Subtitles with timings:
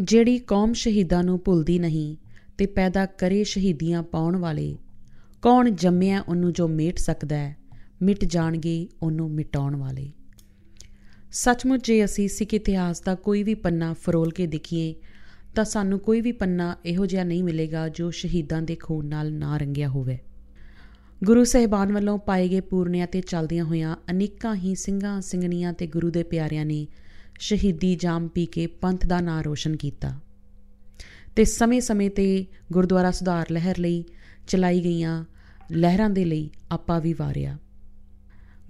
[0.00, 2.16] ਜਿਹੜੀ ਕੌਮ ਸ਼ਹੀਦਾਂ ਨੂੰ ਭੁੱਲਦੀ ਨਹੀਂ
[2.58, 4.78] ਤੇ ਪੈਦਾ ਕਰੇ ਸ਼ਹੀਦੀਆਂ ਪਾਉਣ ਵਾਲੇ,
[5.42, 7.56] ਕੌਣ ਜੰਮਿਆ ਉਹਨੂੰ ਜੋ ਮੇਟ ਸਕਦਾ ਹੈ,
[8.02, 10.12] ਮਿਟ ਜਾਣਗੇ ਉਹਨੂੰ ਮਿਟਾਉਣ ਵਾਲੇ।
[11.32, 14.94] ਸੱਚਮੁੱਚ ਜੇ ਅਸੀਂ ਸਿੱਖ ਇਤਿਹਾਸ ਦਾ ਕੋਈ ਵੀ ਪੰਨਾ ਫਰੋਲ ਕੇ ਦੇਖੀਏ,
[15.54, 19.56] ਤਾਂ ਸਾਨੂੰ ਕੋਈ ਵੀ ਪੰਨਾ ਇਹੋ ਜਿਹਾ ਨਹੀਂ ਮਿਲੇਗਾ ਜੋ ਸ਼ਹੀਦਾਂ ਦੇ ਖੂਨ ਨਾਲ ਨਾ
[19.56, 20.18] ਰੰਗਿਆ ਹੋਵੇ।
[21.24, 26.10] ਗੁਰੂ ਸਹਿਬਾਨ ਵੱਲੋਂ ਪਾਏ ਗਏ ਪੂਰਨਿਆਂ ਤੇ ਚੱਲਦੀਆਂ ਹੋਇਆਂ ਅਨੇਕਾਂ ਹੀ ਸਿੰਘਾਂ, ਸਿੰਘਣੀਆਂ ਤੇ ਗੁਰੂ
[26.10, 26.86] ਦੇ ਪਿਆਰਿਆਂ ਨੇ
[27.38, 30.20] ਸ਼ਹੀਦੀ ਜਾਮ ਪੀ ਕੇ ਪੰਥ ਦਾ ਨਾਂ ਰੋਸ਼ਨ ਕੀਤਾ।
[31.36, 34.04] ਤੇ ਸਮੇਂ-ਸਮੇਂ ਤੇ ਗੁਰਦੁਆਰਾ ਸੁਧਾਰ ਲਹਿਰ ਲਈ
[34.48, 35.24] ਚਲਾਈ ਗਈਆਂ
[35.72, 37.58] ਲਹਿਰਾਂ ਦੇ ਲਈ ਆਪਾ ਵੀ ਵਾਰਿਆ।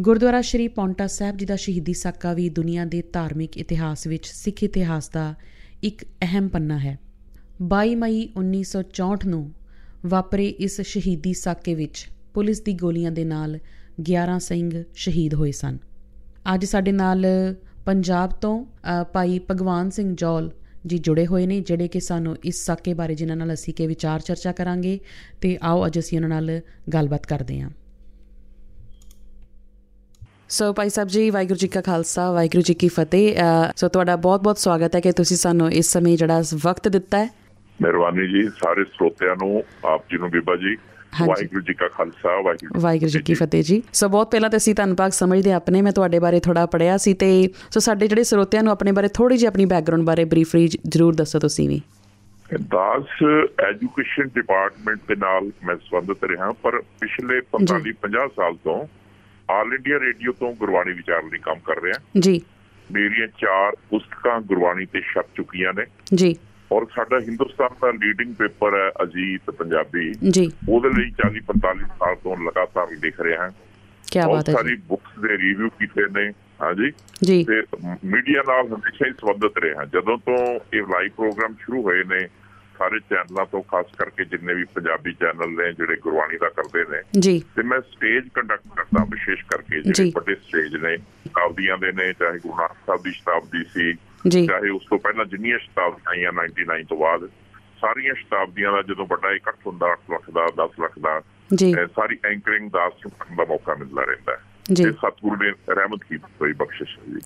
[0.01, 4.63] ਗੁਰਦੁਆਰਾ ਸ਼੍ਰੀ ਪੌਂਟਾ ਸਾਹਿਬ ਜੀ ਦਾ ਸ਼ਹੀਦੀ ਸਾਕਾ ਵੀ ਦੁਨੀਆ ਦੇ ਧਾਰਮਿਕ ਇਤਿਹਾਸ ਵਿੱਚ ਸਿੱਖ
[4.63, 5.35] ਇਤਿਹਾਸ ਦਾ
[5.83, 6.99] ਇੱਕ ਅਹਿਮ ਪੰਨਾ ਹੈ।
[7.63, 9.53] 22 ਮਈ 1964 ਨੂੰ
[10.07, 13.59] ਵਾਪਰੇ ਇਸ ਸ਼ਹੀਦੀ ਸਾਕੇ ਵਿੱਚ ਪੁਲਿਸ ਦੀ ਗੋਲੀਆਂ ਦੇ ਨਾਲ
[14.01, 15.79] 11 ਸਿੰਘ ਸ਼ਹੀਦ ਹੋਏ ਸਨ।
[16.55, 17.27] ਅੱਜ ਸਾਡੇ ਨਾਲ
[17.85, 18.65] ਪੰਜਾਬ ਤੋਂ
[19.13, 20.51] ਭਾਈ ਭਗਵਾਨ ਸਿੰਘ ਜੌਲ
[20.87, 24.21] ਜੀ ਜੁੜੇ ਹੋਏ ਨੇ ਜਿਹੜੇ ਕਿ ਸਾਨੂੰ ਇਸ ਸਾਕੇ ਬਾਰੇ ਜਿਨ੍ਹਾਂ ਨਾਲ ਅਸੀਂ ਕੇ ਵਿਚਾਰ
[24.21, 24.99] ਚਰਚਾ ਕਰਾਂਗੇ
[25.41, 26.61] ਤੇ ਆਓ ਅੱਜ ਅਸੀਂ ਉਹਨਾਂ ਨਾਲ
[26.95, 27.71] ਗੱਲਬਾਤ ਕਰਦੇ ਹਾਂ।
[30.49, 33.37] ਸੋ ਭਾਈ ਸਾਹਿਬ ਜੀ ਵਾਹਿਗੁਰੂ ਜੀ ਕਾ ਖਾਲਸਾ ਵਾਹਿਗੁਰੂ ਜੀ ਕੀ ਫਤਿਹ।
[33.77, 37.31] ਸੋ ਤੁਹਾਡਾ ਬਹੁਤ-ਬਹੁਤ ਸਵਾਗਤ ਹੈ ਕਿ ਤੁਸੀਂ ਸਾਨੂੰ ਇਸ ਸਮੇਂ ਜਿਹੜਾ ਵਕਤ ਦਿੱਤਾ ਹੈ।
[37.83, 40.77] ਮਿਹਰਬਾਨੀ ਜੀ ਸਾਰੇ ਸਰੋਤਿਆਂ ਨੂੰ ਆਪ ਜੀ ਨੂੰ ਬੀਬਾ ਜੀ
[41.23, 45.13] ਵਾਹਿਗੁਰੂ ਜੀ ਕਾ ਖਾਲਸਾ ਵਾਹਿਗੁਰੂ ਜੀ ਕੀ ਫਤਿਹ ਜੀ। ਸੋ ਬਹੁਤ ਪਹਿਲਾਂ ਤੇ ਅਸੀਂ ਧੰਨਵਾਦ
[45.13, 48.93] ਸਮਝਦੇ ਆਪਣੇ ਮੈਂ ਤੁਹਾਡੇ ਬਾਰੇ ਥੋੜਾ ਪੜਿਆ ਸੀ ਤੇ ਸੋ ਸਾਡੇ ਜਿਹੜੇ ਸਰੋਤਿਆਂ ਨੂੰ ਆਪਣੇ
[48.93, 51.81] ਬਾਰੇ ਥੋੜੀ ਜਿਹੀ ਆਪਣੀ ਬੈਕਗ੍ਰਾਉਂਡ ਬਾਰੇ ਬਰੀਫਲੀ ਜਰੂਰ ਦੱਸੋ ਤੁਸੀਂ ਵੀ।
[52.61, 53.25] ਦਾਸ
[53.69, 58.87] ਐਜੂਕੇਸ਼ਨ ਡਿਪਾਰਟਮੈਂਟ ਦੇ ਨਾਲ ਮੈਂ ਸੰਬੰਧਿਤ ਰਿਹਾ ਪਰ ਪਿਛਲੇ 45 50 ਸਾਲ ਤੋਂ
[59.51, 62.41] ਆਲ ਇੰਡੀਆ ਰੇਡੀਓ ਤੋਂ ਗੁਰਬਾਣੀ ਵਿਚਾਰਨ ਲਈ ਕੰਮ ਕਰ ਰਿਹਾ। ਜੀ।
[62.93, 65.85] ਮੇਰੀਆਂ ਚਾਰ ਪੁਸਤਕਾਂ ਗੁਰਬਾਣੀ ਤੇ ਛਪ ਚੁੱਕੀਆਂ ਨੇ।
[66.15, 66.37] ਜੀ।
[66.75, 72.17] ਔਰ ਸਾਡਾ ਹਿੰਦੁਸਤਾਨ ਦਾ ਲੀਡਿੰਗ ਪੇਪਰ ਹੈ ਅਜੀਤ ਪੰਜਾਬੀ। ਜੀ। ਉਹਦੇ ਲਈ 40 45 ਸਾਲ
[72.17, 73.51] ਤੋਂ ਲਗਾਤਾਰ ਲਿਖ ਰਿਹਾ ਹਾਂ।
[74.13, 76.93] ਕੀ ਬਾਤ ਹੈ ਸਾਰੀ ਬੁੱਕਸ ਦੇ ਰਿਵਿਊ ਕੀਤੇ ਨੇ ਹਾਂਜੀ
[77.25, 77.63] ਜੀ। ਤੇ
[78.05, 82.27] ਮੀਡੀਆ ਨਾਲ ਹਮੇਸ਼ਾ ਹੀ ਸੰਬੰਧਿਤ ਰਿਹਾ ਜਦੋਂ ਤੋਂ ਇਹ ਲਾਈਵ ਪ੍ਰੋਗਰਾਮ ਸ਼ੁਰੂ ਹੋਏ ਨੇ
[82.79, 87.21] ਸਾਰੇ ਚੈਨਲਾਂ ਤੋਂ ਖਾਸ ਕਰਕੇ ਜਿੰਨੇ ਵੀ ਪੰਜਾਬੀ ਚੈਨਲ ਨੇ ਜਿਹੜੇ ਗੁਰਬਾਣੀ ਦਾ ਕਰਦੇ ਨੇ
[87.21, 92.13] ਜੀ। ਤੇ ਮੈਂ ਸਟੇਜ ਕੰਡਕਟ ਕਰਦਾ ਵਿਸ਼ੇਸ਼ ਕਰਕੇ ਜਿਹੜੇ ਵੱਡੇ ਸਟੇਜ ਨੇ ਸ਼ਤਾਬਦੀਆਂ ਦੇ ਨੇ
[92.13, 93.95] ਚਾਹੇ ਗੁਰੂ ਸਾਹਿਬ ਦੀ ਸ਼ਤਾਬਦੀ ਸੀ
[94.29, 97.27] ਜੀ। ਚਾਹੇ ਉਸ ਤੋਂ ਪਹਿਲਾਂ ਜਿੰਨੀਆਂ ਸ਼ਤਾਬਦੀਆਂ ਆਈਆਂ 99 ਤੋਂ ਬਾਅਦ
[97.81, 101.23] ਸਾਰੀਆਂ ਸ਼ਤਾਬਦੀਆਂ ਦਾ ਜਦੋਂ ਵੱਡਾ ਇਕੱਠ ਹੁੰਦਾ 8 ਲੱਖ ਦਾ 10 ਲੱਖ ਦਾ
[101.55, 104.43] ਜੀ। ਸਾਰੀ ਐਂਕਰਿੰਗ ਦਾ ਸੁਣਨ ਦਾ ਮੌਕਾ ਮਿਲਦਾ ਰਹਿੰਦਾ ਹੈ।
[104.73, 107.21] ਜੀ। ਸਤਿਗੁਰੂ ਨੇ ਰਹਿਮਤ ਕੀਤੀ ਹੋਈ ਬਖਸ਼ਿਸ਼ ਹੈ ਜੀ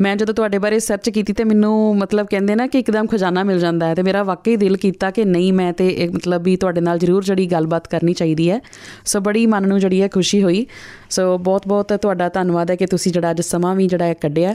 [0.00, 3.58] ਮੈਂ ਜਦੋਂ ਤੁਹਾਡੇ ਬਾਰੇ ਸਰਚ ਕੀਤੀ ਤੇ ਮੈਨੂੰ ਮਤਲਬ ਕਹਿੰਦੇ ਨਾ ਕਿ ਇੱਕਦਮ ਖਜ਼ਾਨਾ ਮਿਲ
[3.58, 6.80] ਜਾਂਦਾ ਹੈ ਤੇ ਮੇਰਾ ਵਾਕਈ ਦਿਲ ਕੀਤਾ ਕਿ ਨਹੀਂ ਮੈਂ ਤੇ ਇੱਕ ਮਤਲਬ ਵੀ ਤੁਹਾਡੇ
[6.80, 8.60] ਨਾਲ ਜ਼ਰੂਰ ਜੜੀ ਗੱਲਬਾਤ ਕਰਨੀ ਚਾਹੀਦੀ ਹੈ।
[9.04, 10.66] ਸੋ ਬੜੀ ਮਨ ਨੂੰ ਜੜੀ ਹੈ ਖੁਸ਼ੀ ਹੋਈ।
[11.10, 14.54] ਸੋ ਬਹੁਤ ਬਹੁਤ ਤੁਹਾਡਾ ਧੰਨਵਾਦ ਹੈ ਕਿ ਤੁਸੀਂ ਜਿਹੜਾ ਅੱਜ ਸਮਾਂ ਵੀ ਜਿਹੜਾ ਕੱਢਿਆ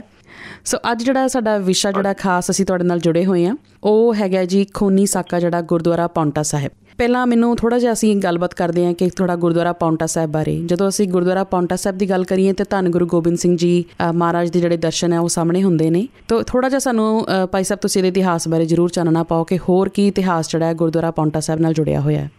[0.64, 4.44] ਸੋ ਅੱਜ ਜਿਹੜਾ ਸਾਡਾ ਵਿਸ਼ਾ ਜਿਹੜਾ ਖਾਸ ਅਸੀਂ ਤੁਹਾਡੇ ਨਾਲ ਜੁੜੇ ਹੋਏ ਆ ਉਹ ਹੈਗਾ
[4.44, 8.92] ਜੀ ਖੋਨੀ ਸਾਕਾ ਜਿਹੜਾ ਗੁਰਦੁਆਰਾ ਪੌਂਟਾ ਸਾਹਿਬ। ਪਹਿਲਾਂ ਮੈਨੂੰ ਥੋੜਾ ਜਿਹਾ ਅਸੀਂ ਗੱਲਬਾਤ ਕਰਦੇ ਹਾਂ
[8.94, 12.64] ਕਿ ਥੋੜਾ ਗੁਰਦੁਆਰਾ ਪੌਂਟਾ ਸਾਹਿਬ ਬਾਰੇ। ਜਦੋਂ ਅਸੀਂ ਗੁਰਦੁਆਰਾ ਪੌਂਟਾ ਸਾਹਿਬ ਦੀ ਗੱਲ ਕਰੀਏ ਤੇ
[12.70, 16.42] ਧੰਨ ਗੁਰੂ ਗੋਬਿੰਦ ਸਿੰਘ ਜੀ ਮਹਾਰਾਜ ਦੇ ਜਿਹੜੇ ਦਰਸ਼ਨ ਹੈ ਉਹ ਸਾਹਮਣੇ ਹੁੰਦੇ ਨੇ। ਤਾਂ
[16.42, 20.06] ਥੋੜਾ ਜਿਹਾ ਸਾਨੂੰ ਭਾਈ ਸਾਹਿਬ ਤੁਸੀਂ ਇਹਦੇ ਇਤਿਹਾਸ ਬਾਰੇ ਜ਼ਰੂਰ ਚਾਨਣਾ ਪਾਓ ਕਿ ਹੋਰ ਕੀ
[20.08, 22.30] ਇਤਿਹਾਸ ਜਿਹੜਾ ਹੈ ਗੁਰਦੁਆਰਾ ਪੌਂਟਾ ਸਾਹਿਬ ਨਾਲ ਜੁੜਿਆ ਹੋਇਆ ਹੈ।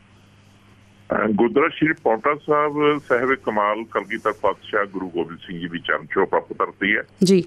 [1.30, 6.26] ਗੁਰਦੁਆਰਾ ਸ਼੍ਰੀ ਪੌਂਟਾ ਸਾਹਿਬ ਸਾਹਿਬ ਕਮਾਲ ਕਲਗੀਧਰ ਪਾਤਸ਼ਾਹ ਗੁਰੂ ਗੋਬਿੰਦ ਸਿੰਘ ਜੀ ਦੀ ਚਰਨ ਛੋਹ
[6.26, 7.44] ਪ੍ਰਾਪਤ ਕਰਦੀ ਹੈ। ਜੀ।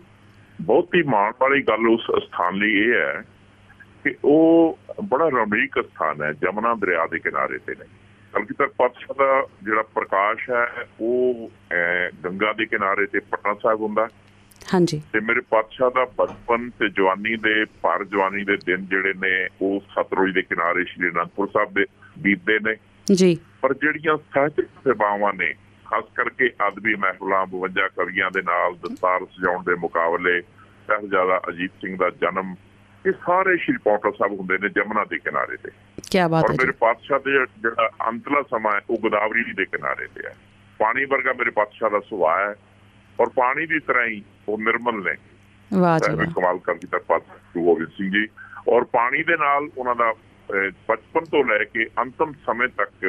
[0.60, 3.22] ਬਹੁਤ ਹੀ ਮਾਣ ਵਾਲੀ ਗੱਲ ਉਸ ਸਥਾਨ ਲਈ ਇਹ ਹੈ
[4.04, 7.84] ਕਿ ਉਹ ਬੜਾ ਰਮਣੀਕ ਸਥਾਨ ਹੈ ਜਮਨਾ ਦਰਿਆ ਦੇ ਕਿਨਾਰੇ ਤੇ ਨੇ।
[8.32, 11.50] ਕਲਗੀਧਰ ਪਾਤਸ਼ਾਹ ਦਾ ਜਿਹੜਾ ਪ੍ਰਕਾਸ਼ ਹੈ ਉਹ
[12.24, 14.08] ਗੰਗਾ ਦੇ ਕਿਨਾਰੇ ਤੇ ਪਟਨਾ ਸਾਹਿਬ ਹੁੰਦਾ।
[14.74, 19.48] ਹਾਂਜੀ। ਤੇ ਮੇਰੇ ਪਾਤਸ਼ਾਹ ਦਾ ਬਚਪਨ ਤੇ ਜਵਾਨੀ ਦੇ ਪਰ ਜਵਾਨੀ ਦੇ ਦਿਨ ਜਿਹੜੇ ਨੇ
[19.62, 21.84] ਉਹ ਸਤਲੁਜ ਦੇ ਕਿਨਾਰੇ ਸ਼੍ਰੀ ਅਨੰਦਪੁਰ ਸਾਹਿਬ ਦੇ
[22.18, 22.76] ਬੀਤਦੇ ਨੇ।
[23.14, 25.54] ਜੀ। ਪਰ ਜਿਹੜੀਆਂ ਸਾਹਿਤਕ ਸੇਵਾਵਾਂ ਨੇ
[25.84, 30.40] ਖਾਸ ਕਰਕੇ ਆਦਮੀ ਮਹਿਫਲਾਂ 52 ਕਵੀਆਂ ਦੇ ਨਾਲ ਦਸਤਾਰ ਸਜਾਉਣ ਦੇ ਮੁਕਾਬਲੇ
[30.86, 32.54] ਸਾਹਿਬਜ਼ਾਦਾ ਅਜੀਤ ਸਿੰਘ ਦਾ ਜਨਮ
[33.06, 35.70] ਇਹ ਸਾਰੇ ਸ਼੍ਰੀ ਪੌਂਟਾ ਸਾਹਿਬ ਹੁੰਦੇ ਨੇ ਜਮਨਾ ਦੇ ਕਿਨਾਰੇ ਤੇ।
[36.10, 37.32] ਕੀ ਬਾਤ ਹੈ ਔਰ ਮੇਰੇ ਪਾਤਸ਼ਾਹ ਦੇ
[37.62, 40.34] ਜਿਹੜਾ ਅੰਤਲਾ ਸਮਾਂ ਹੈ ਉਹ ਗੋਦਾਵਰੀ ਦੇ ਕਿਨਾਰੇ ਤੇ ਹੈ।
[40.78, 42.54] ਪਾਣੀ ਵਰਗਾ ਮੇਰੇ ਪਾਤਸ਼ਾਹ ਦਾ ਸੁਭਾਅ ਹੈ
[43.20, 45.14] ਔਰ ਪਾਣੀ ਦੀ ਤਰ੍ਹਾਂ ਹੀ ਉਹ ਨਿਰਮਲ ਨੇ।
[45.70, 48.26] ਵਾਹ ਜੀ ਵਾਹ। ਕਮਾਲ ਕਰਦੀ ਤਾਂ ਪਾਤਸ਼ਾਹ ਗੋਬਿੰਦ ਸਿੰਘ ਜੀ।
[48.68, 50.12] ਔਰ ਪਾਣੀ ਦੇ ਨਾਲ ਉਹਨਾਂ ਦਾ
[50.88, 53.04] ਬਚਪਨ ਤੋਂ ਲੈ ਕੇ ਅੰਤਮ ਸਮੇਂ ਤੱਕ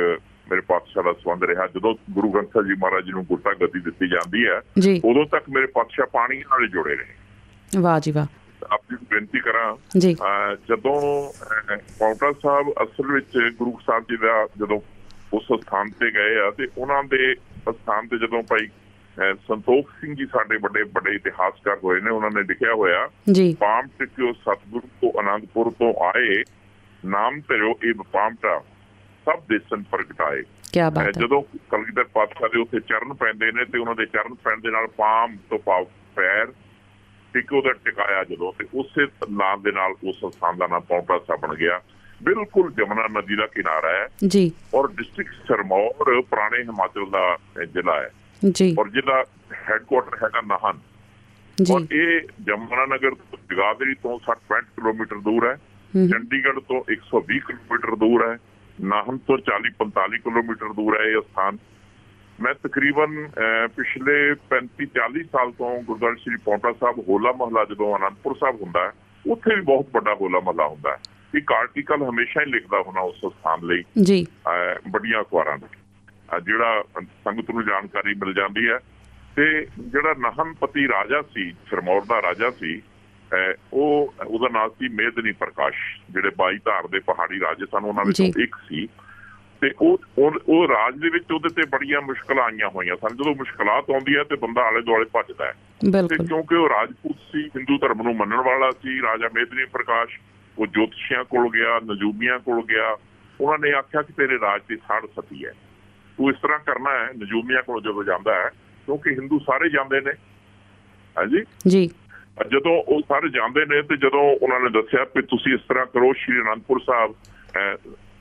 [0.52, 4.08] ਮੇਰੇ ਪਾਤਸ਼ਾਹ ਦਾ ਸੰਬੰਧ ਰਿਹਾ। ਜਦੋਂ ਗੁਰੂ ਗ੍ਰੰਥ ਸਾਹਿਬ ਜੀ ਮਹਾਰਾਜ ਨੂੰ ਗੁਰਤਾ ਗੱਦੀ ਦਿੱਤੀ
[4.09, 4.58] ਜਾਂਦੀ ਹੈ
[5.06, 8.26] ਉਦੋਂ ਤੱਕ ਮੇਰੇ ਪਾਤਸ਼ਾਹ ਪਾਣੀ ਨਾਲ ਜੁੜੇ ਰਹੇ। ਵਾਹ ਜੀ ਵਾਹ।
[8.72, 10.13] ਆਪਣੀ ਬੇਨਤੀ ਕਰਾਂ ਜੀ।
[10.69, 11.01] ਜਦੋਂ
[11.99, 14.79] ਪੌਂਟਾ ਸਾਹਿਬ ਅਸਲ ਵਿੱਚ ਗੁਰੂ ਸਾਹਿਬ ਜੀ ਦਾ ਜਦੋਂ
[15.34, 17.35] ਉਸ ਸਥਾਨ ਤੇ ਗਏ ਆ ਤੇ ਉਹਨਾਂ ਦੇ
[17.70, 18.67] ਸਥਾਨ ਤੇ ਜਦੋਂ ਭਾਈ
[19.47, 23.88] ਸੰਤੋਖ ਸਿੰਘ ਜੀ ਸਾਡੇ ਵੱਡੇ ਵੱਡੇ ਇਤਿਹਾਸਕਾਰ ਹੋਏ ਨੇ ਉਹਨਾਂ ਨੇ ਲਿਖਿਆ ਹੋਇਆ ਜੀ। ਪਾਮ
[23.99, 26.43] ਟਿਕਿਓ ਸਤਿਗੁਰੂ ਤੋਂ ਆਨੰਦਪੁਰ ਤੋਂ ਆਏ
[27.05, 28.59] ਨਾਮ ਧਰਿਓ ਇਹ ਪਾਮਟਾ
[29.26, 30.41] ਸਭ ਦੇਸਨ ਪ੍ਰਗਟਾਏ
[30.73, 31.41] ਕੀ ਬਾਤ ਹੈ। ਜਦੋਂ
[31.72, 35.35] ਕਲਗੀਧਰ ਪਾਤਸ਼ਾਹ ਦੇ ਉੱਤੇ ਚਰਨ ਪੈਂਦੇ ਨੇ ਤੇ ਉਹਨਾਂ ਦੇ ਚਰਨ ਪੈਣ ਦੇ ਨਾਲ ਪਾਮ
[35.49, 35.85] ਤੋਂ ਪਾਉ
[36.16, 36.47] ਪੈਰ
[37.34, 41.41] ਟਿਕੋ ਦਾ ਟਿਕਾਇਆ ਜਦੋਂ ਤੇ ਉਸੇ ਨਾਮ ਦੇ ਨਾਲ ਉਸ ਸਥਾਨ ਦਾ ਨਾਮ ਪੌਂਟਾ ਸਾਹਿਬ
[41.41, 41.82] ਬਣ ਗਿਆ।
[42.24, 48.09] ਬਿਲਕੁਲ ਜਮਨਾ ਨਦੀ ਦਾ ਕਿਨਾਰਾ ਹੈ। ਜੀ। ਔਰ ਡਿਸਟ੍ਰਿਕਟ ਸਰਮੌਰ ਪੁਰਾਣੇ ਹਿਮਾਚਲ ਦਾ ਜ਼ਿਲ੍ਹਾ ਹੈ।
[48.52, 49.24] ਜੀ। ਔਰ ਜਿਹਦਾ
[49.70, 50.80] ਹੈੱਡਕੁਆਟਰ ਹੈਗਾ ਨਾਹਨ।
[51.64, 53.12] ਜੀ। ਔਰ ਇਹ ਜਮਨਾ ਨਗਰ
[53.50, 55.56] ਜਗਾਦਰੀ ਤੋਂ 60 65 ਕਿਲੋਮੀਟਰ ਦੂਰ ਹੈ।
[56.12, 58.38] ਚੰਡੀਗੜ੍ਹ ਤੋਂ 120 ਕਿਲੋਮੀਟਰ ਦੂਰ ਹੈ।
[58.82, 61.58] ਨਾਹਨ ਤੋਂ 40 45 ਕਿਲੋਮੀਟਰ ਦੂਰ ਹੈ ਇਹ ਸਥਾਨ।
[62.43, 63.29] ਮੈਂ ਤਕਰੀਬਨ
[63.78, 68.91] ਪਿਛਲੇ 35 40 ਸਾਲ ਤੋਂ ਗੁਰਦੁਆਰਾ ਸ੍ਰੀ ਪੌਂਟਾ ਸਾਹਿਬ ਹੋਲਾ ਮਹੱਲਾ ਜਦੋਂ ਅਨੰਦਪੁਰ ਸਾਹਿਬ ਹੁੰਦਾ
[69.31, 70.97] ਉੱਥੇ ਵੀ ਬਹੁਤ ਵੱਡਾ ਹੋਲਾ ਮਹੱਲਾ ਹੁੰਦਾ
[71.35, 74.28] ਇੱਕ ਆਰਟੀਕਲ ਹਮੇਸ਼ਾ ਹੀ ਲਿਖਦਾ ਹੋਣਾ ਉਸ ਸਥਾਨ ਲਈ। ਜੀ।
[74.91, 75.67] ਵੱਡੀਆਂ ਅਖਬਾਰਾਂ ਦੇ।
[76.41, 78.79] ਜਿਹੜਾ ਸੰਗਤ ਨੂੰ ਜਾਣਕਾਰੀ ਮਿਲ ਜਾਂਦੀ ਹੈ।
[79.35, 82.81] ਤੇ ਜਿਹੜਾ ਨਹਨਪਤੀ ਰਾਜਾ ਸੀ ਸਿਰਮੌਰ ਦਾ ਰਾਜਾ ਸੀ
[83.73, 88.25] ਉਹ ਉਹਦਾ ਨਾਮ ਸੀ ਮੇਦਨੀ ਪ੍ਰਕਾਸ਼ ਜਿਹੜੇ 22 ਧਾਰ ਦੇ ਪਹਾੜੀ ਰਾਜੇ ਸਨ ਉਹਨਾਂ ਵਿੱਚੋਂ।
[88.43, 88.87] ਇੱਕ ਸੀ।
[89.64, 93.74] ਤੇ ਉਹ ਉਹ- ਰਾਜ ਦੇ ਵਿੱਚ ਉਹਦੇ ਤੇ ਬੜੀਆਂ ਮੁਸ਼ਕਲਾਂ ਆਈਆਂ ਹੋਈਆਂ ਸਨ। ਜਦੋਂ ਮੁਸ਼ਕਲਾਂ
[93.74, 95.54] ਆਉਂਦੀ ਹੈ ਤੇ ਬੰਦਾ ਆਲੇ ਦੁਆਲੇ ਭੱਜਦਾ ਹੈ।
[96.08, 100.20] ਤੇ ਕਿਉਂਕਿ ਉਹ ਰਾਜਪੂਤ ਸੀ ਹਿੰਦੂ ਧਰਮ ਨੂੰ ਮੰਨਣ ਵਾਲਾ ਸੀ ਰਾਜਾ ਮੇਦਨੀ ਪ੍ਰਕਾਸ਼
[100.60, 102.98] ਉਹ ਜੋਤਸ਼ੀਆਂ ਕੋਲ ਗਿਆ ਨਜੂਬੀਆਂ ਕੋਲ ਗਿਆ।
[103.42, 105.52] ਉਹਨਾਂ ਨੇ ਆਖਿਆ ਕਿ ਤੇਰੇ ਰਾਜ ਦੀ ਸਾੜ ਸਤੀ ਹੈ।
[106.18, 108.50] ਤੂੰ ਇਸ ਤਰ੍ਹਾਂ ਕਰਨਾ ਹੈ ਨਜੂਬੀਆਂ ਕੋਲ ਜਦੋਂ ਜਾਂਦਾ ਹੈ
[108.86, 110.12] ਕਿਉਂਕਿ ਹਿੰਦੂ ਸਾਰੇ ਜਾਂਦੇ ਨੇ।
[111.18, 111.44] ਹਾਂਜੀ?
[111.68, 111.90] ਜੀ।
[112.52, 116.14] ਜਦੋਂ ਉਹ ਸਾਰੇ ਜਾਂਦੇ ਨੇ ਤੇ ਜਦੋਂ ਉਹਨਾਂ ਨੇ ਦੱਸਿਆ ਕਿ ਤੁਸੀਂ ਇਸ ਤਰ੍ਹਾਂ ਕਰੋ
[116.14, 117.16] ਸ਼੍ਰੀ ਅਨੰਦਪੁਰ ਸਾਹਿਬ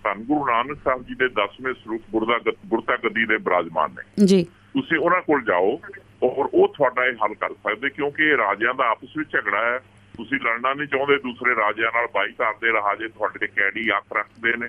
[0.04, 4.44] ਧੰਨ ਗੁਰੂ ਨਾਨਕ ਸਾਹਿਬ ਜੀ ਦੇ 10ਵੇਂ ਸਰੂਪ ਗੁਰਦਾ ਗੁਰਤਾ ਗੱਦੀ ਦੇ ਬਿਰਾਜਮਾਨ ਨੇ। ਜੀ।
[4.44, 5.81] ਤੁਸੀਂ ਉਹਨਾਂ ਕੋਲ ਜਾਓ
[6.22, 9.78] ਔਰ ਉਹ ਤੁਹਾਡਾ ਇਹ ਹੱਲ ਕਰ ਸਕਦੇ ਕਿਉਂਕਿ ਇਹ ਰਾਜਿਆਂ ਦਾ ਆਪਸ ਵਿੱਚ ਝਗੜਾ ਹੈ।
[10.16, 14.69] ਤੁਸੀਂ ਲੜਨਾ ਨਹੀਂ ਚਾਹੁੰਦੇ ਦੂਸਰੇ ਰਾਜਿਆਂ ਨਾਲ ਬਾਈ ਕਰਦੇ ਰਾਜੇ ਤੁਹਾਡੇ ਕੈਡੀ ਅੱਖ ਰੱਖਦੇ ਨੇ।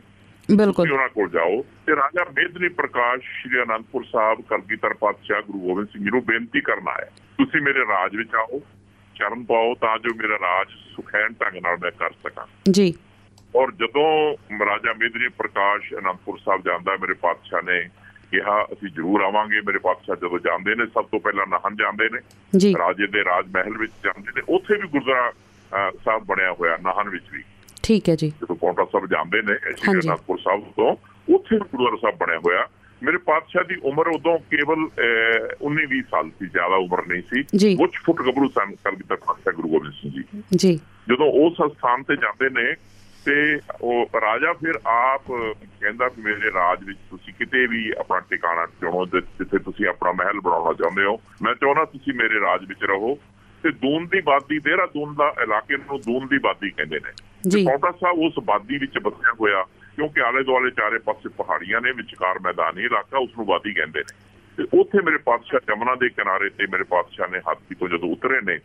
[0.55, 5.87] ਬਿਲਕੁਲ। ਉਹਨਾਂ ਕੋਲ ਜਾਓ। ਤੇ ਰਾਜਾ ਮੇਦਨੀ ਪ੍ਰਕਾਸ਼ ਸ਼੍ਰੀ ਅਨੰਦਪੁਰ ਸਾਹਿਬ ਕਲਗੀਧਰ ਪਾਤਸ਼ਾਹ ਗੁਰੂ ਗੋਬਿੰਦ
[5.87, 7.05] ਸਿੰਘ ਜੀ ਨੂੰ ਬੇਨਤੀ ਕਰਨ ਆਇਆ।
[7.37, 8.61] ਤੁਸੀਂ ਮੇਰੇ ਰਾਜ ਵਿੱਚ ਆਓ
[9.15, 12.93] ਚਰਨ ਪਾਓ ਤਾਂ ਜੋ ਮੇਰਾ ਰਾਜ ਸੁਖੈਨ ਢੰਗ ਨਾਲ ਮੈਂ ਕਰ ਸਕਾਂ। ਜੀ।
[13.55, 14.07] ਔਰ ਜਦੋਂ
[14.65, 17.79] ਰਾਜਾ ਮੇਦਨੀ ਪ੍ਰਕਾਸ਼ ਅਨੰਦਪੁਰ ਸਾਹਿਬ ਜਾਂਦਾ ਮੇਰੇ ਪਾਤਸ਼ਾਹ ਨੇ
[18.31, 22.19] ਕਿਹਾ ਅਸੀਂ ਜ਼ਰੂਰ ਆਵਾਂਗੇ। ਮੇਰੇ ਪਾਤਸ਼ਾਹ ਜਦੋਂ ਜਾਂਦੇ ਨੇ ਸਭ ਤੋਂ ਪਹਿਲਾਂ ਨਾਹਨ ਜਾਂਦੇ ਨੇ
[22.79, 25.31] ਰਾਜੇ ਦੇ ਰਾਜ ਮਹਿਲ ਵਿੱਚ ਜਾਂਦੇ ਨੇ। ਉੱਥੇ ਵੀ ਗੁਰਦੁਆਰਾ
[26.05, 27.43] ਸਾਹਿਬ ਬਣਿਆ ਹੋਇਆ ਨਾਹਨ ਵਿੱਚ ਵੀ।
[27.83, 29.55] ਠੀਕ ਹੈ ਜੀ। ਜਦੋਂ ਪੌਂਟਾ ਸਾਹਿਬ ਜਾਂਦੇ ਨੇ।
[29.91, 30.95] ਅਨੰਦਪੁਰ ਸਾਹਿਬ ਤੋਂ
[31.33, 32.67] ਉੱਥੇ ਵੀ ਗੁਰਦੁਆਰਾ ਸਾਹਿਬ ਬਣਿਆ ਹੋਇਆ।
[33.03, 34.87] ਮੇਰੇ ਪਾਤਸ਼ਾਹ ਦੀ ਉਮਰ ਉਦੋਂ ਕੇਵਲ
[35.61, 39.69] 19 20 ਸਾਲ ਸੀ ਜ਼ਿਆਦਾ ਉਮਰ ਨਹੀਂ ਸੀ। ਕੁਝ ਫੁੱਟ ਗੱਭਰੂ ਸਨ ਕਲਗੀਧਰ ਪਾਤਸ਼ਾਹ ਗੁਰੂ
[39.69, 40.79] ਗੋਬਿੰਦ ਸਿੰਘ ਜੀ। ਜੀ।
[41.09, 42.75] ਜਦੋਂ ਉਸ ਸਥਾਨ ਤੇ ਜਾਂਦੇ ਨੇ
[43.25, 45.21] ਤੇ ਉਹ ਰਾਜਾ ਫਿਰ ਆਪ
[45.81, 50.39] ਕਹਿੰਦਾ ਵੀ ਮੇਰੇ ਰਾਜ ਵਿੱਚ ਤੁਸੀਂ ਕਿਤੇ ਵੀ ਆਪਣਾ ਟਿਕਾਣਾ ਚੁਣੋ ਜਿੱਥੇ ਤੁਸੀਂ ਆਪਣਾ ਮਹਿਲ
[50.39, 53.19] ਬਣਾਉਣਾ ਚਾਹੁੰਦੇ ਹੋ। ਮੈਂ ਚਾਹੁੰਦਾ ਤੁਸੀਂ ਮੇਰੇ ਰਾਜ ਵਿੱਚ ਰਹੋ।
[53.63, 57.11] ਤੇ ਦੂਨ ਦੀ ਬਾਦੀ ਦੇਹਰਾਦੂਨ ਦਾ ਇਲਾਕੇ ਨੂੰ ਦੂਨ ਦੀ ਬਾਦੀ ਕਹਿੰਦੇ ਨੇ।
[57.47, 61.91] ਜੀ। ਪੌਂਟਾ ਸਾਹਿਬ ਉਸ ਬਾਦੀ ਵਿੱਚ ਵਸਿਆ ਹੋਇਆ ਕਿਉਂਕਿ ਆਲੇ ਦੁਆਲੇ ਚਾਰੇ ਪਾਸੇ ਪਹਾੜੀਆਂ ਨੇ
[61.91, 66.49] ਵਿਚਕਾਰ ਮੈਦਾਨੀ ਇਲਾਕਾ ਉਸ ਨੂੰ ਬਾਦੀ ਕਹਿੰਦੇ ਨੇ। ਤੇ ਉੱਥੇ ਮੇਰੇ ਪਾਤਸ਼ਾਹ ਜਮਨਾ ਦੇ ਕਿਨਾਰੇ
[66.49, 68.57] ਤੇ ਮੇਰੇ ਪਾਤਸ਼ਾਹ ਨੇ ਹਾਥੀ ਤੋਂ ਜਦੋਂ ਉਤਰੇ ਨੇ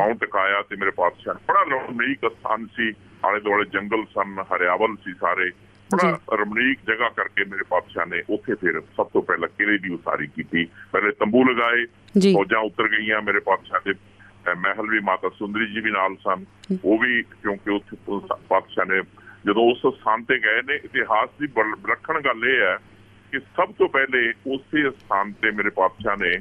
[0.00, 2.92] ਪਾਉਂ ਟਿਕਾਇਆ ਤੇ ਮੇਰੇ ਪਾਤਸ਼ਾਹ ਬੜਾ ਰਮਣੀਕ ਸਥਾਨ ਸੀ
[3.24, 5.50] ਆਲੇ ਦੁਆਲੇ ਜੰਗਲ ਸਨ ਹਰਿਆਵਲ ਸੀ ਸਾਰੇ।
[5.90, 10.26] ਬੜਾ ਰਮਣੀਕ ਜਗ੍ਹਾ ਕਰਕੇ ਮੇਰੇ ਪਾਤਸ਼ਾਹ ਨੇ ਉੱਥੇ ਫਿਰ ਸਭ ਤੋਂ ਪਹਿਲਾਂ ਕਿਲੇ ਦੀ ਉਸਾਰੀ
[10.26, 11.86] ਕੀਤੀ। ਪਹਿਲੇ ਤੰਬੂ ਲਗਾਏ
[12.34, 13.94] ਫੌਜਾਂ ਉਤਰ ਗਈਆਂ ਮੇਰੇ ਪਾਤਸ਼ਾਹ ਦੇ
[14.54, 16.44] ਮਹਿਲ ਵੀ ਮਾਤਾ ਸੁੰਦਰੀ ਜੀ ਵੀ ਨਾਲ ਸਨ।
[16.84, 17.96] ਉਹ ਵੀ ਕਿਉਂਕਿ ਉੱਥੇ
[18.48, 19.02] ਪਾਤਸ਼ਾਹ ਨੇ
[19.46, 22.78] ਜਦੋਂ ਉਸ ਸਥਾਨ ਤੇ ਗਏ ਨੇ ਇਤਿਹਾਸ ਦੀ ਬਲ- ਵਿਲੱਖਣ ਗੱਲ ਇਹ ਹੈ
[23.36, 26.38] ਕਿ ਸਭ ਤੋਂ ਪਹਿਲੇ ਉਸੇ ਸਥਾਨ ਤੇ ਮੇਰੇ ਪਾਤਸ਼ਾਹ ਨੇ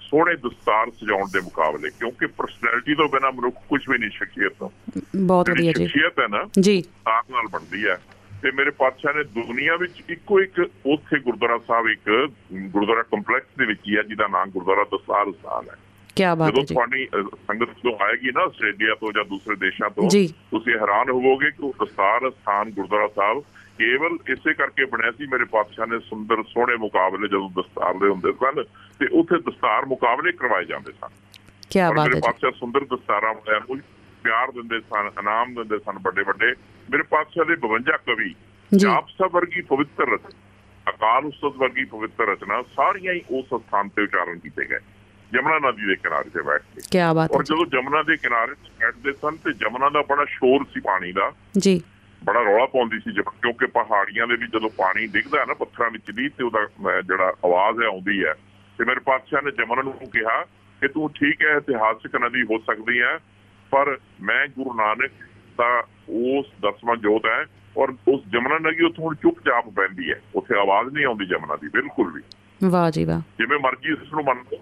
[0.00, 4.70] ਸੋਹਣੇ ਦਸਤਾਰ ਸਜਾਉਣ ਦੇ ਮੁਕਾਬਲੇ ਕਿਉਂਕਿ ਪਰਸਨੈਲਿਟੀ ਤੋਂ ਬਿਨਾ ਮਨੁੱਖ ਕੁਝ ਵੀ ਨਹੀਂ ਸ਼ਖਸੀਅਤ ਤੋਂ।
[5.16, 7.98] ਬਹੁਤ ਵਧੀਆ ਜੀ। ਸ਼ਖਸੀਅਤ ਹੈ ਨਾ ਜੀ। ਆਪ ਨਾਲ ਬਣਦੀ ਹੈ।
[8.42, 13.66] ਤੇ ਮੇਰੇ ਪਾਤਸ਼ਾਹ ਨੇ ਦੁਨੀਆ ਵਿੱਚ ਇੱਕੋ ਇੱਕ ਉੱਥੇ ਗੁਰਦੁਆਰਾ ਸਾਹਿਬ ਇੱਕ ਗੁਰਦੁਆਰਾ ਕੰਪਲੈਕਸ ਦੇ
[13.66, 15.76] ਵਿੱਚ ਹੀ ਹੈ ਜਿਹਦਾ ਨਾਮ ਗੁਰਦੁਆਰਾ ਦਸਤਾਰ ਸਥਾਨ ਹੈ।
[16.16, 17.08] ਕੀ ਬਾਤ ਹੈ ਜੀ। ਤੁਹਾਡੀ
[17.48, 21.74] ਸੰਗਤ ਤੋਂ ਆਏਗੀ ਨਾ ਆਸਟ੍ਰੇਲੀਆ ਤੋਂ ਜਾਂ ਦੂਸਰੇ ਦੇਸ਼ਾਂ ਤੋਂ। ਤੁਸੀਂ ਹੈਰਾਨ ਹੋਵੋਗੇ ਕਿ ਉਹ
[21.84, 23.44] ਦਸਤਾਰ ਸਥਾਨ ਗੁਰਦੁਆਰਾ ਸਾਹਿਬ
[23.78, 28.32] ਕੇਵਲ ਇਸੇ ਕਰਕੇ ਬਣਿਆ ਸੀ ਮੇਰੇ ਪਾਤਸ਼ਾਹ ਨੇ ਸੁੰਦਰ ਸੋਹਣੇ ਮੁਕਾਬਲੇ ਜਦੋਂ ਦਸਤਾਰ ਦੇ ਹੁੰਦੇ
[28.32, 28.62] ਸਨ
[28.98, 31.08] ਤੇ ਉੱਥੇ ਦਸਤਾਰ ਮੁਕਾਬਲੇ ਕਰਵਾਏ ਜਾਂਦੇ ਸਨ।
[31.70, 33.80] ਕੀ ਬਾਤ ਮੇਰੇ ਹੈ ਜੀ। ਪਾਤਸ਼ਾਹ ਸੁੰਦਰ ਦਸਤਾਰਾਂ ਵਾਲਿਆਂ ਨੂੰ
[34.24, 36.46] ਪਿਆਰ ਦਿੰਦੇ ਸਨ ਇਨਾਮ ਦਿੰਦੇ ਸਨ ਵੱਡੇ ਵੱਡੇ।
[36.90, 38.34] ਮੇਰੇ ਪਾਤਸ਼ਾਹ ਦੇ 52 ਕਵੀ
[38.76, 40.30] ਜਾਪ ਸਾਹਿਬ ਵਰਗੀ ਪਵਿੱਤਰ ਰਚਨਾ
[40.90, 44.78] ਅਕਾਲ ਉਸਤਤ ਵਰਗੀ ਪਵਿੱਤਰ ਰਚਨਾ ਸਾਰੀਆਂ ਹੀ ਉਸ ਸਥਾਨ ਤੇ ਉਚਾਰਨ ਕੀਤੇ ਗਏ।
[45.32, 48.52] ਜਮਨਾ ਨਦੀ ਦੇ ਕਿਨਾਰੇ ਤੇ ਬੈਠ ਕੇ। ਕੀ ਬਾਤ ਹੈ ਔਰ ਜਦੋਂ ਜਮਨਾ ਦੇ ਕਿਨਾਰੇ
[48.52, 51.82] ਬੈਠਦੇ ਸਨ ਤੇ ਜਮਨਾ ਦਾ ਬੜਾ ਸ਼ੋਰ ਸੀ ਪਾਣੀ ਦਾ ਜੀ।
[52.24, 55.90] ਬੜਾ ਰੌਲਾ ਪਾਉਂਦੀ ਸੀ ਜਮ- ਕਿਉਂਕਿ ਪਹਾੜੀਆਂ ਦੇ ਵਿੱਚ ਜਦੋਂ ਪਾਣੀ ਡਿੱਗਦਾ ਹੈ ਨਾ ਪੱਥਰਾਂ
[55.90, 56.66] ਵਿੱਚ ਦੀ ਤੇ ਉਹਦਾ
[57.00, 58.34] ਜਿਹੜਾ ਆਵਾਜ਼ ਹੈ ਆਉਂਦੀ ਹੈ।
[58.78, 60.44] ਤੇ ਮੇਰੇ ਪਾਤਸ਼ਾਹ ਨੇ ਜਮਨਾ ਨੂੰ ਕਿਹਾ
[60.80, 63.18] ਕਿ ਤੂੰ ਠੀਕ ਹੈ ਇਤਿਹਾਸਕ ਨਦੀ ਹੋ ਸਕਦੀ ਹੈ
[63.70, 65.10] ਪਰ ਮੈਂ ਗੁਰੂ ਨਾਨਕ
[65.58, 67.44] ਦਾ ਉਸ ਦਸਵਾਂ ਜੋਤ ਹੈ
[67.76, 71.68] ਔਰ ਉਸ ਜਮਨਾ ਨਦੀ ਉੱਥੋਂ ਹੁਣ ਚੁੱਪਚਾਪ ਪੈਂਦੀ ਹੈ। ਉੱਥੇ ਆਵਾਜ਼ ਨਹੀਂ ਆਉਂਦੀ ਜਮਨਾ ਦੀ
[71.68, 72.20] ਬਿਲਕੁਲ ਵੀ।
[72.68, 74.58] ਵਾਹ ਜੀ ਵਾਹ। ਜਿਵੇਂ ਮਰਜ਼ੀ ਇਸ ਨੂੰ ਮੰਨ ਲਓ।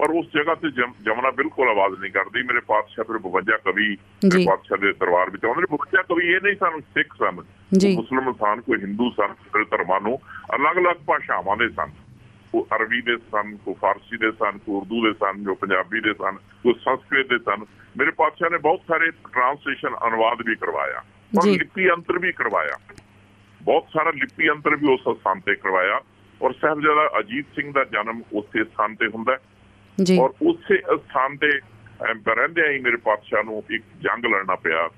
[0.00, 3.88] ਪਰ ਉਸ ਜਗ੍ਹਾ ਤੇ ਜਮ- ਜਮਨਾ ਬਿਲਕੁਲ ਆਵਾਜ਼ ਨਹੀਂ ਕਰਦੀ ਮੇਰੇ ਪਾਤਸ਼ਾਹ ਫਿਰ 52 ਕਵੀ
[3.88, 7.36] ਮੇਰੇ। ਪਾਤਸ਼ਾਹ ਦੇ ਦਰਬਾਰ ਵਿੱਚ ਆਉਂਦੇ ਨੇ। 52 ਕਵੀ ਇਹ ਨਹੀਂ ਸਨ ਸਿੱਖ ਸਨ
[7.94, 10.18] ਮੁਸਲਮਾਨ ਸਨ ਕੋਈ ਹਿੰਦੂ ਸਨ ਕੋਈ ਧਰਮਾਂ ਨੂੰ
[10.56, 11.86] ਅਲੱਗ-ਅਲੱਗ ਭਾਸ਼ਾਵਾਂ ਦੇ ਸਨ।
[12.52, 16.14] ਕੋਈ ਅਰਬੀ ਦੇ ਸਨ ਕੋਈ ਫਾਰਸੀ ਦੇ ਸਨ ਕੋਈ ਉਰਦੂ ਦੇ ਸਨ ਜੋ ਪੰਜਾਬੀ ਦੇ
[16.14, 17.64] ਸਨ ਕੋਈ ਸੰਸਕ੍ਰਿਤ ਦੇ ਸਨ।
[17.98, 20.98] ਮੇਰੇ ਪਾਤਸ਼ਾਹ ਨੇ ਬਹੁਤ ਸਾਰੇ ਟ੍ਰਾਂਸਲੇਸ਼ਨ ਅਨੁਵਾਦ ਵੀ ਕਰਵਾਇਆ
[21.38, 22.94] ਔਰ। ਲਿਪੀ ਅੰਤਰ ਵੀ ਕਰਵਾਇਆ।
[23.62, 26.00] ਬਹੁਤ ਸਾਰਾ ਲਿਪੀ ਅੰਤਰ ਵੀ ਉਸ ਸਥਾਨ ਤੇ ਕਰਵਾਇਆ
[26.42, 29.38] ਔਰ ਸਾਹਿਬਜ਼ਾਦਾ ਅਜੀਤ ਸਿੰਘ ਦਾ ਜਨਮ ਉਸੇ ਸਥਾਨ ਤੇ ਹੁੰਦਾ ਹੈ।
[30.02, 31.50] ਜੀ। ਔਰ ਉਸੇ ਸਥਾਨ ਤੇ
[32.02, 34.88] ਰਹਿੰਦਿਆਂ ਹੀ ਮੇਰੇ ਪਾਤਸ਼ਾਹ ਨੂੰ ਇੱਕ ਜੰਗ ਲੜਨਾ ਪਿਆ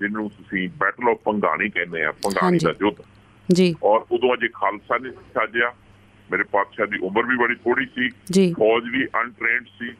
[0.00, 3.02] ਜਿਹਨੂੰ ਤੁਸੀਂ ਬੈਟਲ ਆਫ ਪੰਗਾਣੀ ਕਹਿੰਦੇ ਆ ਪੰਗਾਣੀ। ਦਾ ਯੁੱਧ।
[3.48, 5.72] ਜੀ। ਔਰ ਉਦੋਂ ਅਜੇ ਖਾਲਸਾ ਨੇ ਸਾਜਿਆ
[6.30, 8.08] ਮੇਰੇ ਪਾਤਸ਼ਾਹ ਦੀ ਉਮਰ ਵੀ ਬੜੀ ਥੋੜੀ ਸੀ
[8.52, 9.92] ਫੌਜ ਵੀ ਅਨਟ੍ਰੇਨਡ ਸੀ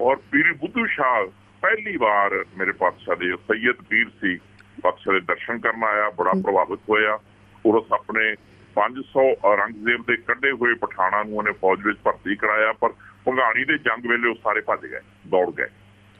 [0.00, 1.26] ਔਰ ਪੀਰ ਬੁੱਧੂ ਸ਼ਾਹ
[1.62, 4.36] ਪਹਿਲੀ ਵਾਰ ਮੇਰੇ ਪਾਤਸ਼ਾਹ ਦੇ ਸੈਯਦ ਪੀਰ ਸੀ
[4.82, 7.18] ਪਾਤਸ਼ਾਹ ਦੇ ਦਰਸ਼ਨ ਕਰਨ ਆਇਆ ਬੜਾ ਪ੍ਰਭਾਵਿਤ ਹੋਇਆ।
[7.66, 8.34] ਉਸ ਆਪਣੇ
[8.74, 12.88] 500 ਔਰੰਗਜ਼ੇਬ ਦੇ ਕੱਢੇ ਹੋਏ ਪਠਾਣਾ ਨੂੰ ਉਹਨੇ ਫੌਜ ਵਿੱਚ ਭਰਤੀ ਕਰਾਇਆ ਪਰ
[13.24, 15.66] ਭੰਗਾਣੀ ਦੇ ਜੰਗ ਵੇਲੇ ਉਹ ਸਾਰੇ ਭੱਜ ਗਏ ਦੌੜ ਗਏ।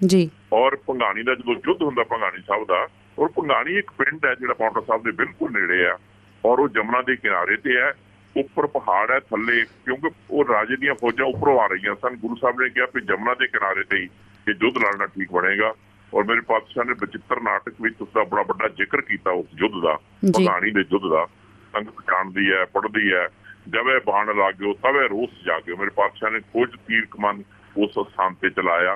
[0.07, 2.88] ਜੀ। ਔਰ ਭੰਗਾਣੀ ਦਾ ਜਦੋਂ ਯੁੱਧ ਹੁੰਦਾ ਭੰਗਾਣੀ ਸਾਹਿਬ ਦਾ
[3.19, 5.99] ਔਰ ਭੰਗਾਣੀ ਇੱਕ ਪਿੰਡ ਹੈ ਜਿਹੜਾ ਪੌਂਟਾ ਸਾਹਿਬ ਦੇ ਬਿਲਕੁਲ ਨੇੜੇ ਆ
[6.45, 7.92] ਔਰ ਉਹ ਜਮਨਾ ਦੇ ਕਿਨਾਰੇ ਤੇ ਹੈ
[8.37, 12.61] ਉੱਪਰ ਪਹਾੜ ਹੈ ਥੱਲੇ ਕਿਉਂਕਿ ਉਹ ਰਾਜੇ ਦੀਆਂ ਫੌਜਾਂ ਉੱਪਰੋਂ ਆ ਰਹੀਆਂ ਸਨ। ਗੁਰੂ ਸਾਹਿਬ
[12.61, 14.09] ਨੇ ਕਿਹਾ ਕਿ ਜਮਨਾ ਦੇ ਕਿਨਾਰੇ ਤੇ ਹੀ
[14.49, 15.75] ਇਹ ਯੁੱਧ ਲੜਨਾ ਠੀਕ ਬਣੇਗਾ।
[16.14, 19.73] ਔਰ ਮੇਰੇ ਪਾਤਸ਼ਾਹ ਨੇ ਬਚਿੱਤਰ ਨਾਟਕ ਵਿੱਚ ਉਸ ਦਾ ਬੜਾ ਵੱਡਾ ਜ਼ਿਕਰ ਕੀਤਾ ਉਸ ਯੁੱਧ
[19.83, 19.97] ਦਾ।
[20.37, 21.26] ਭੰਗਾਣੀ ਦੇ ਯੁੱਧ ਦਾ।
[21.73, 23.27] ਸੰਗਤ ਜਾਣਦੀ ਹੈ ਪੜ੍ਹਦੀ ਹੈ
[23.69, 27.43] ਜਵੇ ਬਾਣ ਲਾਗਿਓ ਤਵੇ ਰੋਸ ਜਾਗਿਓ। ਮੇਰੇ ਪਾਤਸ਼ਾਹ ਨੇ ਕੁਝ ਤੀਰ ਕਮਨ
[27.77, 28.93] ਉਸ ਸਥਾਨ ਤੇ ਚਲਾਇਆ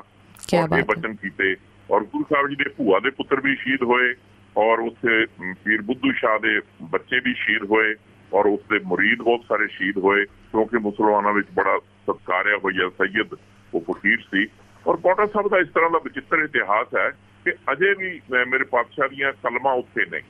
[0.62, 1.56] ਔਰ ਇਹ। ਬਚਨ ਕੀਤੇ।
[1.90, 4.14] ਔਰ ਗੁਰੂ ਸਾਹਿਬ ਜੀ ਦੇ ਭੂਆ ਦੇ ਪੁੱਤਰ ਵੀ ਸ਼ਹੀਦ ਹੋਏ
[4.56, 7.94] ਔਰ ਅਮ, ਪੀਰ ਬੁੱਧੂ ਸ਼ਾਹ ਦੇ ਬੱਚੇ ਵੀ ਸ਼ਹੀਦ ਹੋਏ
[8.32, 13.34] ਔਰ ਉਸ ਦੇ ਮੁਰੀਦ ਬਹੁਤ ਸਾਰੇ ਸ਼ਹੀਦ ਹੋਏ ਕਿਉਂਕਿ ਮੁਸਲਮਾਨਾਂ ਵਿੱਚ ਬੜਾ ਸਤਕਾਰਿਆ ਹੋਇਆ ਸੈਯਦ
[13.74, 14.46] ਉਹ ਫਕੀਰ ਸੀ।
[14.86, 17.10] ਔਰ ਕੋਟਾ ਸਾਹਿਬ ਦਾ ਇਸ ਤਰ੍ਹਾਂ ਦਾ ਵਿਚਿੱਤਰ ਇਤਿਹਾਸ ਹੈ
[17.44, 20.20] ਕਿ ਅਜੇ ਵੀ ਮੇਰੇ ਪਾਤਸ਼ਾਹ ਦੀਆਂ ਕਲਮਾਂ ਉੱਥੇ ਨੇ।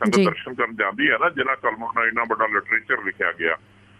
[0.00, 3.56] ਸੰਗਤ। ਦਰਸ਼ਨ ਕਰਨ ਜਾਂਦੀ ਹੈ ਨਾ ਜਿਨ੍ਹਾਂ ਕਲਮਾਂ ਨਾਲ ਇੰਨਾ ਵੱਡਾ ਲਿਟਰੇਚਰ ਲਿਖਿਆ ਗਿਆ।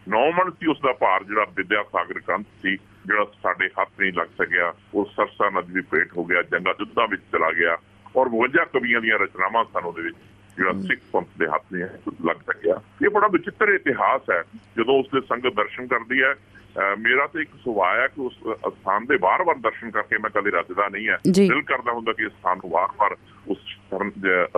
[0.09, 4.12] ਨੌ ਮਣ ਸੀ ਉਸ ਦਾ ਭਾਰ ਜਿਹੜਾ ਵਿਦਿਆ ਸਾਗਰ ਗ੍ਰੰਥ ਸੀ ਜਿਹੜਾ ਸਾਡੇ ਹੱਥ ਨਹੀਂ
[4.12, 7.78] ਲੱਗ ਸਕਿਆ। ਉਹ ਸਰਸਾ ਨਦੀ ਦੀ ਭੇਟ ਹੋ ਗਿਆ ਜੰਗਾ ਜੁੱਧਾਂ ਵਿੱਚ ਚਲਾ ਗਿਆ
[8.16, 10.16] ਔਰ 52 ਕਵੀਆਂ ਦੀਆਂ ਰਚਨਾਵਾਂ ਸਨ ਉਹਦੇ ਵਿੱਚ
[10.57, 11.85] ਜਿਹੜਾ ਸਿੱਖ ਪੰਥ ਦੇ ਹੱਥ ਨਹੀਂ
[12.26, 14.42] ਲੱਗ ਸਕਿਆ। ਇਹ ਬੜਾ ਵਿਚਿੱਤਰ ਇਤਿਹਾਸ ਹੈ।
[14.76, 16.35] ਜਦੋਂ ਉਸ ਦੇ ਸੰਗਤ ਦਰਸ਼ਨ ਕਰਦੀ ਹੈ
[16.79, 18.35] ਮੇਰਾ ਤਾਂ ਇੱਕ ਸੁਭਾਅ ਹੈ ਕਿ ਉਸ
[18.69, 22.33] ਸਥਾਨ ਦੇ ਵਾਰ-ਵਾਰ ਦਰਸ਼ਨ ਕਰਕੇ ਮੈਂ ਕਦੇ ਰੱਜਦਾ ਨਹੀਂ ਹੈ। ਦਿਲ ਕਰਦਾ ਹੁੰਦਾ ਕਿ ਇਸ
[22.33, 23.17] ਸਥਾਨ ਨੂੰ ਵਾਰ-ਵਾਰ
[23.49, 23.59] ਉਸ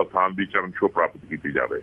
[0.01, 1.81] ਸਥਾਨ ਦੀ ਚਰਨ ਛੋਹ ਪ੍ਰਾਪਤ ਕੀਤੀ ਜਾਵੇ।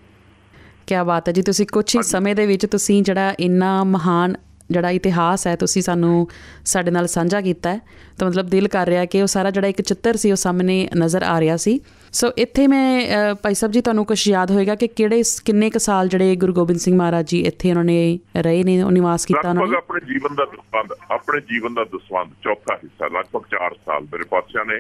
[0.86, 4.34] ਕਿਆ ਬਾਤ ਹੈ ਜੀ ਤੁਸੀਂ ਕੁਝ ਹੀ ਸਮੇਂ ਦੇ ਵਿੱਚ ਤੁਸੀਂ ਜਿਹੜਾ ਇੰਨਾ ਮਹਾਨ
[4.70, 6.28] ਜਿਹੜਾ ਇਤਿਹਾਸ ਹੈ ਤੁਸੀਂ ਸਾਨੂੰ
[6.64, 7.80] ਸਾਡੇ ਨਾਲ ਸਾਂਝਾ ਕੀਤਾ ਹੈ
[8.18, 11.22] ਤਾਂ ਮਤਲਬ ਦਿਲ ਕਰ ਰਿਹਾ ਕਿ ਉਹ ਸਾਰਾ ਜਿਹੜਾ ਇੱਕ ਚਿੱਤਰ ਸੀ ਉਹ ਸਾਹਮਣੇ ਨਜ਼ਰ
[11.22, 11.80] ਆ ਰਿਹਾ ਸੀ।
[12.12, 16.08] ਸੋ ਇੱਥੇ ਮੈਂ ਭਾਈ ਸਾਹਿਬ ਜੀ ਤੁਹਾਨੂੰ ਕੁਝ ਯਾਦ ਹੋਏਗਾ ਕਿ ਕਿਹੜੇ ਕਿੰਨੇ ਕੁ ਸਾਲ
[16.08, 19.66] ਜਿਹੜੇ ਗੁਰੂ ਗੋਬਿੰਦ ਸਿੰਘ ਮਹਾਰਾਜ ਜੀ ਇੱਥੇ ਉਹਨਾਂ ਨੇ ਰਹੇ ਨੇ ਉਹ ਨਿਵਾਸ ਕੀਤਾ ਉਹਨਾਂ
[19.66, 19.76] ਨੇ?
[19.76, 24.64] ਆਪਣੇ ਜੀਵਨ ਦਾ ਦਸਵੰਦ ਆਪਣੇ ਜੀਵਨ ਦਾ ਦਸਵੰਦ ਚੌਥਾ ਹਿੱਸਾ ਲਗਭਗ 4 ਸਾਲ ਮੇਰੇ ਪਾਤਸ਼ਾਹ
[24.64, 24.76] ਨੇ।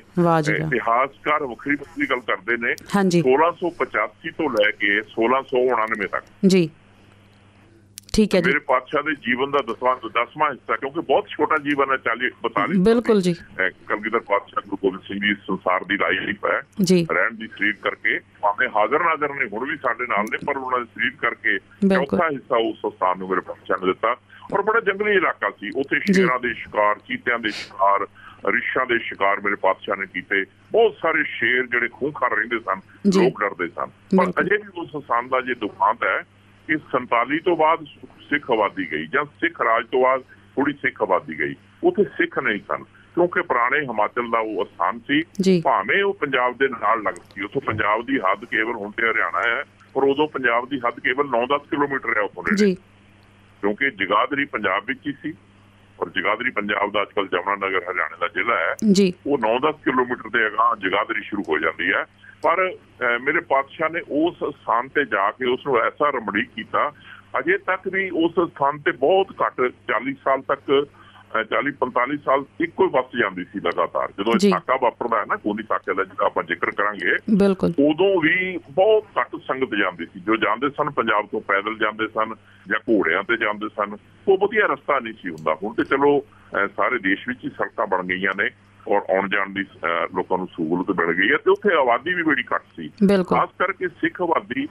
[0.56, 6.70] ਇਤਿਹਾਸਕਾਰ ਵੱਖਰੀ ਵੱਖਰੀ ਗੱਲ ਕਰਦੇ ਨੇ। ਹਾਂਜੀ। 1685 ਤੋਂ ਲੈ ਕੇ 1699 ਤੱਕ। ਜੀ।
[8.14, 11.90] ਠੀਕ ਹੈ ਜੀ। ਮੇਰੇ ਪਾਤਸ਼ਾਹ ਦੇ ਜੀਵਨ ਦਾ ਦਸਵੰਦ ਦਸਵਾਂ ਹਿੱਸਾ ਕਿਉਂਕਿ ਬਹੁਤ ਛੋਟਾ ਜੀਵਨ
[11.92, 13.34] ਹੈ 40 42 ਬਿਲਕੁਲ ਜੀ।
[13.86, 18.20] ਕਲਗੀਧਰ ਪਾਤਸ਼ਾਹ ਗੁਰੂ ਗੋਬਿੰਦ ਸਿੰਘ ਜੀ ਸੰਸਾਰ ਦੀ ਲਾਈਫ ਹੈ। ਜੀ। ਰਹਿਣ ਦੀ ਸਰੀਰ ਕਰਕੇ
[18.40, 21.58] ਭਾਵੇਂ ਹਾਜ਼ਰ ਨਾਜ਼ਰ ਨੇ ਹੁਣ ਵੀ ਸਾਡੇ ਨਾਲ ਨੇ ਪਰ ਉਹਨਾਂ ਦੇ ਸਰੀਰ ਕਰਕੇ।
[21.94, 24.16] ਚੌਥਾ ਹਿੱਸਾ ਉਸ ਸਥਾਨ ਨੂੰ ਮੇਰੇ ਪਾਤਸ਼ਾਹ ਨੇ ਦਿੱਤਾ।
[24.54, 28.06] ਔਰ ਬੜਾ ਜੰਗਲੀ ਇਲਾਕਾ ਸੀ। ਉੱਥੇ। ਸ਼ੇਰਾਂ ਦੇ ਸ਼ਿਕਾਰ ਚੀਤਿਆਂ ਦੇ ਸ਼ਿਕਾਰ
[28.52, 32.80] ਰਿਸ਼ਾਂ ਦੇ ਸ਼ਿਕਾਰ ਮੇਰੇ ਪਾਤਸ਼ਾਹ ਨੇ ਕੀਤੇ। ਬਹੁਤ ਸਾਰੇ ਸ਼ੇਰ ਜਿਹੜੇ ਖੂੰਖਾਰ ਰਹਿੰਦੇ ਸਨ।
[33.22, 33.86] ਲੋਕ ਡਰਦੇ ਸਨ।
[34.18, 36.22] ਪਰ। ਅਜੇ ਵੀ ਉਸ ਸਥਾਨ ਦਾ ਜੇ ਦੁਖਾਂਤ ਹੈ
[36.70, 37.84] ਕਿ 47 ਤੋਂ ਬਾਅਦ
[38.30, 40.20] ਸਿੱਖ ਆਬਾਦੀ ਗਈ ਜਾਂ ਸਿੱਖ ਰਾਜ ਤੋਂ ਬਾਅਦ
[40.56, 42.84] ਥੋੜੀ ਸਿੱਖ ਆਬਾਦੀ ਗਈ ਉੱਥੇ ਸਿੱਖ ਨਹੀਂ ਸਨ
[43.14, 45.22] ਕਿਉਂਕਿ ਪੁਰਾਣੇ ਹਿਮਾਚਲ ਦਾ ਉਹ ਸਥਾਨ ਸੀ
[45.60, 49.42] ਭਾਵੇਂ ਉਹ ਪੰਜਾਬ ਦੇ ਨਾਲ ਲੱਗਦੀ ਸੀ ਉੱਥੋਂ ਪੰਜਾਬ ਦੀ ਹੱਦ ਕੇਵਲ ਹੁਣ ਤੇ ਹਰਿਆਣਾ
[49.46, 49.62] ਹੈ
[49.94, 52.74] ਪਰ ਉਦੋਂ ਪੰਜਾਬ ਦੀ ਹੱਦ ਕੇਵਲ 9-10 ਕਿਲੋਮੀਟਰ ਹੈ ਉੱਥੋਂ ਜੀ।
[53.62, 55.34] ਕਿਉਂਕਿ ਜਗਾਦਰੀ ਪੰਜਾਬ ਵਿੱਚ ਹੀ ਸੀ
[56.00, 58.74] ਔਰ ਜਗਾਦਰੀ ਪੰਜਾਬ ਦਾ ਅੱਜਕੱਲ ਜਮਨਾ ਨਗਰ ਹਰਿਆਣਾ ਦਾ ਜ਼ਿਲ੍ਹਾ ਹੈ
[59.26, 62.04] ਉਹ 9-10 ਕਿਲੋਮੀਟਰ ਦੇ ਅਗਾਂਹ ਜਗਾਦਰੀ ਸ਼ੁਰੂ ਹੋ ਜਾਂਦੀ ਹੈ
[62.42, 62.72] ਪਰ
[63.22, 66.92] ਮੇਰੇ ਪਾਤਸ਼ਾਹ ਨੇ ਉਸ ਸਥਾਨ ਤੇ ਜਾ ਕੇ ਉਸ ਨੂੰ ਐਸਾ ਰਮੜੀ ਕੀਤਾ
[67.38, 69.60] ਅਜੇ ਤੱਕ ਵੀ ਉਸ ਸਥਾਨ ਤੇ ਬਹੁਤ ਘੱਟ
[69.92, 70.86] 40 ਸਾਲ ਤੱਕ
[71.50, 75.62] 40-45 ਸਾਲ ਇੱਕੋ ਹੀ ਬੱਸ ਜਾਂਦੀ ਸੀ ਲਗਾਤਾਰ। ਜਦੋਂ। ਇਹ ਸਾਕਾ ਵਾਪਰਦਾ ਹੈ ਨਾ ਕੋਨੀ
[75.62, 77.12] ਸਾਕੇ ਦਾ ਜਿਹੜਾ ਆਪਾਂ ਜ਼ਿਕਰ ਕਰਾਂਗੇ
[77.88, 82.34] ਉਦੋਂ ਵੀ ਬਹੁਤ ਘੱਟ ਸੰਗਤ ਜਾਂਦੀ ਸੀ। ਜੋ ਜਾਂਦੇ ਸਨ ਪੰਜਾਬ ਤੋਂ ਪੈਦਲ ਜਾਂਦੇ ਸਨ
[82.68, 83.96] ਜਾਂ ਘੋੜਿਆਂ ਤੇ ਜਾਂਦੇ ਸਨ
[84.28, 86.20] ਉਹ ਵਧੀਆ ਰਸਤਾ ਨਹੀਂ ਸੀ ਹੁੰਦਾ। ਹੁਣ ਤੇ ਚਲੋ
[86.76, 88.50] ਸਾਰੇ ਦੇਸ਼ ਵਿੱਚ ਹੀ ਸੜਕਾਂ ਬਣ ਗਈਆਂ ਨੇ।
[88.88, 89.64] ਔਰ ਆਉਣ ਜਾਣ ਦੀ
[90.14, 92.88] ਲੋਕਾਂ ਨੂੰ ਸਹੂਲਤ ਮਿਲ ਗਈ ਹੈ ਤੇ ਉੱਥੇ ਆਬਾਦੀ ਵੀ ਬੜੀ ਘੱਟ ਸੀ।
[93.28, 94.68] ਖਾਸ ਕਰਕੇ ਸਿੱਖ ਆਬਾਦੀ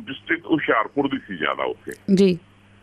[0.00, 2.38] ਡਿਸਟ੍ਰਿਕਟ ਹੁਸ਼ਿਆਰਪੁਰ ਦੀ ਸੀ ਜ਼ਿਆਦਾ ਉੱਥੇ। ਜੀ।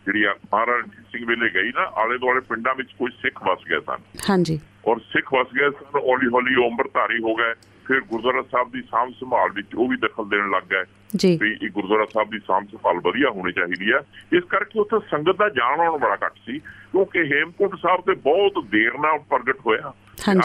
[0.06, 3.80] ਜਿਹੜੀ ਮਹਾਰਾਜਾ ਰਣਜੀਤ ਸਿੰਘ ਵੇਲੇ ਗਈ ਨਾ ਆਲੇ ਦੁਆਲੇ ਪਿੰਡਾਂ ਵਿੱਚ ਕੋਈ ਸਿੱਖ ਵਸ ਗਏ
[3.80, 3.98] ਸਨ।
[4.30, 7.54] ਹਾਂਜੀ। ਔਰ ਸਿੱਖ ਵਸ ਗਏ ਸਨ ਹੌਲੀ ਹੌਲੀ ਉਹ ਅੰਮ੍ਰਿਤਧਾਰੀ ਹੋ ਗਏ।
[7.88, 10.84] ਫਿਰ ਗੁਰਦੁਆਰਾ ਸਾਹਿਬ ਦੀ ਸਾਂਭ ਸੰਭਾਲ ਵਿੱਚ ਉਹ ਵੀ ਦਖਲ ਦੇਣ ਲੱਗ ਗਏ।
[11.16, 14.00] ਜੀ। ਵੀ ਇਹ ਗੁਰਦੁਆਰਾ ਸਾਹਿਬ ਦੀ ਸਾਂਭ ਸੰਭਾਲ ਵਧੀਆ ਹੋਣੀ ਚਾਹੀਦੀ ਹੈ।
[14.34, 18.64] ਇਸ ਕਰਕੇ ਉੱਥੇ ਸੰਗਤ ਦਾ ਜਾਣ ਆਉਣ ਬੜਾ ਘੱਟ ਸੀ ਕਿਉਂਕਿ ਹੇਮਕੁੰਟ ਸਾਹਿਬ ਤੇ ਬਹੁਤ
[18.72, 19.94] ਦੇਰ ਨਾਲ ਪ੍ਰਗਟ ਹੋਇਆ।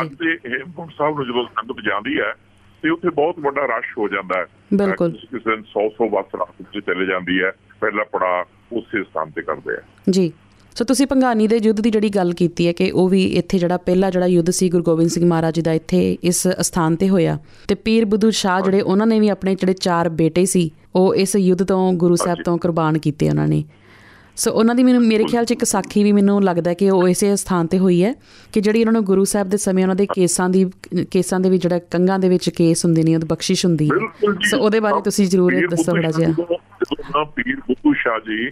[0.02, 2.34] ਅੱਜ ਦੇ ਹੇਮਕੁੰਟ ਸਾਹਿਬ ਨੂੰ ਜਦੋਂ ਸੰਗਤ ਜਾਂਦੀ ਹੈ
[2.82, 6.62] ਤੇ ਉੱਥੇ ਬਹੁਤ ਵੱਡਾ ਰਸ਼ ਹੋ ਜਾਂਦਾ ਹੈ। ਬਿਲਕੁਲ। ਕਿਸੇ ਦਿਨ 100 100 ਬੱਸ ਰਾਤ
[6.62, 9.80] ਵਿੱਚ ਚਲੇ ਜਾਂਦੀ ਹੈ। ਪਹਿਲਾ ਪੜਾ ਉਸੇ ਸਥਾਨ ਤੇ ਕਰਦੇ ਆ।
[10.10, 10.32] ਜੀ।
[10.78, 13.76] ਸੋ ਤੁਸੀਂ ਭੰਗਾਨੀ ਦੇ ਯੁੱਧ ਦੀ ਜਿਹੜੀ ਗੱਲ ਕੀਤੀ ਹੈ ਕਿ ਉਹ ਵੀ ਇੱਥੇ ਜਿਹੜਾ
[13.76, 17.38] ਪਹਿਲਾ ਜਿਹੜਾ ਯੁੱਧ ਸੀ ਗੁਰੂ ਗੋਬਿੰਦ ਸਿੰਘ ਮਹਾਰਾਜ ਜੀ ਦਾ ਇੱਥੇ ਇਸ ਸਥਾਨ ਤੇ ਹੋਇਆ।
[17.68, 21.36] ਤੇ ਪੀਰ ਬੁੱਧੂ ਸ਼ਾਹ ਜਿਹੜੇ ਉਹਨਾਂ ਨੇ ਵੀ ਆਪਣੇ ਜਿਹੜੇ ਚਾਰ ਬੇਟੇ ਸੀ ਉਹ ਇਸ
[21.36, 23.64] ਯੁੱਧ ਤੋਂ ਗੁਰੂ ਸਾਹਿਬ। ਤੋਂ ਕੁਰਬਾਨ ਕੀਤੇ ਉਹਨਾਂ ਨੇ।
[24.36, 27.36] ਸੋ ਉਹਨਾਂ ਦੀ ਮੈਨੂੰ ਮੇਰੇ ਖਿਆਲ 'ਚ ਇੱਕ ਸਾਖੀ ਵੀ ਮੈਨੂੰ ਲੱਗਦਾ ਕਿ ਉਹ ਇਸੇ
[27.36, 28.14] ਸਥਾਨ ਤੇ ਹੋਈ ਹੈ
[28.52, 30.70] ਕਿ ਜਿਹੜੀ ਉਹਨਾਂ ਨੂੰ ਗੁਰੂ ਸਾਹਿਬ ਦੇ ਸਮੇਂ ਉਹਨਾਂ ਦੇ ਕੇਸਾਂ ਦੀ
[31.10, 34.58] ਕੇਸਾਂ ਦੇ ਵਿੱਚ ਜਿਹੜਾ ਕੰਗਾਂ ਦੇ ਵਿੱਚ ਕੇਸ ਹੁੰਦੇ ਨੇ ਉਹਦੀ ਬਖਸ਼ਿਸ਼ ਹੁੰਦੀ ਹੈ। ਸੋ
[34.58, 36.34] ਉਹਦੇ ਬਾਰੇ ਤੁਸੀਂ ਜ਼ਰੂਰ ਦੱਸੋ ਥੋੜਾ ਜਿਹਾ।
[36.92, 38.50] ਨਾ ਪੀਰ ਬੁੱਧੂ ਸ਼ਾਹ ਜੀ।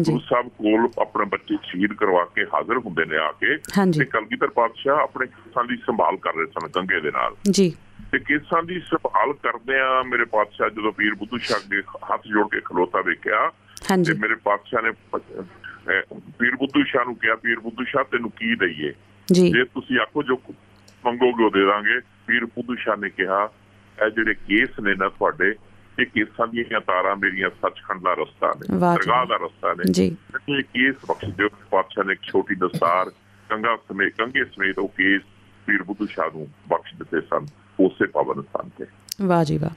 [0.00, 3.56] ਗੁਰੂ ਸਾਹਿਬ ਕੋਲ ਆਪਣੇ ਬੱਚੇ ਸ਼ਹੀਦ ਕਰਵਾ ਕੇ ਹਾਜ਼ਰ ਹੁੰਦੇ ਨੇ ਆ ਕੇ।
[3.98, 7.76] ਤੇ ਕਲਗੀਧਰ ਪਾਤਸ਼ਾਹ ਆਪਣੇ ਕੇਸਾਂ ਦੀ ਸੰਭਾਲ ਕਰ ਰਹੇ ਸਨ ਗੰਗੇ ਦੇ ਨਾਲ। ਜੀ।
[8.12, 12.48] ਤੇ ਕੇਸਾਂ ਦੀ ਸੰਭਾਲ ਕਰਦੇ ਆ ਮੇਰੇ ਪਾਤਸ਼ਾਹ ਜਦੋਂ ਪੀਰ ਬੁੱਧੂ ਸ਼ਾਹ ਅੱਗੇ ਹੱਥ ਜੋੜ
[12.48, 13.52] ਕੇ ਖਲੋਤਾ ਵੇਖਿਆ
[14.04, 14.90] ਤੇ ਮੇਰੇ ਪਾਤਸ਼ਾਹ ਨੇ
[16.38, 18.92] ਪੀਰ ਬੁੱਧੂ ਸ਼ਾਹ ਨੂੰ ਕਿਹਾ ਪੀਰ ਬੁੱਧੂ ਸ਼ਾਹ ਤੈਨੂੰ ਕੀ ਦਈਏ?
[19.32, 20.40] ਜੇ। ਤੁਸੀਂ ਆਖੋ ਜੋ
[21.06, 23.50] ਮੰਗੋਗੇ ਉਹ ਦੇ ਦਾਂਗੇ। ਪੀਰ ਬੁੱਧੂ ਸ਼ਾਹ ਨੇ ਕਿਹਾ
[24.06, 25.54] ਇਹ ਜਿਹੜੇ ਕੇਸ ਨੇ ਨਾ ਤੁਹਾਡੇ
[26.00, 30.16] ਇਹ ਕੇਸਾਂ ਦੀਆਂ ਤਾਰਾਂ ਮੇਰੀਆਂ ਸੱਚਖੰਡ ਦਾ ਰਸਤਾ ਨੇ। ਦਰਗਾਹ ਦਾ ਰਸਤਾ ਨੇ। ਜੀ।
[30.58, 33.10] ਇਹ ਕੇਸ ਬਖਸ਼ ਦਿਓ ਪਾਤਸ਼ਾਹ ਨੇ ਇੱਕ ਛੋਟੀ ਦਸਤਾਰ
[33.48, 35.22] ਕੰਗਾ ਸਮੇਤ ਕੰਗੇ ਸਮੇਤ ਉਹ ਕੇਸ
[35.66, 37.46] ਪੀਰ ਬੁੱਧੂ ਸ਼ਾਹ ਨੂੰ ਬਖਸ਼ ਦਿੱਤੇ ਸਨ
[37.80, 38.84] ਉਸੇ ਪਾਵਨ ਸਥਾਨ ਤੇ।
[39.22, 39.70] ਵਾਹ ਜੀ ਵਾਹ।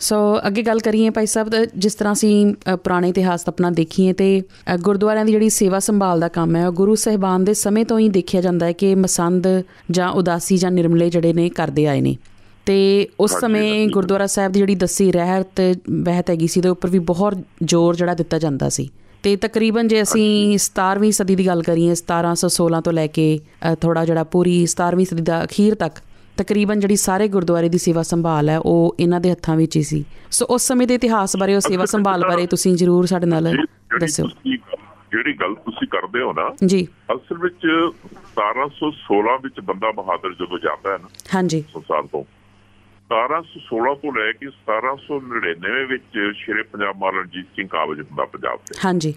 [0.00, 4.42] ਸੋ ਅੱਗੇ ਗੱਲ ਕਰੀਏ ਭਾਈ ਸਾਹਿਬ ਜਿਸ ਤਰ੍ਹਾਂ ਅਸੀਂ ਪੁਰਾਣੇ ਇਤਿਹਾਸ ਆਪਣਾ ਦੇਖੀਏ ਤੇ
[4.80, 8.08] ਗੁਰਦੁਆਰਿਆਂ ਦੀ ਜਿਹੜੀ ਸੇਵਾ ਸੰਭਾਲ ਦਾ ਕੰਮ ਹੈ ਉਹ ਗੁਰੂ ਸਹਿਬਾਨ ਦੇ ਸਮੇਂ ਤੋਂ ਹੀ
[8.08, 9.46] ਦੇਖਿਆ ਜਾਂਦਾ ਹੈ ਕਿ ਮਸੰਦ
[9.90, 12.16] ਜਾਂ ਉਦਾਸੀ ਜਾਂ ਨਿਰਮਲੇ ਜਿਹੜੇ ਨੇ ਕਰਦੇ ਆਏ ਨੇ।
[12.66, 15.60] ਤੇ ਉਸ ਸਮੇਂ। ਗੁਰਦੁਆਰਾ ਸਾਹਿਬ ਦੀ ਜਿਹੜੀ ਦੱਸੀ ਰਹਿਤ
[16.02, 18.88] ਵਹਿਤ ਹੈਗੀ ਸੀ ਦੇ ਉੱਪਰ ਵੀ ਬਹੁਤ ਜ਼ੋਰ ਜਿਹੜਾ ਦਿੱਤਾ ਜਾਂਦਾ ਸੀ।
[19.22, 23.26] ਤੇ ਤਕਰੀਬਨ ਜੇ ਅਸੀਂ 17ਵੀਂ ਸਦੀ ਦੀ ਗੱਲ ਕਰੀਏ 1716 ਤੋਂ ਲੈ ਕੇ
[23.80, 26.02] ਥੋੜਾ ਜਿਹੜਾ ਪੂਰੀ 17ਵੀਂ ਸਦੀ ਦਾ ਅਖੀਰ ਤੱਕ
[26.36, 30.04] ਤਕਰੀਬਨ ਜਿਹੜੀ ਸਾਰੇ ਗੁਰਦੁਆਰੇ ਦੀ ਸੇਵਾ ਸੰਭਾਲ ਹੈ ਉਹ ਇਹਨਾਂ ਦੇ ਹੱਥਾਂ ਵਿੱਚ ਹੀ ਸੀ।
[30.30, 33.48] ਸੋ ਉਸ ਸਮੇਂ ਦੇ ਇਤਿਹਾਸ ਬਾਰੇ ਉਹ ਸੇਵਾ ਸੰਭਾਲ ਬਾਰੇ ਤੁਸੀਂ ਜ਼ਰੂਰ ਸਾਡੇ ਨਾਲ
[34.00, 34.26] ਦੱਸਿਓ।
[35.12, 37.66] ਜਿਹੜੀ ਗੱਲ ਤੁਸੀਂ ਕਰਦੇ ਹੋ ਨਾ ਜੀ। ਅਸਲ ਵਿੱਚ
[38.38, 42.24] 1716 ਵਿੱਚ ਬੰਦਾ ਬਹਾਦਰ ਜਦੋਂ ਜਾਂਦਾ ਹੈ ਨਾ ਹਾਂਜੀ। ਸੰਸਾਰ ਤੋਂ
[43.10, 48.74] 1716 ਤੋਂ ਲੈ ਕੇ 1799 ਵਿੱਚ ਸ਼ੇਰੇ ਪੰਜਾਬ ਮਹਾਰਾਜਾ ਰਣਜੀਤ ਸਿੰਘ ਕਾਬਜ ਹੁੰਦਾ ਪੰਜਾਬ ਤੇ
[48.84, 49.14] ਹਾਂਜੀ।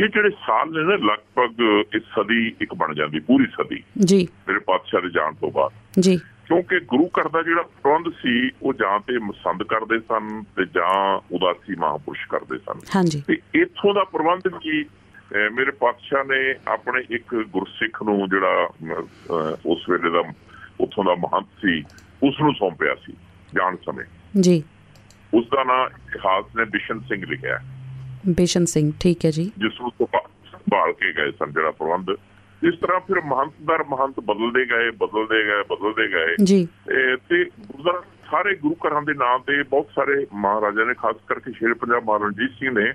[0.00, 1.60] ਇਹ ਜਿਹੜੇ ਸਾਲ ਨੇ ਨਾ ਲਗਭਗ
[1.94, 6.16] ਇਸ ਸਦੀ ਇੱਕ ਬਣ ਜਾਂਦੀ ਪੂਰੀ ਸਦੀ। ਜੀ। ਮੇਰੇ ਪਾਤਸ਼ਾਹ ਦੇ ਜਾਣ ਤੋਂ ਬਾਅਦ। ਜੀ।
[6.16, 11.20] ਕਿਉਂਕਿ ਗੁਰੂ ਘਰ ਦਾ ਜਿਹੜਾ ਪ੍ਰਬੰਧ ਸੀ ਉਹ ਜਾਂ ਤੇ ਮਸੰਦ ਕਰਦੇ ਸਨ ਤੇ ਜਾਂ
[11.34, 14.84] ਉਦਾਸੀ ਮਹਾਪੁਰਸ਼ ਕਰਦੇ ਸਨ। ਹਾਂਜੀ। ਤੇ ਇੱਥੋਂ ਦਾ ਪ੍ਰਬੰਧ ਕੀ?
[15.52, 18.70] ਮੇਰੇ ਪਾਤਸ਼ਾਹ ਨੇ ਆਪਣੇ ਇੱਕ ਗੁਰਸਿੱਖ ਨੂੰ ਜਿਹੜਾ
[19.66, 20.22] ਉਸ ਵੇਲੇ ਦਾ
[20.80, 21.84] ਉੱਥੋਂ ਦਾ ਮਹੰਤ ਸੀ
[22.22, 23.12] ਉਸ ਨੂੰ ਸੌਂਪਿਆ ਸੀ
[23.54, 24.04] ਜਾਣ ਸਮੇਂ।
[24.40, 24.62] ਜੀ।
[25.34, 27.64] ਉਸ ਦਾ ਨਾਮ ਇਤਿਹਾਸ ਨੇ ਬਿਸ਼ਨ ਸਿੰਘ ਲਿਖਿਆ ਹੈ,
[28.28, 32.10] ਬੇਸ਼ਨ ਸਿੰਘ ਠੀਕ ਹੈ ਜੀ। ਜਿਸ ਨੂੰ ਸੰਭਾ- ਸੰਭਾਲ ਕੇ ਗਏ ਸਨ ਜਿਹੜਾ ਪ੍ਰਬੰਧ।
[32.62, 36.68] ਇਸ ਤਰ੍ਹਾਂ ਫਿਰ ਮਹੰਤ ਦਰ ਮਹੰਤ ਬਦਲਦੇ ਗਏ ਬਦਲਦੇ ਗਏ ਬਦਲਦੇ ਗਏ। ਜੀ।
[37.28, 41.74] ਤੇ ਗੁਰਦੁਆਰਾ ਸਾਰੇ ਗੁਰੂ ਘਰਾਂ ਦੇ ਨਾਂ ਤੇ ਬਹੁਤ ਸਾਰੇ ਮਹਾਰਾਜਾ ਨੇ ਖਾਸ ਕਰਕੇ ਸ਼ੇਰ
[41.74, 42.92] ਪੰਜਾਬ ਮਹਾਰਾਜਾ ਰਣਜੀਤ ਸਿੰਘ ਨੇ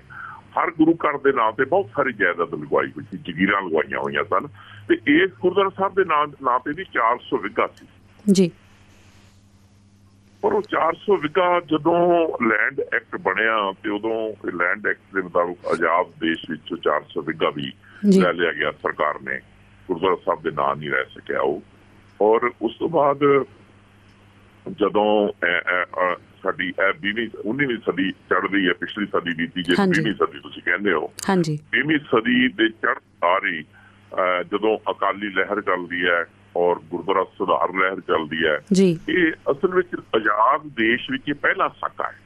[0.58, 4.24] ਹਰ ਗੁਰੂ ਘਰ ਦੇ ਨਾਂ ਤੇ ਬਹੁਤ ਸਾਰੀ ਜਾਇਦਾਦ ਲਗਵਾਈ ਹੋਈ ਸੀ ਜ਼ਗੀਰਾਂ ਲਗਵਾਈਆਂ ਹੋਈਆਂ
[4.24, 4.46] ਸਨ
[4.88, 7.86] ਤੇ ਇਸ ਗੁਰਦੁਆਰਾ ਸਾਹਿਬ ਦੇ ਨਾਂ ਨਾਂ ਤੇ ਵੀ 400 ਵਿਗਾ ਸੀ।
[8.32, 8.50] ਜੀ।
[10.42, 16.06] ਪਰ ਉਹ 400 ਵਿਗਾ ਜਦੋਂ ਲੈਂਡ ਐਕਟ ਬਣਿਆ ਤੇ ਉਦੋਂ ਲੈਂਡ ਐਕਟ ਦੇ ਮੁਤਾਬਕ ਆਜ਼ਾਦ
[16.06, 17.72] ਦੇਸ਼ ਵਿੱਚ 400 ਵਿਗਾ ਵੀ।
[18.20, 19.40] ਲੈ ਲਿਆ ਗਿਆ ਸਰਕਾਰ ਨੇ।
[19.88, 21.62] ਗੁਰਦੁਆਰਾ ਸਾਹਿਬ ਦੇ ਨਾਂ ਨਹੀਂ ਰਹਿ ਸਕਿਆ ਉਹ।
[22.20, 23.44] ਔਰ ਉਸ ਤੋਂ ਬਾਅਦ
[24.70, 25.28] ਜਦੋਂ
[26.42, 30.40] ਸਾਡੀ ਇਹ 20ਵੀਂ 19ਵੀਂ ਸਦੀ ਚੜ ਰਹੀ ਹੈ ਪਿਛਲੀ ਸਦੀ ਬੀਤੀ ਜੇ ਹਾਂਜੀ। 20ਵੀਂ ਸਦੀ
[30.40, 36.24] ਤੁਸੀਂ ਕਹਿੰਦੇ ਹੋ। ਹਾਂਜੀ। 20ਵੀਂ ਸਦੀ ਦੇ ਚੜ੍ਹ ਸਾਰੀ ਅ, ਜਦੋਂ ਅਕਾਲੀ ਲਹਿਰ ਚੱਲਦੀ ਹੈ
[36.56, 41.68] ਔਰ ਗੁਰਦੁਆਰਾ ਸੁਧਾਰ ਲਹਿਰ ਚੱਲਦੀ ਹੈ ਜੀ। ਇਹ ਅਸਲ ਵਿੱਚ ਆਜ਼ਾਦ ਦੇਸ਼ ਵਿੱਚ ਇਹ ਪਹਿਲਾ
[41.68, 42.18] ਸਾਕਾ ਹੈ।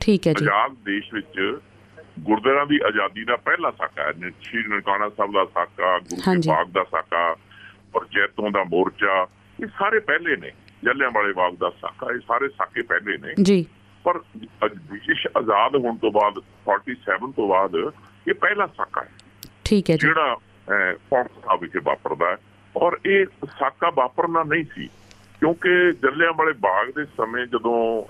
[0.00, 1.58] ਠੀਕ ਹੈ ਜੀ। ਆਜ਼ਾਦ ਦੇਸ਼ ਵਿੱਚ
[2.20, 4.12] ਗੁਰਦੁਆਰਾਂ ਦੀ ਆਜ਼ਾਦੀ ਦਾ ਪਹਿਲਾ ਸਾਕਾ ਹੈ।
[4.42, 7.36] ਸ਼੍ਰੀ ਨਨਕਾਣਾ ਸਾਹਿਬ ਦਾ ਸਾਕਾ ਗੁਰੂ ਕੇ। ਬਾਗ ਦਾ ਸਾਕਾ
[7.94, 9.26] ਔਰ ਜੈਤੋਂ ਦਾ ਮੋਰਚਾ
[9.62, 10.52] ਇਹ ਸਾਰੇ ਪਹਿਲੇ ਨੇ।
[10.84, 13.66] ਜਲਿਆਂਵਾਲੇ ਬਾਗ ਦਾ ਸਾਕਾ ਇਹ ਸਾਰੇ ਸਾਕੇ ਪਹਿਲੇ ਨੇ। ਜੀ।
[14.04, 14.18] ਪਰ
[14.68, 16.34] ਦੇਸ਼ ਆਜ਼ਾਦ ਹੋਣ ਤੋਂ ਬਾਅਦ
[16.66, 17.92] 47 ਤੋਂ ਬਾਅਦ
[18.28, 19.08] ਇਹ ਪਹਿਲਾ ਸਾਕਾ ਹੈ।
[19.64, 20.34] ਠੀਕ ਹੈ ਜੀ। ਜਿਹੜਾ
[21.10, 22.36] ਫੌਂਕ ਸਾਹਿਬ ਵਿਖੇ ਵਾਪਰਦਾ
[22.76, 23.26] ਔਰ ਇਹ
[23.58, 24.86] ਸਾਕਾ ਵਾਪਰਨਾ ਨਹੀਂ ਸੀ
[25.40, 28.04] ਕਿਉਂਕਿ ਜਲਿਆਂਵਾਲੇ ਬਾਗ ਦੇ ਸਮੇਂ ਜਦੋਂ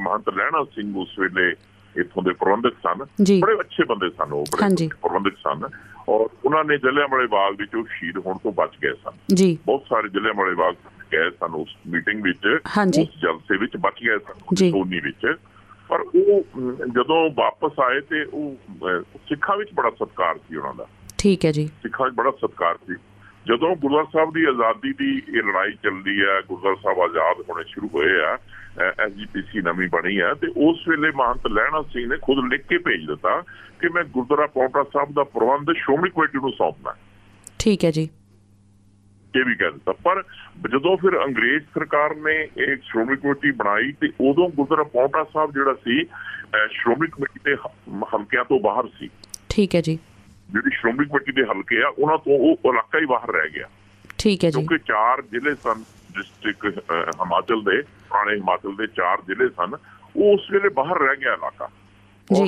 [0.00, 1.54] ਮਹੰਤ ਲਹਿਣਾ ਸਿੰਘ ਉਸ ਵੇਲੇ
[1.96, 3.04] ਇੱਥੋਂ ਦੇ ਪ੍ਰਬੰਧਕ ਸਨ।
[3.40, 5.68] ਬੜੇ ਅੱਛੇ ਬੰਦੇ ਸਨ ਉਹ ਬੜੇ ਪ੍ਰਬੰਧਕ ਸਨ।
[6.08, 9.82] ਔਰ ਉਹਨਾਂ ਨੇ ਜਲਿਆਂਵਾਲੇ ਬਾਗ ਵਿੱਚ ਉਹ ਸ਼ਹੀਦ ਹੋਣ ਤੋਂ ਬਚ ਗਏ ਸਨ। ਜੀ। ਬਹੁਤ
[9.88, 10.74] ਸਾਰੇ ਜਲਿਆਂਵਾਲੇ ਬਾਗ
[11.12, 12.58] ਗਏ ਸਨ ਉਸ ਮੀਟਿੰਗ ਵਿੱਚ।
[13.00, 15.34] ਉਸ ਜਲਸੇ ਵਿੱਚ ਬਚ ਗਏ ਸਨ। ਸੋਨੀ ਵਿੱਚ।
[15.88, 16.44] ਪਰ ਉਹ
[16.94, 18.56] ਜਦੋਂ ਵਾਪਸ ਆਏ ਤੇ ਉਹ
[19.28, 20.86] ਸਿੱਖਾਂ ਵਿੱਚ ਬੜਾ ਸਤਿਕਾਰ ਸੀ ਉਹਨਾਂ ਦਾ।
[21.18, 22.94] ਠੀਕ ਹੈ ਜੀ। ਸਿੱਖਾਂ 'ਚ ਬੜਾ ਸਤਿਕਾਰ ਸੀ।
[23.48, 27.90] ਜਦੋਂ ਗੁਰਦੁਆਰਾ ਸਾਹਿਬ ਦੀ ਆਜ਼ਾਦੀ ਦੀ ਇਹ ਲੜਾਈ ਚੱਲਦੀ ਹੈ ਗੁਰਦੁਆਰਾ ਸਾਹਿਬ ਆਜ਼ਾਦ ਹੋਣੇ ਸ਼ੁਰੂ
[27.94, 28.38] ਹੋਏ ਆ
[29.06, 33.06] ਐਸਜੀਪੀਸੀ ਨਵੀਂ ਬਣੀ ਹੈ ਤੇ ਉਸ ਵੇਲੇ ਮਹੰਤ ਲਹਿਣਾ ਸਿੰਘ ਨੇ ਖੁਦ ਲਿਖ ਕੇ ਭੇਜ
[33.06, 33.40] ਦਿੱਤਾ
[33.80, 36.94] ਕਿ ਮੈਂ ਗੁਰਦੁਆਰਾ ਪੌਂਟਾ ਸਾਹਿਬ ਦਾ ਪ੍ਰਬੰਧ ਸ਼੍ਰੋਮਣੀ ਕਮੇਟੀ ਨੂੰ ਸੌਂਪਣਾ।
[37.58, 38.08] ਠੀਕ ਹੈ ਜੀ।
[39.36, 40.22] ਇਹ ਵੀ ਕਹਿ ਦਿੱਤਾ। ਪਰ
[40.70, 45.74] ਜਦੋਂ ਫਿਰ ਅੰਗਰੇਜ਼ ਸਰਕਾਰ ਨੇ ਇਹ ਸ਼੍ਰੋਮਣੀ ਕਮੇਟੀ ਬਣਾਈ ਤੇ ਉਦੋਂ ਗੁਰਦੁਆਰਾ ਪੌਂਟਾ ਸਾਹਿਬ ਜਿਹੜਾ
[45.84, 46.04] ਸੀ
[46.70, 47.56] ਸ਼੍ਰੋਮਣੀ ਕਮੇਟੀ ਦੇ
[48.14, 49.08] ਹਲਕਿਆਂ ਤੋਂ ਬਾਹਰ ਸੀ।
[49.48, 49.98] ਠੀਕ ਹੈ ਜੀ।
[50.52, 53.68] ਜਿਹੜੀ ਸ਼੍ਰੋਮਣੀ ਕਮੇਟੀ ਦੇ ਹਲਕੇ ਆ ਉਹਨਾਂ ਤੋਂ ਉਹ ਇਲਾਕਾ ਹੀ ਬਾਹਰ ਰਹਿ ਗਿਆ।
[54.18, 55.82] ਠੀਕ ਹੈ ਜੀ। ਕਿਉਂਕਿ ਚਾਰ ਜ਼ਿਲ੍ਹੇ ਸਨ
[56.16, 59.76] ਡਿਸਟ੍ਰਿਕਟ ਹਿਮਾਚਲ ਦੇ ਪੁਰਾਣੇ ਹਿਮਾਚਲ ਦੇ ਚਾਰ ਜ਼ਿਲ੍ਹੇ ਸਨ।
[60.16, 61.68] ਉਹ ਉਸ ਵੇਲੇ ਬਾਹਰ ਰਹਿ ਗਿਆ ਇਲਾਕਾ।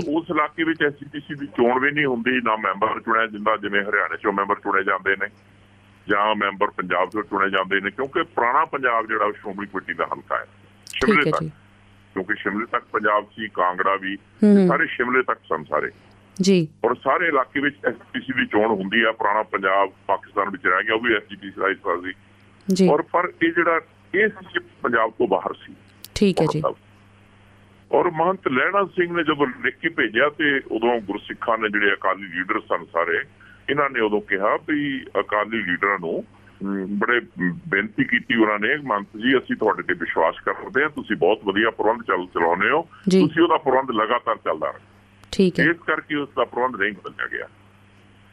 [0.09, 4.17] ਉਸ ਇਲਾਕੇ ਵਿੱਚ ਐਸਜੀਪੀਸੀ ਦੀ ਚੋਣ ਵੀ ਨਹੀਂ ਹੁੰਦੀ ਨਾ ਮੈਂਬਰ ਚੁਣਿਆ ਜਾਂਦਾ ਜਿਵੇਂ ਹਰਿਆਣਾ
[4.17, 5.27] ਚੋਂ ਮੈਂਬਰ ਚੁਣੇ ਜਾਂਦੇ ਨੇ।
[6.09, 10.37] ਜਾਂ ਮੈਂਬਰ ਪੰਜਾਬ ਤੋਂ ਚੁਣੇ ਜਾਂਦੇ ਨੇ ਕਿਉਂਕਿ ਪੁਰਾਣਾ ਪੰਜਾਬ ਜਿਹੜਾ ਸ਼੍ਰੋਮਣੀ ਕਮੇਟੀ ਦਾ ਹਲਕਾ
[10.37, 10.47] ਹੈ।
[10.87, 11.45] ਸ਼ਿਮਲੇ ਤੱਕ।
[12.15, 14.17] ਕਿਉਂਕਿ ਸ਼ਿਮਲੇ ਤੱਕ ਪੰਜਾਬ ਸੀ ਕਾਂਗੜਾ ਵੀ
[14.69, 15.91] ਸਾਰੇ ਸ਼ਿਮਲੇ ਤੱਕ ਸਨ ਸਾਰੇ।
[16.41, 20.85] ਜੀ। ਔਰ ਸਾਰੇ ਇਲਾਕੇ ਵਿੱਚ ਐਸਜੀਪੀਸੀ ਦੀ ਚੋਣ ਹੁੰਦੀ ਆ ਪੁਰਾਣਾ ਪੰਜਾਬ ਪਾਕਿਸਤਾਨ ਵਿੱਚ ਰਹਿ
[20.85, 22.13] ਗਿਆ ਉਹ ਵੀ ਐਸਜੀਪੀਸੀ ਦਾ ਹਿੱਸਾ ਸੀ
[22.75, 23.81] ਜੀ। ਔਰ ਪਰ ਇਹ ਜਿਹੜਾ
[24.15, 25.75] ਇਹ ਸੀ ਪੰਜਾਬ ਤੋਂ ਬਾਹਰ ਸੀ।
[26.15, 26.63] ਠੀਕ ਹੈ ਜੀ।
[27.93, 32.23] ਔਰ ਮਹੰਤ ਲਹਿਣਾ ਸਿੰਘ ਨੇ ਜਦੋਂ ਲਿਖ ਕੇ ਭੇਜਿਆ ਤੇ ਉਦੋਂ ਗੁਰਸਿੱਖਾਂ ਨੇ ਜਿਹੜੇ ਅਕਾਲੀ
[32.23, 33.19] ਲੀਡਰ ਸਨ ਸਾਰੇ
[33.71, 36.25] ਇਹਨਾਂ ਨੇ ਉਦੋਂ ਕਿਹਾ ਵੀ ਅਕਾਲੀ ਲੀਡਰਾਂ ਨੂੰ
[36.89, 37.21] ਬੜੇ
[37.69, 41.71] ਬੇਨਤੀ ਕੀਤੀ ਉਹਨਾਂ ਨੇ ਮਹੰਤ ਜੀ ਅਸੀਂ ਤੁਹਾਡੇ ਤੇ ਵਿਸ਼ਵਾਸ ਕਰਦੇ ਹਾਂ ਤੁਸੀਂ ਬਹੁਤ ਵਧੀਆ
[41.71, 42.83] ਪ੍ਰਬੰਧ ਚੱਲ ਚਲਾਉਂਦੇ ਹੋ।
[43.21, 44.81] ਤੁਸੀਂ ਉਹਦਾ ਪ੍ਰਬੰਧ ਲਗਾਤਾਰ ਚੱਲਦਾ ਰਹੇ।
[45.33, 47.49] ਠੀਕ ਹੈ। ਇਸ ਕਰਕੇ ਉਸ ਦਾ ਪ੍ਰਬੰਧ ਨਹੀਂ ਬਦਲਿਆ ਗਿਆ।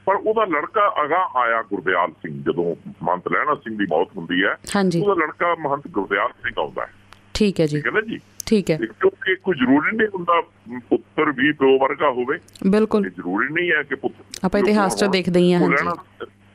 [0.06, 4.56] ਪਰ ਉਹਦਾ ਲੜਕਾ ਅਗਾ ਆਇਆ ਗੁਰਦਿਆਲ ਸਿੰਘ ਜਦੋਂ ਮਹੰਤ ਲਹਿਣਾ ਸਿੰਘ ਦੀ ਮੌਤ ਹੁੰਦੀ ਹੈ।
[5.02, 6.94] ਉਹਦਾ ਲੜਕਾ ਮਹੰਤ ਗੁਰਦਿਆਲ ਸਿੰਘ ਆਉਂਦਾ ਹੈ।
[7.34, 8.20] ਠੀਕ ਹੈ ਜੀ। ਠੀਕ ਹੈ ਨਾ ਜੀ?
[8.52, 10.42] ਠੀਕ ਹੈ। ਕਿਉਂਕਿ ਕੋਈ ਜ਼ਰੂਰੀ ਨਹੀਂ ਹੁੰਦਾ
[10.90, 12.38] ਪੁੱਤਰ ਵੀ ਪਿਓ ਵਰਗਾ ਹੋਵੇ।
[12.68, 14.14] ਬਿਲਕੁਲ। ਜ਼ਰੂਰੀ ਨਹੀਂ ਹੈ ਕਿ ਪੁੱਤ
[14.46, 15.88] ਆਪਾਂ ਇਤਿਹਾਸ 'ਚ ਦੇਖਦੇ ਹੀ ਉਹ ਹਾਂਜੀ।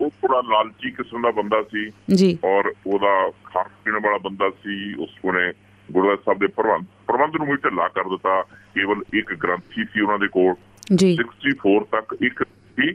[0.00, 4.94] ਉਹ ਥੋੜਾ ਲਾਲਚੀ ਕਿਸਮ ਦਾ ਬੰਦਾ ਸੀ ਜੀ। ਔਰ ਉਹਦਾ ਖਾਣ ਪੀਣ ਵਾਲਾ ਬੰਦਾ ਸੀ।
[4.94, 5.52] ਉਸ ਕੋਨੇ
[5.92, 10.18] ਗੁਰਦੁਆਰਾ ਸਾਹਿਬ ਦੇ ਪ੍ਰਬੰਧ ਪ੍ਰਬੰਧ ਨੂੰ ਵੀ ਢਿੱਲਾ ਕਰ ਦਿੱਤਾ। ਕੇਵਲ ਇੱਕ ਗ੍ਰੰਥੀ ਸੀ ਉਹਨਾਂ
[10.18, 10.54] ਦੇ ਕੋਲ।
[10.94, 12.94] ਜੀ। 64 ਤੱਕ ਇੱਕ ਸੀ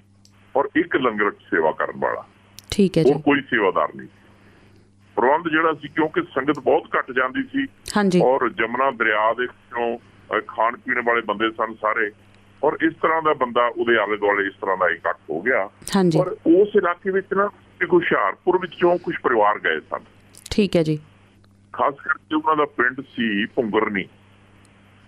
[0.56, 2.26] ਔਰ ਇੱਕ ਲੰਗਰ ਸੇਵਾ ਕਰਨ ਵਾਲਾ।
[2.72, 4.08] ਠੀਕ ਹੈ ਜੀ। ਹੋਰ ਕੋਈ ਸੇਵਾਦਾਰ ਨਹੀਂ।
[5.22, 7.68] ਪ੍ਰਬੰਧ ਜਿਹੜਾ ਸੀ ਕਿਉਂਕਿ ਸੰਗਤ ਬਹੁਤ ਘਟ ਜਾਂਦੀ ਸੀ।
[8.22, 9.98] ਔਰ ਜਮਨਾ ਦਰਿਆ ਦੇ ਵਿੱਚੋਂ
[10.48, 12.12] ਖਾਣ ਪੀਣ ਵਾਲੇ ਬੰਦੇ ਸਨ ਸਾਰੇ।
[12.64, 15.70] ਔਰ ਇਸ ਤਰ੍ਹਾਂ ਦਾ ਬੰਦਾ ਉਹਦੇ ਆਲੇ ਦੁਆਲੇ ਇਸ ਤਰ੍ਹਾਂ ਦਾ ਇਕੱਠ ਹੋ ਗਿਆ।
[16.20, 17.50] ਔਰ ਉਸ ਇਲਾਕੇ ਵਿੱਚ ਨਾ
[17.82, 20.00] ਇੱਕ ਹੁਸ਼ਿਆਰਪੁਰ ਵਿੱਚੋਂ ਕੁਝ ਪਰਿਵਾਰ ਗਏ ਸਨ।
[20.52, 21.00] ਠੀਕ ਹੈ ਜੀ।
[21.74, 24.04] ਖਾਸ ਕਰਕੇ ਉਹਨਾਂ ਦਾ ਪਿੰਡ ਸੀ ਭੁੰਗਰਨੀ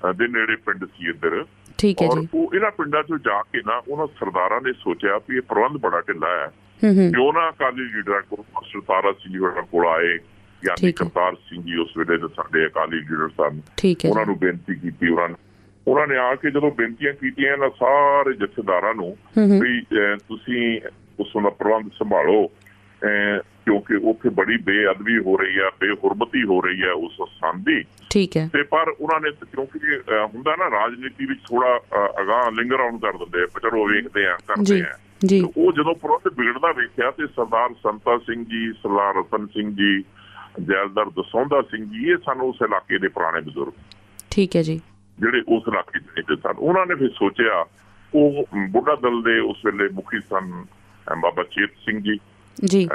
[0.05, 1.45] ਅਹ, ਦੇ ਨੇੜੇ ਪਿੰਡ ਸੀ ਇੱਧਰ।
[1.77, 5.37] ਠੀਕ ਹੈ ਜੀ। ਉਹ ਇਹਨਾਂ ਪਿੰਡਾਂ 'ਚੋਂ ਜਾ ਕੇ ਨਾ ਉਹਨਾਂ ਸਰਦਾਰਾਂ ਨੇ ਸੋਚਿਆ ਵੀ
[5.37, 6.47] ਇਹ ਪ੍ਰਬੰਧ ਬੜਾ ਢਿੱਲਾ ਹੈ।
[6.83, 10.13] ਹੂੰ ਹੂੰ ਕਿਉਂ ਨਾ ਅਕਾਲੀ ਲੀਡਰਾਂ ਕੋਲ ਮਾਸਟਰ ਤਾਰਾ ਸਿੰਘ ਜੀ ਹੋਰਾਂ ਕੋਲ ਆਏ
[10.65, 13.61] ਯਾਨੀ। ਕਰਤਾਰ ਸਿੰਘ ਜੀ ਉਸ ਵੇਲੇ ਦੇ ਸਾਡੇ ਅਕਾਲੀ ਲੀਡਰ ਸਨ
[14.09, 15.35] ਉਹਨਾਂ ਨੂੰ ਬੇਨਤੀ ਕੀਤੀ ਉਹਨਾਂ ਨੇ।
[15.87, 19.17] ਉਹਨਾਂ ਨੇ ਆ ਕੇ ਜਦੋਂ ਬੇਨਤੀਆਂ ਕੀਤੀਆਂ ਨਾ ਸਾਰੇ ਜਥੇਦਾਰਾਂ ਨੂੰ
[19.61, 19.81] ਵੀ
[20.27, 20.81] ਤੁਸੀਂ
[21.19, 22.47] ਉਸ ਦਾ ਪ੍ਰਬੰਧ ਸੰਭਾਲੋ
[23.65, 28.37] ਕਿਉਂਕਿ ਉੱਥੇ ਬੜੀ ਬੇਅਦਬੀ ਹੋ ਰਹੀ ਹੈ ਬੇਹੁਰਮਤੀ ਹੋ ਰਹੀ ਹੈ ਉਸ ਸਥਾਨ ਦੀ। ਠੀਕ
[28.37, 29.79] ਹੈ। ਤੇ ਪਰ ਉਹਨਾਂ ਨੇ ਕਿਉਂਕਿ
[30.35, 31.79] ਹੁੰਦਾ ਨਾ ਰਾਜਨੀਤੀ ਵਿੱਚ ਥੋੜਾ
[32.21, 35.95] ਅਗਾਹ ਲਿੰਗਰ ਆਉਣ ਕਰ ਦਿੰਦੇ ਆ ਚਲੋ ਵੇਖਦੇ ਆ ਕਰਦੇ ਆ। ਜੀ। ਤੇ ਉਹ ਜਦੋਂ
[35.95, 40.01] ਪ੍ਰਬੰਧ ਵਿਗੜਦਾ ਵੇਖਿਆ ਤੇ ਸਰਦਾਰ ਸੰਤਾ ਸਿੰਘ ਜੀ ਸਰਦਾਰ ਰਤਨ ਸਿੰਘ ਜੀ
[40.61, 43.73] ਜੈਲਦਾਰ ਦਸੌਂਦਾ ਸਿੰਘ ਜੀ ਇਹ ਸਾਨੂੰ ਉਸ ਇਲਾਕੇ ਦੇ ਪੁਰਾਣੇ ਬਜ਼ੁਰਗ।
[44.31, 44.81] ਠੀਕ ਹੈ ਜੀ।
[45.19, 47.65] ਜਿਹੜੇ ਉਸ ਇਲਾਕੇ ਦੇ ਵਿੱਚ ਸਨ। ਉਹਨਾਂ ਨੇ ਫਿਰ ਸੋਚਿਆ
[48.15, 50.65] ਉਹ ਬੁੱਢਾ ਦਲ ਦੇ ਉਸ ਵੇਲੇ ਮੁਖੀ ਸਨ
[51.21, 52.19] ਬਾਬਾ ਚੇਤ ਸਿੰਘ ਜੀ।
[52.65, 52.89] ਜੀ।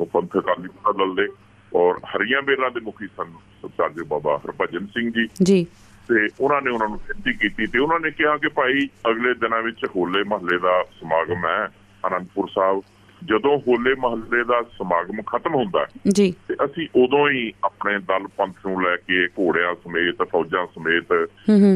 [0.00, 1.28] ਉਹ ਪੰਥ ਅਕਾਲੀ ਬੁੱਢਾ ਦਲ ਦੇ।
[1.74, 3.24] ਔਰ ਹਰੀਆਂ ਬੇਰਾਂ ਦੇ ਮੁਖੀ ਸਨ
[3.62, 5.66] ਸਰਦਾਰ ਬਾਬਾ ਹਰਭਜਨ ਸਿੰਘ ਜੀ। ਜੀ।
[6.08, 9.62] ਤੇ ਉਹਨਾਂ ਨੇ ਉਹਨਾਂ ਨੂੰ ਬੇਨਤੀ ਕੀਤੀ ਤੇ ਉਹਨਾਂ ਨੇ ਕਿਹਾ ਕਿ ਭਾਈ ਅਗਲੇ ਦਿਨਾਂ
[9.62, 11.68] ਵਿੱਚ ਹੋਲੇ ਮਹੱਲੇ ਦਾ ਸਮਾਗਮ ਹੈ
[12.06, 12.82] ਅਨੰਦਪੁਰ ਸਾਹਿਬ।
[13.24, 18.54] ਜਦੋਂ ਹੋਲੇ ਮਹੱਲੇ ਦਾ ਸਮਾਗਮ ਖਤਮ ਹੁੰਦਾ ਜੀ। ਤੇ ਅਸੀਂ ਉਦੋਂ ਹੀ ਆਪਣੇ ਦਲ ਪੰਥ
[18.66, 21.28] ਨੂੰ ਲੈ ਕੇ ਘੋੜਿਆਂ ਸਮੇਤ ਫੌਜਾਂ ਸਮੇਤ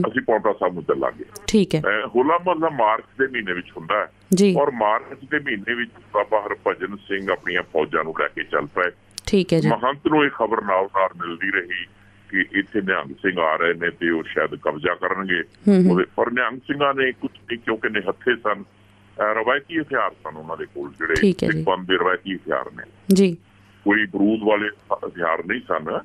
[0.09, 4.13] ਅਸੀਂ ਪੌਂਟਾ ਸਾਹਿਬ ਨੂੰ ਚੱਲਾਂਗੇ। ਠੀਕ ਹੈ। ਹੋਲਾ ਮਹੱਲਾ ਮਾਰਚ ਦੇ ਮਹੀਨੇ ਵਿੱਚ ਹੁੰਦਾ ਹੈ।
[4.35, 8.67] ਜੀ। ਔਰ ਮਾਰਚ ਦੇ ਮਹੀਨੇ ਵਿੱਚ ਬਾਬਾ ਹਰਭਜਨ ਸਿੰਘ ਆਪਣੀਆਂ ਫੌਜਾਂ ਨੂੰ ਲੈ ਕੇ ਚੱਲ
[8.67, 8.91] ਪਏ।
[9.27, 11.87] ਠੀਕ ਹੈ ਜੀ। ਮਹੰਤ ਨੂੰ ਇਹ ਖਬਰ ਨਾਲ ਨਾਲ ਮਿਲਦੀ ਰਹੀ।
[12.31, 15.41] ਕਿ ਇੱਥੇ ਨਿਹੰਗ ਸਿੰਘ ਆ ਰਹੇ ਨੇ ਤੇ ਉਹ ਸ਼ਾਇਦ ਕਬਜ਼ਾ ਕਰਨਗੇ।
[15.91, 18.65] ਉਹਦੇ ਪਰ ਨਿਹੰਗ ਸਿੰਘਾਂ ਨੇ ਕੁਝ ਨਹੀਂ ਕਿਉਂਕਿ ਨਿਹੱਥੇ ਸਨ।
[19.21, 22.83] ਰਵਾਇਤੀ ਹਥਿਆਰ ਸਨ ਉਹਨਾਂ ਦੇ ਕੋਲ ਜਿਹੜੇ। ਸਿੱਖ ਦੇ ਰਵਾਇਤੀ ਹਥਿਆਰ ਨੇ।
[23.15, 23.37] ਜੀ।
[23.85, 24.69] ਕੋਈ ਬਰੂਦ ਵਾਲੇ
[25.07, 26.01] ਹਥਿਆਰ ਨਹੀਂ ਸਨ।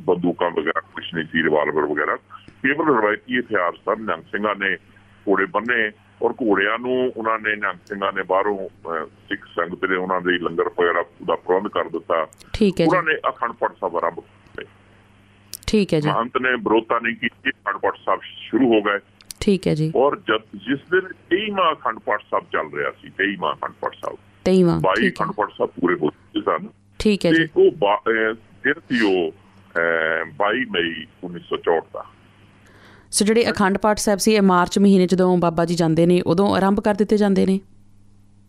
[0.00, 2.16] ਬੰਦੂਕਾਂ ਵਗੈਰਾ ਕੁਝ ਨਹੀਂ ਸੀ ਰਿਵਾਲਵਰ ਵਗੈਰਾ।
[2.62, 4.76] ਕੇਵਲ ਰਵਾਇਤੀ ਹਥਿਆਰ ਸਨ। ਨਿਹੰਗ ਸਿੰਘਾਂ ਨੇ
[5.28, 5.90] ਘੋੜੇ ਬੰਨੇ
[6.22, 8.68] ਔਰ ਘੋੜਿਆਂ ਨੂੰ ਉਹਨਾਂ ਨੇ ਨਿਹੰਗ ਸਿੰਘਾਂ ਨੇ ਬਾਹਰੋਂ
[9.28, 12.26] ਸਿੱਖ ਸੰਗਤ ਦੇ ਉਹਨਾਂ ਦੇ ਲੰਗਰ ਵਗੈਰਾ ਦਾ ਪ੍ਰਬੰਧ ਕਰ ਦਿੱਤਾ।
[12.86, 14.20] ਉਹਨਾਂ ਨੇ ਅਖੰਡ ਪਾਠ ਸਾਹਿਬ ਆਰੰਭ
[15.72, 18.98] ਠੀਕ ਹੈ ਜੀ। ਮਹੰਤ ਨੇ ਵਿਰੋਧਤਾ ਨਹੀਂ ਕੀਤੀ ਅਖੰਡ ਪਾਠ ਸਾਹਿਬ ਸ਼ੁਰੂ ਹੋ ਗਏ।
[19.40, 23.54] ਠੀਕ ਹੈ ਜੀ। ਔਰ ਜਦ ਜਿਸ ਦਿਨ 23ਵਾਂ ਅਖੰਡ ਪਾਠ ਸਾਹਿਬ ਚੱਲ ਰਿਹਾ ਸੀ 23ਵਾਂ
[23.54, 27.26] ਅਖੰਡ ਪਾਠ ਸਾਹਿਬ 23ਵਾਂ 22 ਠੀਕ ਹੈ। ਅਖੰਡ ਪਾਠ ਸਾਹਿਬ ਪੂਰੇ ਹੋ ਚੁੱਕੇ ਸਨ। ਠੀਕ
[27.26, 27.70] ਹੈ ਜੀ। ਉਹ
[28.62, 29.32] ਫਿਰ ਸੀ ਉਹ
[29.76, 32.06] ਅਹ 22 ਮਈ 1964 ਦਾ।
[33.10, 36.56] ਸੋ ਜਿਹੜੇ ਅਖੰਡ ਪਾਠ ਸਾਹਿਬ ਸੀ ਇਹ ਮਾਰਚ ਮਹੀਨੇ ਜਦੋਂ ਬਾਬਾ ਜੀ ਜਾਂਦੇ ਨੇ ਉਦੋਂ
[36.56, 37.60] ਆਰੰਭ ਕਰ ਦਿੱਤੇ ਜਾਂਦੇ ਨੇ।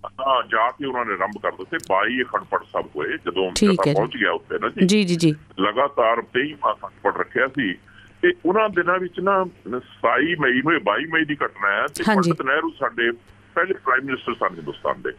[0.05, 3.67] ਹਾਂ ਜਾ ਕੇ ਉਹਨਾਂ ਨੇ ਆਰੰਭ ਕਰ ਦਿੱਤੇ। 22 ਅਖੰਡ ਪਾਠ ਸਾਹਿਬ ਹੋਏ ਜਦੋਂ ਜੀ।
[3.67, 7.73] ਪਹੁੰਚ ਗਿਆ ਉੱਤੇ ਨਾ ਜੀ। ਜੀ ਜੀ ਲਗਾਤਾਰ 23ਵਾਂ ਅਖੰਡ ਪਾਠ ਰੱਖਿਆ ਸੀ।
[8.21, 12.03] ਤੇ ਉਹਨਾਂ ਦਿਨਾਂ ਵਿੱਚ ਨਾ 27 ਮਈ ਨੂੰ ਇਹ 22 ਮਈ ਦੀ ਘਟਨਾ ਹੈ ਤੇ।
[12.03, 13.11] ਪੰਡਿਤ ਨਹਿਰੂ ਸਾਡੇ
[13.55, 15.11] ਪਹਿਲੇ ਪ੍ਰਾਈਮ ਮਿਨਿਸਟਰ ਸਨ ਹਿੰਦੁਸਤਾਨ ਦੇ।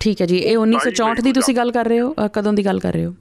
[0.00, 2.14] ਠੀਕ ਹੈ ਜੀ ਇਹ 1964 ਦੀ ਤੁਸੀਂ ਗੱਲ ਕਰ ਰਹੇ ਹੋ?
[2.32, 3.14] ਕਦੋਂ ਦੀ ਗੱਲ ਕਰ ਰਹੇ ਹੋ?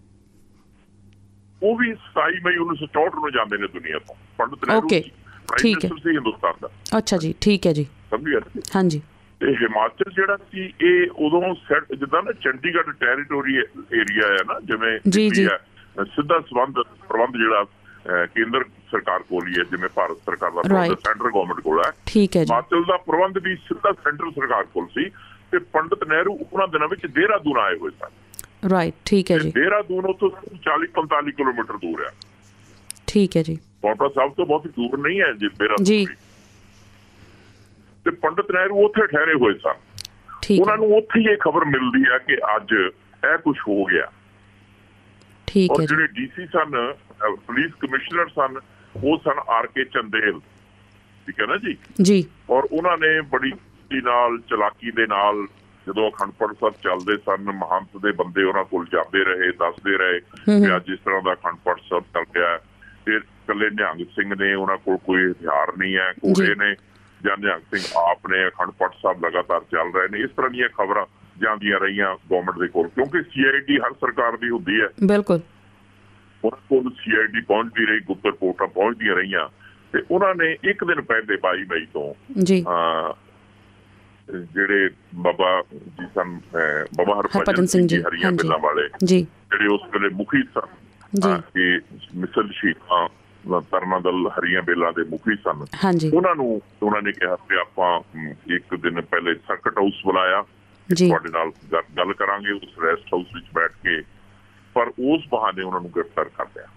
[1.63, 5.89] ਉਹ ਵੀ 27 ਮਈ 1964 ਨੂੰ ਜਾਂਦੇ ਨੇ ਦੁਨੀਆ ਤੋਂ। ਪੰਡਿਤ ਨਹਿਰੂ ਪ੍ਰਾਈਮ ਠੀਕ ਹੈ।
[6.07, 8.61] ਹਿੰਦੁਸਤਾਨ ਦਾ। ਅੱਛਾ ਜੀ ਠੀਕ ਹੈ ਜੀ। ਸਮਝ ਗਿਆ ਨਾ?
[8.75, 9.01] ਹਾਂਜੀ।
[9.41, 11.41] ਤੇ ਹਿਮਾਚਲ ਜਿਹੜਾ ਸੀ ਇਹ ਉਦੋਂ
[11.95, 15.47] ਜਿੱਦਾਂ ਨਾ ਚੰਡੀਗੜ੍ਹ ਟੈਰੀਟੋਰੀ ਏਰੀਆ ਹੈ ਨਾ ਜਿਵੇਂ ਜੀ, ਜੀ।
[16.05, 17.63] ਸਿੱਧਾ ਸੰਬੰਧ ਪ੍ਰਬੰਧ ਜਿਹੜਾ
[18.35, 20.93] ਕੇਂਦਰ ਸਰਕਾਰ ਕੋਲ ਹੀ ਹੈ ਜਿਵੇਂ ਭਾਰਤ ਸਰਕਾਰ ਦਾ ਪ੍ਰਬੰਧ.
[21.05, 24.87] ਸੈਂਟਰ ਗਵਰਨਮੈਂਟ ਕੋਲ ਹੈ ਠੀਕ ਹੈ ਜੀ। ਹਿਮਾਚਲ ਦਾ ਪ੍ਰਬੰਧ ਵੀ ਸਿੱਧਾ ਸੈਂਟਰ ਸਰਕਾਰ ਕੋਲ
[24.87, 25.09] ਸੀ
[25.51, 29.51] ਤੇ ਪੰਡਿਤ ਨਹਿਰੂ ਉਹਨਾਂ ਦਿਨਾਂ ਵਿੱਚ ਦੇਹਰਾਦੂਨ ਆਏ ਹੋਏ ਸਨ। ਰਾਈਟ ਠੀਕ ਹੈ ਤੇ ਜੀ।
[29.51, 30.29] ਦੇਹਰਾਦੂਨ ਉੱਥੋਂ
[30.65, 32.11] 40 45 ਕਿਲੋਮੀਟਰ ਦੂਰ ਹੈ
[33.07, 35.85] ਠੀਕ ਹੈ ਜੀ। ਪੌਂਟਾ ਸਾਹਿਬ ਤੋਂ ਬਹੁਤ ਦੂਰ ਨਹੀਂ ਹੈ ਜੀ ਦੇਹਰਾਦੂਨ।
[38.05, 39.73] ਤੇ ਪੰਡਿਤ ਨਹਿਰੂ ਉੱਥੇ ਠਹਿਰੇ ਹੋਏ ਸਨ।
[40.41, 44.11] ਠੀਕ ਉਹਨਾਂ ਨੂੰ ਉੱਥੇ ਹੀ ਇਹ ਖਬਰ ਮਿਲਦੀ ਹੈ ਕਿ ਅੱਜ ਇਹ ਕੁਝ ਹੋ ਗਿਆ।
[45.47, 46.93] ਠੀਕ ਔਰ ਹੈ ਜੀ। ਜਿਹੜੇ ਡੀਸੀ ਸਨ
[47.45, 48.59] ਪੁਲਿਸ ਕਮਿਸ਼ਨਰ ਸਨ
[49.03, 50.39] ਉਹ ਸਨ ਆਰ ਕੇ ਚੰਦੇਲ।
[51.27, 51.77] ਠੀਕ ਹੈ ਨਾ ਜੀ?
[52.01, 53.51] ਜੀ। ਔਰ ਉਹਨਾਂ ਨੇ ਬੜੀ
[53.89, 55.47] ਦੀ ਨਾਲ ਚਲਾਕੀ ਦੇ ਨਾਲ
[55.87, 60.19] ਜਦੋਂ ਅਖੰਡ ਪਾਠ ਸਾਹਿਬ ਚੱਲਦੇ ਸਨ ਮਹੰਤ ਦੇ ਬੰਦੇ ਉਹਨਾਂ ਕੋਲ ਜਾਂਦੇ ਰਹੇ ਦੱਸਦੇ ਰਹੇ
[60.45, 62.57] ਕਿ ਅੱਜ ਇਸ ਤਰ੍ਹਾਂ ਦਾ ਅਖੰਡ ਪਾਠ ਸਾਹਿਬ ਚੱਲ ਰਿਹਾ।
[63.05, 66.75] ਫਿਰ ਇਕੱਲੇ ਨਿਹੰਗ ਸਿੰਘ ਨੇ ਉਹਨਾਂ ਕੋਲ ਕੋਈ ਹਥਿਆਰ ਨਹੀਂ ਹੈ ਜੀ। ਨੇ।
[67.25, 70.69] ਜਾਂ ਨਿਹੰਗ ਸਿੰਘ ਆਪ ਨੇ ਅਖੰਡ ਪਾਠ ਸਾਹਿਬ ਲਗਾਤਾਰ ਚੱਲ ਰਹੇ ਨੇ। ਇਸ ਤਰ੍ਹਾਂ ਦੀਆਂ
[70.69, 71.05] ਖਬਰਾਂ
[71.41, 75.39] ਜਾਂਦੀਆਂ ਰਹੀਆਂ ਗਵਰਨਮੈਂਟ ਦੇ ਕੋਲ ਕਿਉਂਕਿ ਸੀਆਈਡੀ ਹਰ ਸਰਕਾਰ ਦੀ ਹੁੰਦੀ ਹੈ। ਬਿਲਕੁਲ।
[76.45, 79.49] ਉਹਨਾਂ ਕੋਲ ਸੀਆਈਡੀ ਪਹੁੰਚਦੀ ਰਹੀ ਗੁਪਤ ਰਿਪੋਰਟਾਂ ਪਹੁੰਚਦੀਆਂ ਰਹੀਆਂ।
[79.93, 82.65] ਤੇ ਉਹਨਾਂ ਨੇ ਇੱਕ ਦਿਨ ਪਹਿਲੇ 22 ਮਈ ਤੋਂ ਜੀ।
[84.53, 89.81] ਜਿਹੜੇ ਬਾਬਾ ਜੀ ਸਨ ਅਹ, ਬਾਬਾ ਹਰਭਜਨ ਸਿੰਘ ਜੀ, ਹਰੀਆਂ। ਬਿੱਲਾਂ ਵਾਲੇ ਜੀ। ਜਿਹੜੇ ਉਸ
[89.93, 90.75] ਵੇਲੇ ਮੁਖੀ ਸਨ।
[91.19, 91.75] ਜੀ।
[92.15, 93.09] ਮਿਸਲ ਸ਼ਹੀਦਾਂ
[93.49, 95.65] ਤਰਨਾ ਦਲ ਹਰੀਆਂ ਬੇਲਾ ਦੇ ਮੁਖੀ ਸਨ।
[96.13, 98.01] ਉਹਨਾਂ ਨੂੰ ਉਹਨਾਂ ਨੇ ਕਿਹਾ ਕਿ ਆਪਾਂ
[98.55, 100.43] ਇੱਕ ਦਿਨ ਪਹਿਲੇ ਸਰਕਟ ਹਾਊਸ ਬੁਲਾਇਆ।
[100.93, 101.51] ਜੀ। ਤੁਹਾਡੇ ਨਾਲ
[101.97, 104.01] ਗੱਲ ਕਰਾਂਗੇ ਉਸ ਰੈਸਟ ਹਾਊਸ ਵਿੱਚ ਬੈਠ ਕੇ।
[104.73, 106.67] ਪਰ ਉਸ ਬਹਾਨੇ ਉਹਨਾਂ ਨੂੰ ਗ੍ਰਿਫਤਾਰ ਕਰ ਲਿਆ।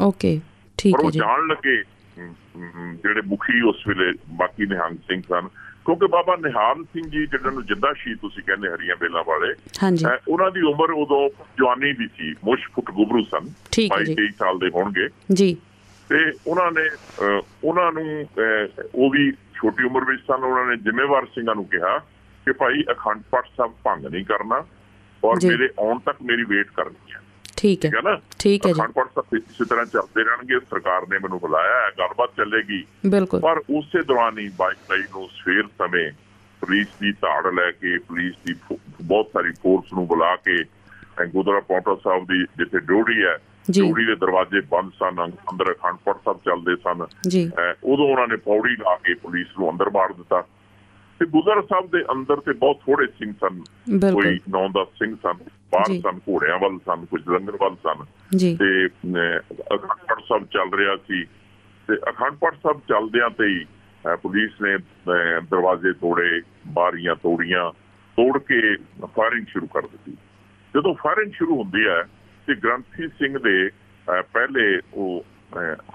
[0.00, 0.40] ਓਕੇ
[0.78, 4.96] ਠੀਕ ਪਰ ਹੈ ਉਹ ਜੀ। ਜਾਣ ਲੱਗੇ ਅਮ, ਅਮ, ਜਿਹੜੇ ਮੁਖੀ ਉਸ ਵੇਲੇ ਬਾਕੀ ਨਿਹੰਗ
[4.96, 5.48] ਸਿੰਘ ਸਨ।
[5.84, 9.54] ਕਿਉਂਕਿ ਬਾਬਾ ਨਿਹਾਲ ਸਿੰਘ ਜੀ ਜਿਹਨਾਂ ਨੂੰ ਜਿੱਦਾਂ ਸ਼ਹੀਦ ਤੁਸੀਂ ਕਹਿੰਦੇ ਹਰੀਆਂ ਬੇਲਾਂ ਵਾਲੇ
[10.28, 14.14] ਉਹਨਾਂ ਦੀ ਉਮਰ ਉਦੋਂ ਜਵਾਨੀ ਦੀ ਸੀ ਮੁਸ਼ ਫੁੱਟ ਗੁਬਰੂ ਸਨ। ਠੀਕ ਹੈ 22 ਜੀ।
[14.14, 15.56] 23 ਸਾਲ ਦੇ ਹੋਣਗੇ। ਜੀ।
[16.12, 16.90] ਤੇ ਉਹਨਾਂ ਨੇ
[17.64, 18.26] ਉਹਨਾਂ ਨੂੰ
[18.94, 21.98] ਉਹ ਵੀ ਛੋਟੀ ਉਮਰ ਵਿੱਚ ਸਨ ਉਹਨਾਂ ਨੇ ਜ਼ਿੰਮੇਵਾਰ ਸਿੰਘਾਂ ਨੂੰ ਕਿਹਾ
[22.46, 24.64] ਕਿ ਭਾਈ ਅਖੰਡ ਪਾਠ ਸਾਹਿਬ ਭੰਗ ਨਹੀਂ ਕਰਨਾ
[25.24, 27.20] ਔਰ। ਮੇਰੇ ਆਉਣ ਤੱਕ ਮੇਰੀ ਵੇਟ ਕਰਨੀ ਹੈ।
[27.56, 28.20] ਠੀਕ ਹੈ। ਠੀਕ ਹੈ ਨਾ?
[28.38, 31.90] ਠੀਕ ਹੈ ਜੀ। ਅਖੰਡ ਪਾਠ ਸਾਹਿਬ ਇਸੇ ਤਰ੍ਹਾਂ ਚੱਲਦੇ ਰਹਿਣਗੇ ਸਰਕਾਰ ਨੇ ਮੈਨੂੰ ਬੁਲਾਇਆ ਹੈ
[31.98, 32.84] ਗੱਲਬਾਤ ਚੱਲੇਗੀ।
[33.40, 36.12] ਪਰ ਉਸੇ ਦੌਰਾਨ ਹੀ 22 ਤਰੀਕ ਨੂੰ ਸਵੇਰ ਸਮੇਂ
[36.60, 38.54] ਪੁਲਿਸ ਦੀ ਧਾੜ ਲੈ ਕੇ ਪੁਲਿਸ ਦੀ
[39.02, 40.64] ਬਹੁਤ ਸਾਰੀ ਫੋਰਸ ਨੂੰ ਬੁਲਾ ਕੇ
[41.26, 43.38] ਗੁਰਦੁਆਰਾ ਪੌਂਟਾ ਸਾਹਿਬ ਦੀ ਜਿੱਥੇ ਡਿਊਟੀ ਹੈ
[43.70, 47.06] ਜੀ। ਡਿਊਟੀ ਦੇ ਦਰਵਾਜ਼ੇ ਬੰਦ ਸਨ ਅੰਦਰ ਅਖੰਡ ਪਾਠ ਸਾਹਿਬ ਚੱਲਦੇ ਸਨ।
[47.84, 50.42] ਉਦੋਂ ਉਹਨਾਂ ਨੇ ਪੌੜੀ ਲਾ ਕੇ ਪੁਲਿਸ ਨੂੰ ਅੰਦਰ ਮਾਰ ਦਿੱਤਾ।
[51.18, 53.60] ਤੇ ਗੁਰਦੁਆਰਾ ਸਾਹਿਬ ਦੇ ਅੰਦਰ ਤੇ ਬਹੁਤ ਥੋੜੇ ਸਿੰਘ ਸਨ।
[54.14, 55.32] ਕੋਈ 9-10 ਸਿੰਘ ਸਨ
[55.72, 58.04] ਬਾਹਰ। ਸਨ ਘੋੜਿਆਂ ਵੱਲ ਸਨ ਕੁਝ ਲੰਗਰ ਵੱਲ ਸਨ।
[58.36, 61.24] ਜੀ। ਤੇ ਅਹ, ਅਖੰਡ ਪਾਠ ਸਾਹਿਬ ਚੱਲ ਰਿਹਾ ਸੀ।
[61.88, 63.64] ਤੇ ਅਖੰਡ ਪਾਠ ਸਾਹਿਬ ਚੱਲਦਿਆਂ ਤੇ ਹੀ
[64.22, 64.78] ਪੁਲਿਸ ਨੇ
[65.50, 67.70] ਦਰਵਾਜ਼ੇ ਤੋੜੇ ਬਾਰੀਆਂ ਤੋੜੀਆਂ
[68.16, 70.12] ਤੋੜ ਕੇ ਫਾਇਰਿੰਗ ਸ਼ੁਰੂ ਕਰ ਦਿੱਤੀ।
[70.74, 72.04] ਜਦੋਂ ਫਾਇਰਿੰਗ ਸ਼ੁਰੂ ਹੁੰਦੀ ਹੈ
[72.46, 73.70] ਤੇ ਗ੍ਰੰਥੀ ਸਿੰਘ ਦੇ
[74.32, 75.24] ਪਹਿਲੇ ਉਹ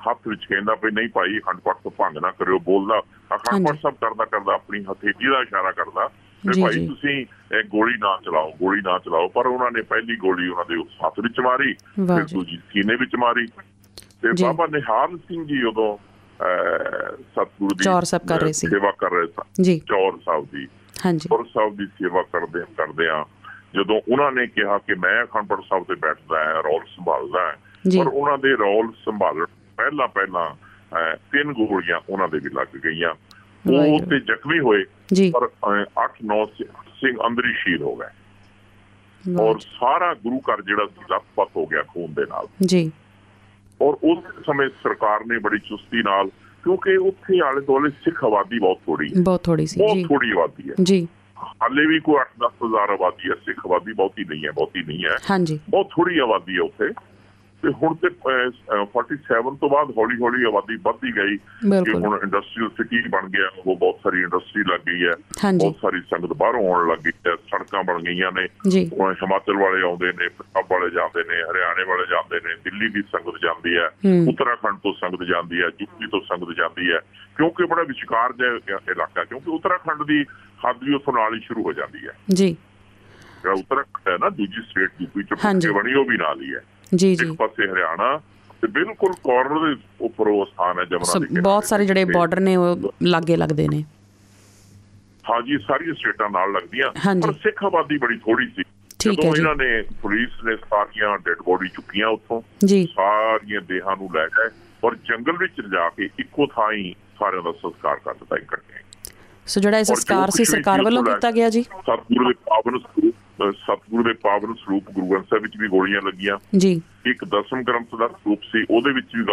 [0.08, 3.00] ਹੱਥ ਵਿੱਚ ਕਹਿੰਦਾ ਵੀ ਨਹੀਂ ਭਾਈ ਅਖੰਡ ਪਾਠ ਤੋਂ ਭੰਗ ਨਾ ਕਰਿਓ ਬੋਲਦਾ
[3.36, 6.08] ਅਖੰਡ। ਪਾਠ ਸਾਹਿਬ ਕਰਦਾ ਕਰਦਾ ਆਪਣੀ ਹਥੇਲੀ ਦਾ ਇਸ਼ਾਰਾ ਕਰਦਾ
[6.44, 7.16] ਤੇ ਭਾਈ। ਤੁਸੀਂ
[7.58, 11.20] ਇਹ ਗੋਲੀ ਨਾ ਚਲਾਓ ਗੋਲੀ ਨਾ ਚਲਾਓ ਪਰ ਉਹਨਾਂ ਨੇ ਪਹਿਲੀ ਗੋਲੀ ਉਹਨਾਂ ਦੇ ਹੱਥ
[11.20, 15.98] ਵਿੱਚ ਮਾਰੀ ਫਿਰ। ਦੂਜੀ ਸੀਨੇ ਵਿੱਚ ਮਾਰੀ ਤੇ। ਬਾਬਾ ਨਿਹਾਲ ਸਿੰਘ ਜੀ ਉਦੋਂ
[16.40, 20.68] ਸਤਿਗੁਰੂ ਦੀ ਚੌਰ ਸਾਹਿਬ ਕਰ ਰਹੇ ਸੀ। ਸੇਵਾ ਕਰ ਰਹੇ ਸਨ ਜੀ ਚੌਰ ਸਾਹਿਬ ਦੀ
[21.06, 23.24] ਹਾਂਜੀ ਚੌਰ ਸਾਹਿਬ ਦੀ ਸੇਵਾ ਕਰਦੇ ਕਰਦੇ ਆ
[23.76, 27.54] ਜਦੋਂ ਉਹਨਾਂ ਨੇ ਕਿਹਾ ਕਿ ਮੈਂ ਅਖੰਡ ਪਾਠ ਸਾਹਿਬ ਤੇ ਬੈਠਦਾ ਹਾਂ ਰੋਲ ਸੰਭਾਲਦਾ ਹਾਂ
[28.00, 29.46] ਪਰ ਉਹਨਾਂ ਦੇ ਰੋਲ ਸੰਭਾਲਣ
[29.78, 30.56] ਪਹਿਲਾਂ ਪਹਿਲਾਂ
[31.32, 33.14] ਤਿੰਨ ਗੋਲੀਆਂ ਉਹਨਾਂ ਦੇ ਵੀ ਲੱਗ ਗਈਆਂ।
[33.72, 34.84] ਉਹ। ਤੇ ਜ਼ਖਮੀ ਹੋਏ
[35.32, 35.48] ਪਰ
[36.00, 36.46] 8-9
[36.82, 38.08] ਸਿੰਘ ਅੰਦਰ ਹੀ ਸ਼ਹੀਦ ਹੋ ਗਏ।
[39.40, 42.92] ਔਰ ਸਾਰਾ ਗੁਰੂ ਘਰ ਜਿਹੜਾ ਲੱਥਪੱਥ ਹੋ ਗਿਆ ਖੂਨ ਦੇ ਨਾਲ। ਜੀ।
[43.82, 46.28] ਔਰ ਉਸ ਸਮੇਂ ਸਰਕਾਰ ਨੇ ਬੜੀ ਚੁਸਤੀ ਨਾਲ
[46.64, 50.32] ਕਿਉਂਕਿ ਉੱਥੇ ਆਲੇ ਦੁਆਲੇ ਸਿੱਖ ਆਬਾਦੀ ਬਹੁਤ ਥੋੜੀ ਹੈ ਬਹੁਤ ਥੋੜੀ ਸੀ ਬਹੁਤ ਜੀ। ਥੋੜੀ
[50.32, 51.08] ਆਬਾਦੀ ਹੈ। ਜੀ।
[51.44, 55.16] ਹਾਲੇ ਵੀ ਕੋਈ 8-10 ਹਜ਼ਾਰ ਆਬਾਦੀ ਹੈ ਸਿੱਖ ਆਬਾਦੀ ਬਹੁਤੀ ਨਹੀਂ ਹੈ ਬਹੁਤੀ ਨਹੀਂ ਹੈ।
[55.32, 56.90] ਹਾਂਜੀ। ਬਹੁਤ ਥੋੜੀ ਆਬਾਦੀ ਹੈ ਉੱਥੇ।
[57.64, 61.38] ਤੇ ਹੁਣ ਤੇ ਅਹ, ਅਹ, 47 ਤੋਂ ਬਾਅਦ ਹੌਲੀ ਹੌਲੀ ਆਬਾਦੀ ਵੱਧਦੀ ਗਈ।
[61.86, 65.14] ਕਿ ਹੁਣ ਇੰਡਸਟਰੀਅਲ ਸਿਟੀ ਬਣ ਗਿਆ ਉਹ ਬਹੁਤ ਸਾਰੀ ਇੰਡਸਟਰੀ ਲੱਗ ਗਈ ਹੈ।
[65.58, 68.48] ਬਹੁਤ ਸਾਰੀ ਸੰਗਤ ਬਾਹਰੋਂ ਆਉਣ ਲੱਗ ਗਈ ਹੈ। ਸੜਕਾਂ ਬਣ ਗਈਆਂ ਨੇ।
[69.02, 73.02] ਹੁਣ ਹਿਮਾਚਲ ਵਾਲੇ ਆਉਂਦੇ ਨੇ ਪੰਜਾਬ ਵਾਲੇ ਜਾਂਦੇ ਨੇ ਹਰਿਆਣੇ ਵਾਲੇ ਜਾਂਦੇ ਨੇ ਦਿੱਲੀ ਦੀ
[73.02, 73.90] ਸੰਗਤ ਜਾਂਦੀ ਹੈ।
[74.30, 77.00] ਉੱਤਰਾਖੰਡ ਤੋਂ ਸੰਗਤ ਜਾਂਦੀ ਹੈ ਯੂਪੀ ਤੋਂ ਸੰਗਤ ਜਾਂਦੀ ਹੈ।
[77.38, 80.26] ਕਿਉਂਕਿ ਬੜਾ ਵਿਚਕਾਰ ਜਿਹਾ ਇਲਾਕਾ ਕਿਉਂਕਿ ਉੱਤਰਾਖੰਡ ਦੀ
[80.68, 82.58] ਹੱਦ ਵੀ ਉੱਥੋਂ ਨਾਲ ਹੀ ਸ਼ੁਰੂ ਹੋ ਜਾਂਦੀ ਹੈ। ਜੀ।
[83.52, 85.34] ਉੱਤਰਾਖੰਡ ਹੈ ਨਾ ਦੂਜੀ ਸਟੇਟ ਯੂਪੀ ਚ
[85.74, 86.62] ਬਣੀ ਉਹ ਵੀ ਨਾਲ ਹੀ ਹੈ।
[86.96, 88.22] ਜੀ ਇੱਕ ਜੀ ਪਾਸੇ ਹਰਿਆਣਾ
[88.62, 92.56] ਤੇ ਬਿਲਕੁਲ ਕਾਰਨਰ ਦੇ ਉੱਪਰ ਉਹ ਸਥਾਨ ਹੈ ਜਮਨਾ ਦੇ ਬਹੁਤ ਸਾਰੇ ਜਿਹੜੇ ਬਾਰਡਰ ਨੇ
[92.56, 93.84] ਉਹ ਲਾਗੇ ਲੱਗਦੇ ਨੇ।
[95.30, 98.64] ਹਾਂਜੀ ਸਾਰੀਆਂ ਸਟੇਟਾਂ ਨਾਲ ਲੱਗਦੀਆਂ। ਪਰ ਸਿੱਖ ਆਬਾਦੀ ਬੜੀ ਥੋੜੀ ਸੀ।
[99.00, 104.28] ਜਦੋਂ। ਇਹਨਾਂ ਨੇ ਪੁਲਿਸ ਨੇ ਸਾਰੀਆਂ ਡੈੱਡ ਬੋਡੀ ਚੁੱਕੀਆਂ ਉੱਥੋਂ ਜੀ। ਸਾਰੀਆਂ ਦੇਹਾਂ ਨੂੰ ਲੈ
[104.28, 104.50] ਗਏ
[104.84, 108.84] ਔਰ ਜੰਗਲ ਵਿੱਚ ਲਿਜਾ ਕੇ ਇੱਕੋ ਥਾਂ ਹੀ ਸਾਰਿਆਂ ਦਾ ਸੰਸਕਾਰ ਕਰ ਦਿੱਤਾ ਇਕੱਠੇ।
[109.48, 111.62] ਸੋ ਜਿਹੜਾ ਇਹ ਸੰਸਕਾਰ ਸੀ ਸਰਕਾਰ ਵੱਲੋਂ ਕੀਤਾ ਗਿਆ ਜੀ?
[111.62, 116.38] ਸਤਿਗੁਰੂ ਦੇ ਪਾਵਨ ਸਰੂਪ ਸਤਿਗੁਰੂ ਦੇ ਪਾਵਨ ਸਰੂਪ ਗੁਰੂ ਗ੍ਰੰਥ ਸਾਹਿਬ ਵਿੱਚ ਵੀ ਗੋਲੀਆਂ ਲੱਗੀਆਂ।
[116.58, 119.24] ਜੀ। ਇੱਕ ਦਸਮ ਗ੍ਰੰਥ ਦਾ ਸਰੂਪ ਸੀ ਉਹਦੇ ਵਿੱਚ ਵੀ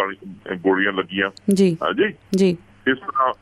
[0.55, 2.57] ਗੋਲੀਆਂ ਲੱਗੀਆਂ। ਜੀ। ਹਾਂਜੀ ਜੀ?
[2.87, 3.33] ਇਸ ਤਰ੍ਹਾਂ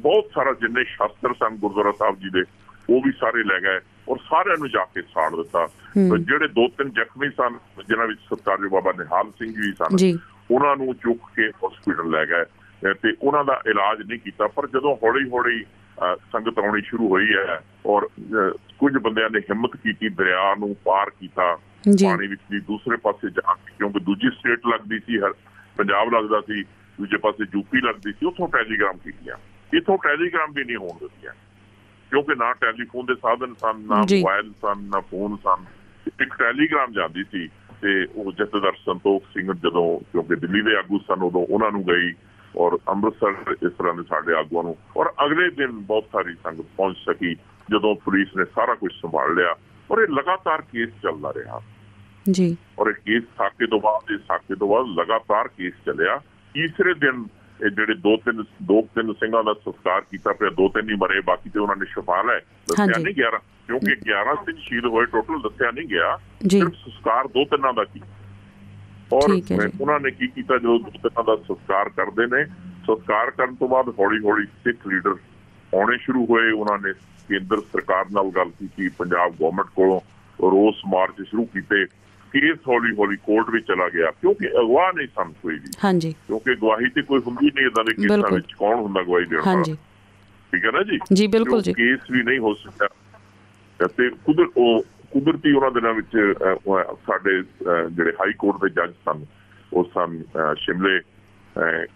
[0.00, 2.42] ਬਹੁਤ ਸਾਰਾ ਜਿੰਨੇ ਸ਼ਾਸਤਰ ਸਨ ਗੁਰਦੁਆਰਾ ਸਾਹਿਬ ਜੀ ਦੇ
[2.90, 5.68] ਉਹ ਵੀ ਸਾਰੇ ਲੈ ਗਏ ਔਰ ਸਾਰਿਆਂ ਨੂੰ ਜਾ ਕੇ ਸਾੜ ਦਿੱਤਾ।
[6.20, 10.18] ਜਿਹੜੇ ਦੋ ਤਿੰਨ ਜ਼ਖਮੀ ਸਨ ਜਿਨ੍ਹਾਂ ਵਿੱਚ ਸਤਕਾਰਯੋਗ ਬਾਬਾ ਨਿਹਾਲ ਸਿੰਘ ਜੀ ਸਨ ਜੀ।
[10.50, 12.44] ਉਹਨਾਂ ਨੂੰ ਚੁੱਕ ਕੇ ਹਸਪੀਟਲ ਲੈ ਗਏ।
[12.94, 17.34] ਤੇ ਉਹਨਾਂ ਦਾ ਇਲਾਜ ਨਹੀਂ ਕੀਤਾ ਪਰ ਜਦੋਂ ਹੌਲੀ ਹੌਲੀ ਅਹ, ਸੰਗਤ ਆਉਣੀ ਸ਼ੁਰੂ ਹੋਈ
[17.34, 18.08] ਹੈ ਔਰ
[18.82, 21.44] ਕੁਝ ਬੰਦਿਆਂ ਨੇ ਹਿੰਮਤ ਕੀਤੀ ਦਰਿਆ ਨੂੰ ਪਾਰ ਕੀਤਾ
[22.02, 25.32] ਪਾਣੀ ਵਿੱਚ ਦੀ ਦੂਸਰੇ ਪਾਸੇ ਜਾ ਕੇ ਕਿਉਂਕਿ ਦੂਜੀ ਸਟੇਟ ਲੱਗਦੀ ਸੀ ਹਰ
[25.76, 26.62] ਪੰਜਾਬ ਲੱਗਦਾ ਸੀ
[26.98, 29.36] ਦੂਜੇ ਪਾਸੇ ਯੂਪੀ ਲੱਗਦੀ ਸੀ ਉੱਥੋਂ ਟੈਲੀਗ੍ਰਾਮ ਕੀਤੀਆਂ।
[29.76, 31.32] ਇੱਥੋਂ ਟੈਲੀਗ੍ਰਾਮ ਵੀ ਨਹੀਂ ਹੋਣ ਦਿੱਤੀਆਂ।
[32.10, 35.64] ਕਿਉਂਕਿ ਨਾ ਟੈਲੀਫੋਨ ਦੇ ਸਾਧਨ ਸਨ ਨਾ। ਮੋਬਾਈਲ ਸਨ ਨਾ ਫੋਨ ਸਨ।
[36.22, 37.48] ਇੱਕ ਟੈਲੀਗ੍ਰਾਮ ਜਾਂਦੀ ਸੀ
[37.82, 42.12] ਤੇ ਉਹ ਜਥੇਦਾਰ ਸੰਤੋਖ ਸਿੰਘ ਜਦੋਂ ਕਿਉਂਕਿ ਦਿੱਲੀ ਦੇ ਆਗੂ ਸਨ ਉਦੋਂ ਉਹਨਾਂ ਨੂੰ ਗਈ
[42.56, 46.96] ਔਰ ਅੰਮ੍ਰਿਤਸਰ ਇਸ ਤਰ੍ਹਾਂ ਦੇ ਸਾਡੇ ਆਗੂਆਂ ਨੂੰ ਔਰ ਅਗਲੇ ਦਿਨ ਬਹੁਤ ਸਾਰੀ ਸੰਗਤ ਪਹੁੰਚ
[46.98, 47.36] ਸਕੀ।
[47.70, 49.54] ਜਦੋਂ ਪੁਲਿਸ ਨੇ ਸਾਰਾ ਕੁਝ ਸੰਭਾਲ ਲਿਆ
[49.90, 51.60] ਔਰ ਇਹ ਲਗਾਤਾਰ ਕੇਸ ਚੱਲਦਾ ਰਿਹਾ।
[52.30, 56.20] ਜੀ। ਔਰ ਇਹ ਕੇਸ ਸਾਕੇ ਤੋਂ ਬਾਅਦ ਇਹ ਸਾਕੇ ਤੋਂ ਬਾਅਦ ਲਗਾਤਾਰ ਕੇਸ ਚੱਲਿਆ।
[56.54, 57.24] ਤੀਸਰੇ ਦਿਨ
[57.66, 61.20] ਇਹ ਜਿਹੜੇ ਦੋ ਤਿੰਨ ਦੋ ਤਿੰਨ ਸਿੰਘਾਂ ਦਾ ਸੰਸਕਾਰ ਕੀਤਾ ਪਿਆ ਦੋ ਤਿੰਨ ਹੀ ਮਰੇ
[61.20, 65.38] ਬਾਕੀ ਤੇ ਉਹਨਾਂ ਨੇ ਛੁਪਾ ਲਏ ਦੱਸਿਆ। ਨਹੀਂ 11 ਕਿਉਂਕਿ 11 ਸਿੰਘ ਸ਼ਹੀਦ ਹੋਏ ਟੋਟਲ
[65.38, 66.16] ਦੱਸਿਆ ਨਹੀਂ ਗਿਆ।
[66.50, 68.06] ਸਿਰਫ ਸੰਸਕਾਰ ਦੋ ਤਿੰਨਾਂ ਦਾ ਕੀਤਾ।
[69.12, 69.38] ਔਰ।
[69.80, 72.44] ਉਹਨਾਂ ਨੇ ਕੀ ਕੀਤਾ ਜਦੋਂ ਦੋ ਤਿੰਨਾਂ ਦਾ ਸੰਸਕਾਰ ਕਰਦੇ ਨੇ
[72.86, 75.14] ਸੰਸਕਾਰ ਕਰਨ ਤੋਂ ਬਾਅਦ ਹੌਲੀ ਹੌਲੀ ਸਿੱਖ ਲੀਡਰ
[75.74, 76.92] ਆਉਣੇ ਸ਼ੁਰੂ ਹੋਏ ਉਹਨਾਂ ਨੇ
[77.28, 80.00] ਕੇਂਦਰ ਸਰਕਾਰ ਨਾਲ ਗੱਲ ਕੀਤੀ ਪੰਜਾਬ ਗਵਰਨਮੈਂਟ ਕੋਲੋਂ
[80.50, 81.86] ਰੋਸ ਮਾਰਚ ਸ਼ੁਰੂ ਕੀਤੇ
[82.32, 86.54] ਕੇਸ ਹੌਲੀ ਹੌਲੀ ਕੋਰਟ ਵਿੱਚ ਚਲਾ ਗਿਆ ਕਿਉਂਕਿ ਅਗਵਾ ਨਹੀਂ ਸਨ ਕੋਈ ਵੀ। ਹਾਂਜੀ। ਕਿਉਂਕਿ
[86.54, 89.52] ਗਵਾਹੀ ਤੇ ਕੋਈ ਹੁੰਦੀ ਨਹੀਂ ਇਦਾਂ ਦੇ ਕੇਸਾਂ। ਵਿੱਚ ਕੌਣ ਹੁੰਦਾ ਗਵਾਹੀ ਦੇਣ ਵਾਲਾ?
[89.52, 89.74] ਹਾਂਜੀ।
[90.52, 90.98] ਠੀਕ ਹੈ ਨਾ ਜੀ?
[91.12, 92.88] ਜੀ ਬਿਲਕੁਲ ਜੀ। ਕੇਸ ਵੀ ਨਹੀਂ ਹੋ ਸਕਿਆ।
[93.96, 96.34] ਤੇ ਕੁਦਰ ਉਹ ਕੁਦਰਤੀ ਉਹਨਾਂ ਦਿਨਾਂ ਵਿੱਚ
[97.06, 97.42] ਸਾਡੇ
[97.92, 99.24] ਜਿਹੜੇ ਹਾਈ ਕੋਰਟ ਦੇ ਜੱਜ ਸਨ
[99.72, 100.22] ਉਹ ਸਨ
[100.58, 101.00] ਸ਼ਿਮਲੇ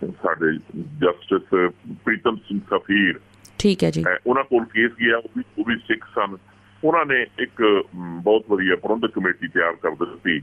[0.03, 1.71] ਸਾਡੇ ਜਸਟਿਸ
[2.05, 3.21] ਪ੍ਰੀਤਮ ਸਿੰਘ ਸਫੀਰ
[3.59, 6.37] ਠੀਕ ਹੈ ਜੀ। ਉਹਨਾਂ ਕੋਲ ਕੇਸ ਗਿਆ ਉਹ ਵੀ ਉਹ ਵੀ ਸਿੱਖ ਸਨ।
[6.85, 7.63] ਉਹਨਾਂ ਨੇ ਇੱਕ
[7.97, 10.37] ਬਹੁਤ ਵਧੀਆ ਪ੍ਰਬੰਧਕ ਕਮੇਟੀ ਤਿਆਰ ਕਰ ਦਿੱਤੀ।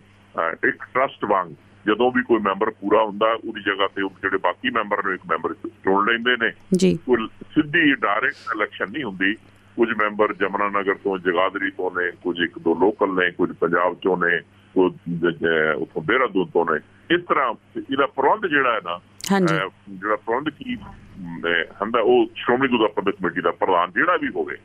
[0.68, 1.52] ਇੱਕ ਟਰਸਟ ਵਾਂਗ
[1.86, 5.22] ਜਦੋਂ ਵੀ ਕੋਈ ਮੈਂਬਰ ਪੂਰਾ ਹੁੰਦਾ ਉਹਦੀ ਜਗ੍ਹਾ ਤੇ ਉਹ ਜਿਹੜੇ ਬਾਕੀ ਮੈਂਬਰ ਨੇ ਇੱਕ
[5.30, 9.34] ਮੈਂਬਰ ਚੁਣ ਲੈਂਦੇ ਨੇ। ਜੀ। ਕੋਈ ਸਿੱਧੀ ਡਾਇਰੈਕਟ ਇਲੈਕਸ਼ਨ ਨਹੀਂ ਹੁੰਦੀ।
[9.78, 13.96] ਕੁਝ ਮੈਂਬਰ ਜਮਨਾ ਨਗਰ ਤੋਂ ਜਗਾਦਰੀ ਤੋਂ ਨੇ ਕੁਝ ਇੱਕ ਦੋ ਲੋਕਲ ਨੇ ਕੁਝ ਪੰਜਾਬ
[14.04, 14.39] ਚੋਂ ਨੇ
[14.76, 14.92] ਕੁਝ
[15.78, 16.80] ਉੱਥੋਂ ਦੇਹਰਾਦੂਨ ਤੋਂ ਨੇ।
[17.16, 19.00] ਇਸ ਤਰ੍ਹਾਂ ਇਹਦਾ ਪ੍ਰਬੰਧ ਜਿਹੜਾ ਹੈ ਨਾ
[19.31, 19.55] ਹਾਂਜੀ।
[19.89, 24.27] ਜਿਹੜਾ ਪ੍ਰਬੰਧ ਕੀ ਅਮ, ਅਹ, ਹੁੰਦਾ ਉਹ ਸ਼੍ਰੋਮਣੀ ਗੁਰਦੁਆਰਾ ਪ੍ਰਬੰਧਕ ਕਮੇਟੀ ਦਾ ਪ੍ਰਧਾਨ ਜਿਹੜਾ ਵੀ
[24.27, 24.57] ਹੋਵੇ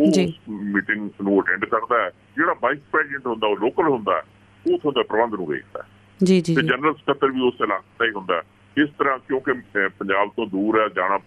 [0.00, 0.06] ਉਹ।
[0.48, 4.22] ਮੀਟਿੰਗ ਨੂੰ ਅਟੈਂਡ ਕਰਦਾ ਹੈ। ਜਿਹੜਾ ਵਾਈਸ ਪ੍ਰੈਜ਼ੀਡੈਂਟ ਹੁੰਦਾ ਉਹ ਲੋਕਲ ਹੁੰਦਾ
[4.66, 5.84] ਉਹ ਉੱਥੋਂ ਦਾ ਪ੍ਰਬੰਧ ਨੂੰ ਵੇਖਦਾ
[6.24, 8.42] ਜੀ ਜੀ ਤੇ ਜਨਰਲ ਸਕੱਤਰ ਵੀ ਉਸ ਇਲਾਕੇ ਦਾ ਹੀ ਹੁੰਦਾ।
[8.78, 9.52] ਇਸ ਤਰ੍ਹਾਂ ਕਿਉਂਕਿ
[9.88, 11.18] ਪੰਜਾਬ ਤੋਂ ਦੂਰ ਹੈ ਜਾਣਾ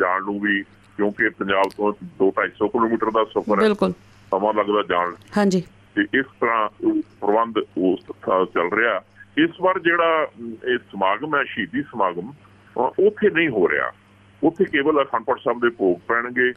[0.00, 3.92] ਜਾਣ ਨੂੰ ਵੀ ਕਿਉਂਕਿ ਪੰਜਾਬ ਤੋਂ 2-250 ਕਿਲੋਮੀਟਰ ਦਾ ਸਫ਼ਰ ਹੈ। ਬਿਲਕੁਲ।
[4.30, 5.62] ਸਮਾਂ ਲੱਗਦਾ ਜਾਣ। ਹਾਂਜੀ।
[5.94, 6.68] ਤੇ ਇਸ ਤਰ੍ਹਾਂ
[7.20, 9.00] ਪ੍ਰਬੰਧ ਉਸ ਤਰ੍ਹਾਂ ਚੱਲ ਰਿਹਾ।
[9.38, 10.28] ਇਸ ਵਾਰ ਜਿਹੜਾ
[10.68, 12.32] ਇਹ ਸਮਾਗਮ ਹੈ ਸ਼ਹੀਦੀ ਸਮਾਗਮ
[12.76, 13.90] ਉੱਥੇ ਨਹੀਂ ਹੋ ਰਿਹਾ।
[14.42, 16.52] ਉੱਥੇ ਕੇਵਲ ਅਖੰਡ ਸਾਹਿਬ ਦੇ ਭੋਗ ਪੈਣਗੇ।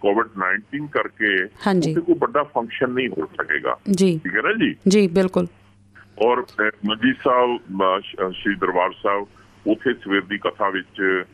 [0.00, 1.44] ਕੋਵਿਡ 19 ਕਰਕੇ।
[1.90, 4.76] ਉੱਥੇ ਕੋਈ ਵੱਡਾ ਫੰਕਸ਼ਨ ਨਹੀਂ ਹੋ ਸਕੇਗਾ। ਜੀ। ਠੀਕ ਹੈ ਨਾ ਜੀ?
[4.88, 5.46] ਜੀ ਬਿਲਕੁਲ।
[6.26, 7.58] ਔਰ ਅਹ, ਮੰਜੀ ਸਾਹਿਬ
[8.32, 9.26] ਸ਼੍ਰੀ ਦਰਬਾਰ ਸਾਹਿਬ
[9.66, 11.24] ਉੱਥੇ ਸਵੇਰ ਦੀ ਕਥਾ ਵਿੱਚ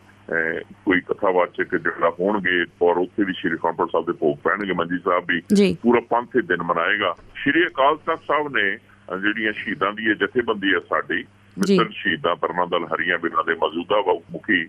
[0.87, 5.25] ਕੋਈ ਕਥਾਵਾਚਕ ਜਿਹੜਾ ਹੋਣਗੇ ਔਰ ਉੱਥੇ ਵੀ ਸ਼੍ਰੀ ਅਖੰਡ ਸਾਹਿਬ ਦੇ ਭੋਗ ਪੈਣਗੇ ਮੰਜੀ ਸਾਹਿਬ
[5.29, 5.41] ਵੀ
[5.83, 8.79] ਪੂਰਾ ਪੰਥ ਦਿਨ ਮਨਾਏਗਾ। ਸ਼੍ਰੀ ਅਕਾਲ ਤਖਤ ਸਾਹਿਬ ਨੇ
[9.19, 11.25] ਜਿਹੜੀਆਂ ਸ਼ਹੀਦਾਂ ਦੀ ਇਹ ਜਥੇਬੰਦੀ ਹੈ ਸਾਡੀ
[11.65, 13.97] ਜੀ। ਮਿਸਰ ਸ਼ਹੀਦਾਂ ਤਰਨਾ ਦਲ ਹਰੀਆਂ ਬਿਨਾਂ ਦੇ ਮੌਜੂਦਾ
[14.33, 14.67] ਮੁਖੀ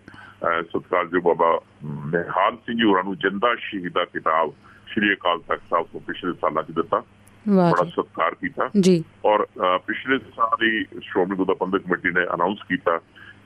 [0.61, 4.53] ਸਤਿਕਾਰਯੋਗ ਬਾਬਾ ਨਿਹਾਲ ਸਿੰਘ ਜੀ ਹੋਰਾਂ ਨੂੰ ਜਿੰਦਾ ਸ਼ਹੀਦਾ ਕਿਤਾਬ
[4.87, 7.03] ਸ਼੍ਰੀ ਅਕਾਲ ਤਖਤ ਸਾਹਿਬ ਤੋਂ ਪਿਛਲੇ ਸਾਲਾਂ 'ਚ ਦਿੱਤਾ।
[7.49, 12.97] ਬੜਾ ਸਤਿਕਾਰ ਕੀਤਾ। ਜੀ। ਔਰ ਪਿਛਲੇ ਸਾਲ ਹੀ ਸ਼੍ਰੋਮਣੀ ਗੁਰਦੁਆਰਾ ਕਮੇਟੀ ਨੇ ਅਨਾਉਂਸ ਕੀਤਾ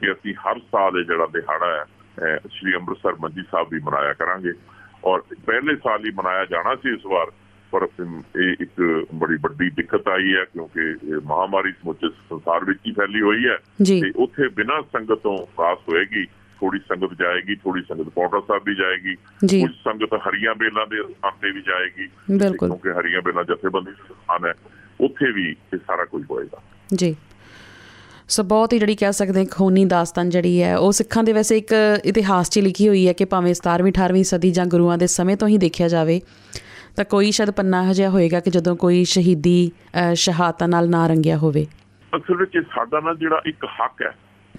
[0.02, 1.86] ਕਿ ਅਸੀਂ ਹਰ ਸਾਲ ਇਹ ਜਿਹੜਾ ਦਿਹਾੜਾ
[2.22, 4.54] ਹੈ ਸ਼੍ਰੀ ਅੰਮ੍ਰਿਤਸਰ ਮੰਜੀ ਸਾਹਿਬ ਵੀ ਮਨਾਇਆ ਕਰਾਂਗੇ।
[5.06, 7.32] ਔਰ ਪਹਿਲੇ ਸਾਲ ਹੀ ਮਨਾਇਆ ਜਾਣਾ ਸੀ ਇਸ ਵਾਰ।
[7.76, 7.88] ਪਰ
[8.42, 13.22] ਇਹ ਇੱਕ ਬੜੀ ਵੱਡੀ ਦਿੱਕਤ ਆਈ ਹੈ ਕਿਉਂਕਿ ਇਹ ਮਹਾਮਾਰੀ ਸਮੁੱਚੇ ਸੰਸਾਰ ਵਿੱਚ ਹੀ ਫੈਲੀ
[13.22, 13.58] ਹੋਈ ਹੈ।
[14.02, 18.76] ਤੇ ਉੱਥੇ ਬਿਨਾਂ ਸੰਗਤ ਤੋਂ ਪਾਸ ਹੋਏਗੀ ਥੋੜੀ ਸੰਗਤ ਜਾਏਗੀ ਥੋੜੀ ਸੰਗਤ ਪੌਂਟਾ ਸਾਹਿਬ ਵੀ
[18.76, 19.16] ਜਾਏਗੀ
[19.62, 22.08] ਕੁਝ ਸੰਗਤ ਹਰੀਆਂ ਬੇਲਾਂ ਦੇ ਸਥਾਨ ਤੇ ਵੀ ਜਾਏਗੀ
[22.68, 24.54] ਕਿਉਂਕਿ ਹਰੀਆਂ ਬੇਲਾਂ ਜਥੇਬੰਦੀ ਦਾ ਸਥਾਨ ਹੈ
[25.02, 26.62] ਉੱਥੇ ਵੀ ਇਹ ਸਾਰਾ ਕੁਝ ਹੋਏਗਾ।
[26.96, 27.16] ਜੀ।
[28.30, 31.58] ਸੋ ਬਹੁਤ ਹੀ ਜਿਹੜੀ ਕਹਿ ਸਕਦੇ ਹਾਂ ਖੂਨੀ ਦਾਸਤਾਨ ਜਿਹੜੀ ਹੈ ਉਹ ਸਿੱਖਾਂ ਦੇ ਵੈਸੇ
[31.58, 31.72] ਇੱਕ
[32.06, 35.48] ਇਤਿਹਾਸ 'ਚ ਲਿਖੀ ਹੋਈ ਹੈ ਕਿ ਭਾਵੇਂ 17ਵੀਂ 18ਵੀਂ ਸਦੀ ਜਾਂ ਗੁਰੂਆਂ ਦੇ ਸਮੇਂ ਤੋਂ
[35.48, 36.22] ਹੀ ਦੇਖਿਆ ਜਾਵੇ
[36.96, 39.72] ਤਾਂ ਕੋਈ ਸ਼ਾਇਦ ਪੰਨਾ ਇਹੋ ਜਿਹਾ ਹੋਏਗਾ ਕਿ ਜਦੋਂ ਕੋਈ ਸ਼ਹੀਦੀ
[40.14, 41.66] ਸ਼ਹਾਦਤਾਂ ਨਾਲ ਨਾ ਰੰਗਿਆ ਹੋਵੇ।
[42.18, 44.16] ਅਸਲ ਵਿੱਚ ਸਾਡਾ ਨਾ ਜਿਹੜਾ ਇੱਕ ਹੱਕ ਹੈ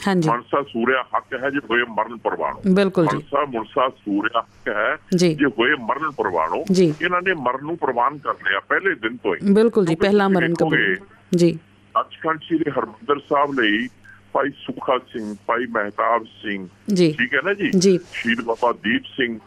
[0.07, 4.69] ਹਾਂਜੀ। ਮਨਸਾ ਸੂਰਿਆ ਹੱਕ ਹੈ ਜੇ ਹੋਏ ਮਰਨ ਪ੍ਰਵਾਨੋ ਬਿਲਕੁਲ ਜੀ। ਮਨਸਾ ਮੁਨਸਾ ਸੂਰਿਆ ਹੱਕ
[4.69, 9.17] ਹੈ ਜੀ। ਹੋਏ ਮਰਨ ਪ੍ਰਵਾਨੋ ਜੀ। ਇਹਨਾਂ ਨੇ ਮਰਨ ਨੂੰ ਪ੍ਰਵਾਨ ਕਰ ਲਿਆ ਪਹਿਲੇ ਦਿਨ
[9.17, 10.97] ਤੋਂ ਹੀ। ਬਿਲਕੁਲ ਜੀ ਪਹਿਲਾ ਮਰਨ ਕਬੂਲ।
[11.37, 11.53] ਜੀ।
[11.97, 13.89] ਸੱਚਖੰਡ ਸ੍ਰੀ ਹਰਮੰਦਰ ਸਾਹਿਬ ਲਈ
[14.33, 17.71] ਭਾਈ ਸੁਖਾ ਸਿੰਘ ਭਾਈ ਮਹਿਤਾਬ ਸਿੰਘ ਜੀ। ਠੀਕ ਹੈ ਨਾ ਜੀ?
[17.79, 19.39] ਜੀ। ਸ਼ਹੀਦ ਬਾਬਾ ਦੀਪ ਸਿੰਘ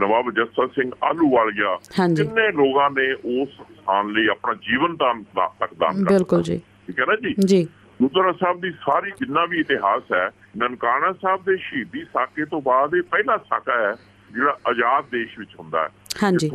[0.00, 5.22] ਨਵਾਬ ਜੱਸਾ ਸਿੰਘ ਆਲੂਵਾਲੀਆ ਹਾਂਜੀ। ਕਿੰਨੇ ਲੋਕਾਂ ਨੇ ਉਸ ਸਥਾਨ ਲਈ ਆਪਣਾ ਜੀਵਨ ਦਾਨ
[5.60, 7.34] ਤੱਕ ਦਾਨ ਕਰ ਬਿਲਕੁਲ ਜੀ। ਠੀਕ ਹੈ ਨਾ ਜੀ?
[7.38, 7.64] ਜੀ।
[8.00, 12.94] ਗੁਰਦੁਆਰਾ ਸਾਹਿਬ ਦੀ ਸਾਰੀ ਜਿੰਨਾ ਵੀ ਇਤਿਹਾਸ ਹੈ ਨਨਕਾਣਾ ਸਾਹਿਬ ਦੇ ਸ਼ਹੀਦੀ ਸਾਕੇ ਤੋਂ ਬਾਅਦ
[12.94, 13.94] ਇਹ ਪਹਿਲਾ ਸਾਕਾ ਹੈ
[14.32, 15.88] ਜਿਹੜਾ ਆਜ਼ਾਦ ਦੇਸ਼ ਵਿੱਚ ਹੁੰਦਾ ਹੈ।
[16.22, 16.50] ਹਾਂਜੀ।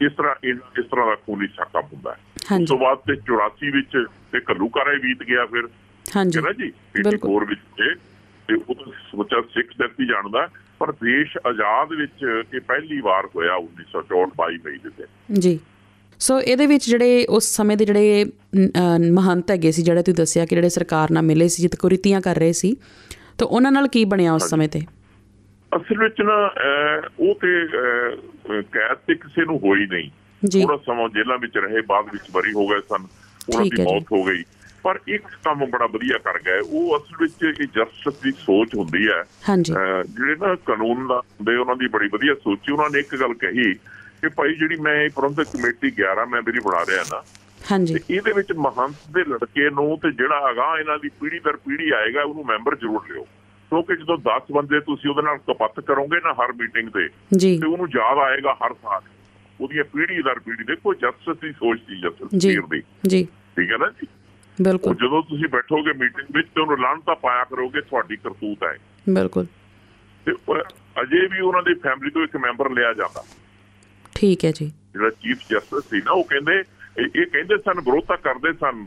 [0.00, 3.70] ਇਸ ਤਰ੍ਹਾਂ ਇਸ ਤਰ੍ਹਾਂ ਦਾ ਖੂਨੀ ਸਾਕਾ ਹੁੰਦਾ ਹੈ। ਉਸ ਹਾਂਜੀ। ਤੋਂ ਬਾਅਦ ਤੇ 84
[3.70, 5.68] ਵਿੱਚ ਤੇ ਘੱਲੂਕਾਰਾ ਬੀਤ ਗਿਆ ਫਿਰ।
[6.16, 6.72] ਹਾਂਜੀ। ਹੈ ਨਾ ਜੀ?
[7.02, 7.60] ਬਿਲਕੁਲ। 84 ਵਿੱਚ
[8.48, 13.56] ਤੇ ਉਹ ਤਾਂ ਸੋਚਾ ਸਿੱਖ ਜਗਤੀ ਜਾਣਦਾ ਪਰ ਦੇਸ਼ ਆਜ਼ਾਦ ਵਿੱਚ ਇਹ ਪਹਿਲੀ ਵਾਰ ਹੋਇਆ
[13.56, 15.58] 1964 22 ਮਈ ਦੇ ਦਿਨ। ਜੀ।
[16.18, 18.24] ਸੋ ਇਹਦੇ ਵਿੱਚ ਜਿਹੜੇ ਉਸ ਸਮੇਂ ਦੇ ਜਿਹੜੇ
[19.10, 22.36] ਮਹੰਤ ਹੈਗੇ ਸੀ ਜਿਹੜੇ ਤੁਸੀਂ ਦੱਸਿਆ ਕਿ ਜਿਹੜੇ ਸਰਕਾਰ ਨਾਲ ਮਿਲੇ ਸੀ ਜਿੱਤ ਕੁਰੀਤੀਆਂ ਕਰ
[22.36, 22.74] ਰਹੇ ਸੀ
[23.38, 24.80] ਤਾਂ ਉਹਨਾਂ ਨਾਲ ਕੀ ਬਣਿਆ ਉਸ ਸਮੇਂ ਤੇ?
[25.76, 26.36] ਅਸਲ ਵਿੱਚ ਨਾ
[27.18, 27.52] ਉਹ ਤੇ
[28.62, 30.10] ਕੈਦ ਤੇ ਕਿਸੇ ਨੂੰ ਹੋਈ ਨਹੀਂ।
[30.62, 33.06] ਥੋੜਾ ਸਮਾਂ ਜੇਲ੍ਹਾਂ ਵਿੱਚ ਰਹੇ ਬਾਅਦ ਵਿੱਚ ਬਰੀ ਹੋ ਗਏ ਸਨ।
[33.48, 34.42] ਉਹਨਾਂ ਦੀ। ਮੌਤ ਹੋ ਗਈ।
[34.84, 39.08] ਪਰ ਇੱਕ ਕੰਮ ਬੜਾ ਵਧੀਆ ਕਰ ਗਏ ਉਹ ਅਸਲ ਵਿੱਚ ਇਹ ਜਸਟਿਸ ਦੀ ਸੋਚ ਹੁੰਦੀ
[39.08, 39.22] ਹੈ।
[40.08, 43.74] ਜਿਹੜੇ ਨਾ ਕਾਨੂੰਨ ਦਾ ਹੁੰਦੇ ਉਹਨਾਂ ਦੀ ਬੜੀ ਵਧੀਆ ਸੋਚ ਉਹਨਾਂ ਨੇ ਇੱਕ ਗੱਲ ਕਹੀ
[43.74, 47.22] ਕਿ ਭਾਈ ਜਿਹੜੀ ਮੈਂ ਇਹ ਪ੍ਰਬੰਧਕ ਕਮੇਟੀ 11 ਮੈਂ ਮੇਰੀ ਬਣਾ ਰਿਹਾ ਨਾ
[47.70, 51.90] ਹਾਂਜੀ। ਇਹਦੇ ਵਿੱਚ ਮਹੰਤ ਦੇ ਲੜਕੇ ਨੂੰ ਤੇ ਜਿਹੜਾ ਹੈਗਾ ਇਹਨਾਂ ਦੀ ਪੀੜ੍ਹੀ ਦਰ ਪੀੜ੍ਹੀ
[51.90, 53.22] ਆਏਗਾ ਉਹਨੂੰ ਮੈਂਬਰ ਜ਼ਰੂਰ ਲਿਓ।
[53.70, 57.08] ਕਿਉਂਕਿ ਜਦੋਂ 10 ਬੰਦੇ ਤੁਸੀਂ ਉਹਦੇ ਨਾਲ ਕਪੱਤ ਕਰੋਗੇ ਨਾ ਹਰ ਮੀਟਿੰਗ ਤੇ
[57.60, 59.00] ਤੇ ਉਹਨੂੰ ਯਾਦ ਆਏਗਾ ਹਰ ਸਾਲ।
[59.60, 63.88] ਉਹਦੀਆਂ ਪੀੜ੍ਹੀ ਦਰ ਪੀੜ੍ਹੀ। ਦੇਖੋ ਜਸਟਿਸ ਦੀ ਸੋਚ ਸੀ ਜਸਟਿਸ ਦੀ। ਜੀ। ਠੀਕ ਹੈ ਨਾ
[63.88, 64.06] ਜੀ?
[64.62, 68.78] ਬਿਲਕੁਲ। ਜਦੋਂ ਤੁਸੀਂ ਬੈਠੋਗੇ ਮੀਟਿੰਗ ਵਿੱਚ ਤੇ ਉਹਨੂੰ ਲਾਂਤਾ ਪਾਇਆ ਕਰੋਗੇ ਤੁਹਾਡੀ ਕਰਤੂਤ ਹੈ।
[69.10, 69.46] ਬਿਲਕੁਲ।
[70.26, 70.32] ਤੇ
[71.02, 73.24] ਅਜੇ ਵੀ ਉਹਨਾਂ ਦੀ ਫੈਮਿਲੀ ਤੋਂ ਇੱਕ ਮੈਂਬਰ ਲਿਆ ਜਾਂਦਾ।
[74.14, 76.62] ਠੀਕ ਹੈ ਜੀ। ਜਿਹੜਾ ਚੀਫ ਜਸਟਿਸ ਸੀ ਨਾ ਉਹ ਕਹਿੰਦੇ
[76.98, 78.86] ਇਹ ਕਹਿੰਦੇ ਸਨ ਵਿਰੋਧਤਾ ਕਰਦੇ ਸਨ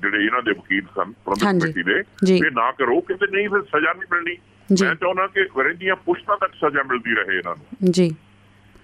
[0.00, 1.12] ਜਿਹੜੇ ਇਹਨਾਂ ਦੇ ਵਕੀਲ ਸਨ
[1.44, 2.02] ਹਾਂਜੀ। ਕਮੇਟੀ ਦੇ।
[2.46, 4.36] ਇਹ ਨਾ ਕਰੋ ਕਹਿੰਦੇ ਨਹੀਂ ਫਿਰ ਸਜ਼ਾ ਨਹੀਂ ਮਿਲਣੀ।
[4.84, 8.08] ਮੈਂ ਚਾਹੁੰਦਾ ਕਿ ਰਹਿੰਦੀਆਂ ਪੁਸ਼ਤਾਂ ਤੱਕ ਸਜ਼ਾ ਮਿਲਦੀ ਰਹੇ ਇਹਨਾਂ ਨੂੰ। ਜੀ।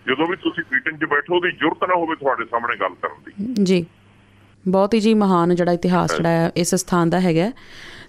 [0.06, 3.64] ਜਦੋਂ ਵੀ ਤੁਸੀਂ ਮੀਟਿੰਗ 'ਚ ਬੈਠੋ ਦੀ ਜ਼ਰੂਰਤ ਨਾ ਹੋਵੇ ਤੁਹਾਡੇ ਸਾਹਮਣੇ ਗੱਲ ਕਰਨ ਦੀ।
[3.64, 3.86] ਜੀ।
[4.68, 7.52] ਬਹੁਤ ਹੀ ਜੀ ਮਹਾਨ ਜਿਹੜਾ ਇਤਿਹਾਸ ਜਿਹੜਾ ਹੈ ਇਸ ਸਥਾਨ ਦਾ ਹੈਗਾ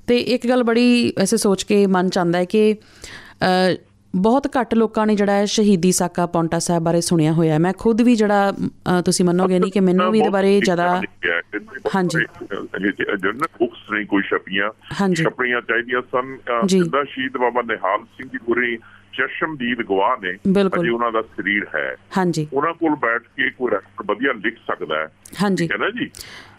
[0.07, 2.75] ਤੇ ਇੱਕ ਗੱਲ ਬੜੀ ਐਸੇ ਸੋਚ ਕੇ ਮਨ ਚ ਆਉਂਦਾ ਹੈ ਕਿ
[4.15, 8.01] ਬਹੁਤ ਘੱਟ ਲੋਕਾਂ ਨੇ ਜਿਹੜਾ ਹੈ ਸ਼ਹੀਦੀ ਸਾਕਾ ਪੌਂਟਾ ਸਾਹਿਬ ਬਾਰੇ ਸੁਣਿਆ ਹੋਇਆ। ਮੈਂ ਖੁਦ
[8.01, 8.53] ਵੀ ਜਿਹੜਾ
[9.05, 11.01] ਤੁਸੀਂ ਮੰਨੋਗੇ ਨਹੀਂ ਕਿ ਮੈਨੂੰ ਵੀ ਇਹਦੇ ਬਾਰੇ ਜ਼ਿਆਦਾ
[11.95, 12.25] ਹਾਂਜੀ।
[12.97, 18.37] ਜਨਰਲ ਬੁక్స్ ਨਹੀਂ ਕੋਈ ਛਪੀਆਂ ਹਾਂਜੀ। ਛਪਣੀਆਂ ਚਾਹੀਦੀਆਂ ਸਨ। ਜਿੱਦਾਂ ਸ਼ਹੀਦ ਬਾਬਾ ਨਿਹਾਲ ਸਿੰਘ ਜੀ
[18.37, 18.77] ਪੂਰੀ
[19.17, 20.33] ਚਸ਼ਮਦੀਦ ਗਵਾਹ ਨੇ।
[20.67, 24.95] ਅਜੇ ਉਹਨਾਂ ਦਾ ਸਰੀਰ ਹੈ। ਹਾਂਜੀ। ਉਹਨਾਂ ਕੋਲ ਬੈਠ ਕੇ ਕੋਈ ਰੈਕਟ ਵਧੀਆ ਲਿਖ ਸਕਦਾ
[24.95, 25.07] ਹੈ।
[25.41, 26.05] ਹਾਂਜੀ। ਹੈ ਨਾ ਜੀ?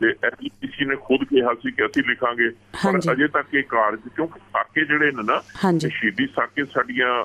[0.01, 0.13] ਤੇ
[0.49, 4.85] ਕਿਸੇ ਨੇ ਖੁਦ ਕਿਹਾ ਸੀ ਕਿ ਅਸੀਂ ਲਿਖਾਂਗੇ। ਪਰ। ਅਜੇ ਤੱਕ ਇਹ ਕਾਰਜ ਕਿਉਂਕਿ ਸਾਕੇ
[4.85, 5.43] ਜਿਹੜੇ ਨੇ ਨਾ।
[5.79, 7.25] ਸ਼ਹੀਦੀ ਸਾਕੇ ਸਾਡੀਆਂ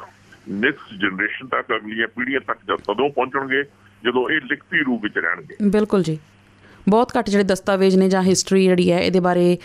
[0.49, 3.63] ਨੈਕਸਟ ਜਨਰੇਸ਼ਨ ਤੱਕ ਅਗਲੀਆਂ ਪੀੜ੍ਹੀਆਂ ਤੱਕ ਜਦ ਪਹੁੰਚਣਗੇ
[4.03, 6.19] ਜਦੋਂ ਇਹ ਲਿਖਤੀ ਰੂਪ ਵਿੱਚ ਰਹਿਣਗੇ। ਬਿਲਕੁਲ ਜੀ।
[6.89, 9.57] ਬਹੁਤ ਘੱਟ ਜਿਹੜੇ ਦਸਤਾਵੇਜ਼ ਨੇ ਜਾਂ ਹਿਸਟਰੀ ਜਿਹੜੀ ਹੈ ਇਹਦੇ ਬਾਰੇ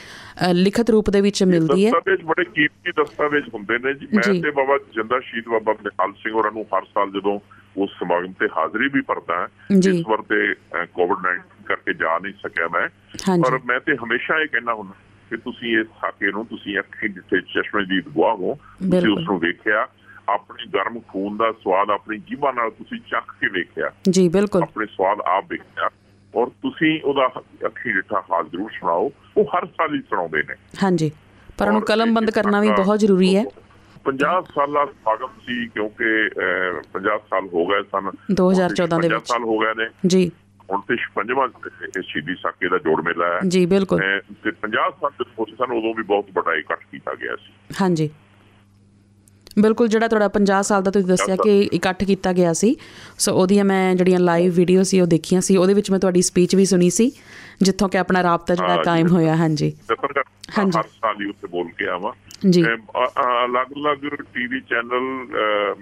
[0.53, 4.51] ਲਿਖਤ ਰੂਪ ਦੇ ਵਿੱਚ ਮਿਲਦੀ ਹੈ ਦਸਤਾਵੇਜ਼ ਬੜੇ ਕੀਮਤੀ ਦਸਤਾਵੇਜ਼ ਹੁੰਦੇ ਨੇ ਜੀ। ਮੈਂ ਤੇ
[4.51, 7.41] ਬਾਬਾ ਜਿੰਦਾ ਸ਼ਹੀਦ ਬਾਬਾ ਨਿਹਾਲ ਸਿੰਘ ਹੋਰਾਂ ਨੂੰ ਹਰ ਸਾਲ ਜਦੋਂ
[7.77, 10.55] ਉਸ ਸਮਾਗਮ ਤੇ ਹਾਜ਼ਰੀ ਵੀ ਭਰਦਾ। ਇਸ ਵਾਰ ਤੇ
[10.95, 12.89] ਕੋਵਿਡ 19 ਕਰਕੇ ਜਾ ਨਹੀਂ ਸਕਿਆ ਮੈਂ।
[13.43, 14.93] ਪਰ ਮੈਂ ਤੇ ਹਮੇਸ਼ਾ ਇਹ ਕਹਿਣਾ ਹੁੰਦਾ
[15.31, 19.39] ਕਿ ਤੁਸੀਂ ਇਸ ਸਾਕੇ ਨੂੰ ਤੁਸੀਂ ਅੱਖੀਂ ਜਿੱਥੇ ਚਸ਼ਮੇ ਦੀ ਗਵਾਹ ਹੋ ਤੁਸੀਂ। ਉਸ ਨੂੰ
[19.39, 19.89] ਵੇਖਿਆ
[20.29, 24.87] ਆਪਣੀ ਗਰਮ ਖੂਨ ਦਾ ਸਵਾਦ ਆਪਣੀ ਜੀਭਾਂ ਨਾਲ ਤੁਸੀਂ ਚੱਖ ਕੇ ਵੇਖਿਆ ਜੀ ਬਿਲਕੁਲ ਆਪਣੇ
[24.87, 25.91] ਸਵਾਦ ਆਪ ਵੇਖਿਆ
[26.35, 27.33] ਔਰ ਤੁਸੀਂ ਉਹਦਾ
[27.67, 31.11] ਅੱਖੀਂ ਡਿੱਠਾ ਹਾਲ ਜ਼ਰੂਰ ਸੁਣਾਓ। ਉਹ ਹਰ ਸਾਲ ਹੀ ਸੁਣਾਉਂਦੇ ਨੇ। ਹਾਂਜੀ।
[31.59, 33.45] ਪਰ ਉਹਨੂੰ ਕਲਮਬੰਦ ਕਰਨਾ ਵੀ ਬਹੁਤ ਜ਼ਰੂਰੀ ਹੈ।
[34.05, 39.29] 50 ਸਾਲਾ ਸਮਾਗਮ ਸੀ ਕਿਉਂਕਿ ਅਹ, 50 ਸਾਲ ਹੋ ਗਏ ਸਨ। 2014 ਦੇ 50 ਵਿੱਚ।
[39.29, 40.31] ਸਾਲ ਹੋ ਗਏ ਨੇ। ਜੀ।
[40.73, 41.49] ਹੁਣ ਤੇ 56ਵਾਂ
[41.83, 44.01] ਇਹ ਸ਼ਹੀਦੀ ਸਾਕੇ ਦਾ ਜੋੜ ਮੇਲਾ ਹੈ। ਜੀ ਬਿਲਕੁਲ।
[44.45, 47.53] ਤੇ 50 ਸਾਲ ਦੇ ਹੋਏ ਸਨ ਉਦੋਂ ਵੀ ਬਹੁਤ ਵੱਡਾ ਇਕੱਠ ਕੀਤਾ ਗਿਆ ਸੀ।
[47.83, 48.11] ਹਾਂਜੀ।
[49.61, 52.75] ਬਿਲਕੁਲ ਜਿਹੜਾ ਤੁਹਾਡਾ 50 ਸਾਲ ਦਾ ਤੁਸੀਂ ਦੱਸਿਆ ਕਿ ਇਕੱਠ ਕੀਤਾ ਗਿਆ ਸੀ
[53.19, 56.55] ਸੋ ਉਹਦੀਆਂ ਮੈਂ ਜਿਹੜੀਆਂ ਲਾਈਵ ਵੀਡੀਓ ਸੀ ਉਹ ਦੇਖੀਆਂ ਸੀ। ਉਹਦੇ ਵਿੱਚ ਮੈਂ ਤੁਹਾਡੀ ਸਪੀਚ
[56.55, 57.11] ਵੀ ਸੁਣੀ ਸੀ
[57.63, 59.73] ਜਿੱਥੋਂ ਕਿ ਆਪਣਾ ਰਾਬਤਾ ਜਿਹੜਾ ਕਾਇਮ। ਹੋਇਆ। ਹਾਂਜੀ।
[60.59, 62.13] ਹਾਂਜੀ। ਹਰ ਸਾਲ ਹੀ ਉੱਥੇ ਬੋਲ ਕੇ ਆਵਾਂ।
[62.51, 65.01] ਜੀ। ਅਲੱਗ-ਅਲੱਗ ਟੀਵੀ ਚੈਨਲ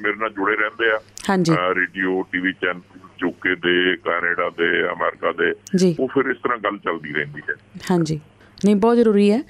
[0.03, 0.99] ਮੇਰੇ ਨਾਲ ਜੁੜੇ ਰਹਿੰਦੇ ਆ।
[1.31, 2.81] ਹਾਂਜੀ। ਰੇਡੀਓ ਟੀਵੀ ਚੈਨਲ
[3.23, 5.51] ਯੂਕੇ ਦੇ ਕੈਨੇਡਾ ਦੇ ਅਮਰੀਕਾ ਦੇ।
[6.01, 7.55] ਉਹ ਫਿਰ ਇਸ ਤਰ੍ਹਾਂ ਗੱਲ ਚੱਲਦੀ ਰਹਿੰਦੀ ਹੈ।
[7.91, 8.21] ਹਾਂਜੀ।
[8.65, 9.43] ਨਹੀਂ ਬਹੁਤ ਜ਼ਰੂਰੀ ਹੈ।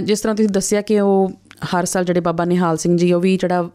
[0.00, 1.32] ਜਿਸ ਤਰ੍ਹਾਂ ਤੁਸੀਂ ਦੱਸਿਆ ਕਿ ਉਹ
[1.64, 3.70] ਹਰ ਸਾਲ ਜਿਹੜੇ ਬਾਬਾ ਨਿਹਾਲ ਸਿੰਘ ਜੀ ਉਹ ਵੀ ਜਿਹੜਾ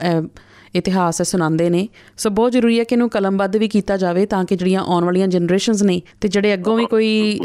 [0.75, 4.45] ਇਤਿਹਾਸ ਹੈ ਸੁਣਾਉਂਦੇ ਨੇ। ਸੋ ਬਹੁਤ ਜ਼ਰੂਰੀ ਹੈ ਕਿ ਇਹਨੂੰ ਕਲਮਬੱਧ ਵੀ ਕੀਤਾ ਜਾਵੇ ਤਾਂ
[4.45, 7.39] ਕਿ ਜਿਹੜੀਆਂ ਆਉਣ ਵਾਲੀਆਂ ਜਨਰੇਸ਼ਨਸ ਨੇ ਤੇ ਜਿਹੜੇ ਅੱਗੋਂ ਵੀ ਕੋਈ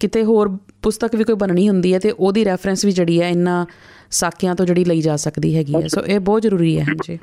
[0.00, 3.66] ਕਿਤੇ ਹੋਰ ਪੁਸਤਕ ਵੀ ਕੋਈ ਬਣਨੀ ਹੁੰਦੀ ਹੈ ਤੇ ਉਹਦੀ ਰੈਫਰੈਂਸ ਵੀ ਜਿਹੜੀ ਹੈ ਇਹਨਾਂ
[4.10, 7.18] ਸਾਕਿਆਂ ਤੋਂ ਜਿਹੜੀ ਲਈ ਜਾ ਸਕਦੀ ਹੈਗੀ ਹੈ। ਸੋ ਇਹ ਬਹੁਤ ਜ਼ਰੂਰੀ ਹੈ ਹਾਂਜੀ।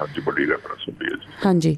[0.00, 1.76] ਹਾਂਜੀ ਬੜੀ ਰੈਫਰੈਂਸ ਹੁੰਦੀ ਹੈ। ਜੀ। ਹਾਂਜੀ।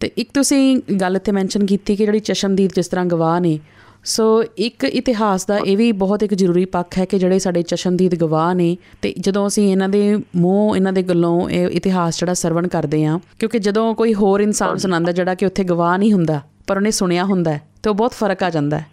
[0.00, 3.58] ਤੇ ਇੱਕ ਤੁਸੀਂ ਗੱਲ ਇੱਥੇ ਮੈਂਸ਼ਨ ਕੀਤੀ ਕਿ ਜਿਹੜੀ ਚਸ਼ਮਦੀਦ ਜਿਸ ਤਰ੍ਹਾਂ ਗਵਾਹ ਨੇ
[4.04, 8.14] ਸੋ ਇੱਕ ਇਤਿਹਾਸ ਦਾ ਇਹ ਵੀ ਬਹੁਤ ਇੱਕ ਜ਼ਰੂਰੀ ਪੱਖ ਹੈ ਕਿ ਜਿਹੜੇ ਸਾਡੇ ਚਸ਼ਮਦੀਦ
[8.14, 12.68] ਗਵਾਹ ਨੇ ਤੇ ਜਦੋਂ ਅਸੀਂ ਇਹਨਾਂ ਦੇ ਮੂੰਹ ਇਹਨਾਂ ਦੇ ਗੱਲੋਂ ਇਹ ਇਤਿਹਾਸ ਜਿਹੜਾ ਸਰਵਣ
[12.68, 16.76] ਕਰਦੇ ਆ ਕਿਉਂਕਿ ਜਦੋਂ ਕੋਈ ਹੋਰ ਇਨਸਾਨ ਸੁਣਾਉਂਦਾ ਜਿਹੜਾ ਕਿ ਉੱਥੇ ਗਵਾਹ ਨਹੀਂ ਹੁੰਦਾ ਪਰ
[16.76, 18.86] ਉਹਨੇ ਸੁਣਿਆ ਹੁੰਦਾ ਤੇ ਉਹ ਬਹੁਤ ਫ਼ਰਕ ਆ ਜਾਂਦਾ ਹੈ।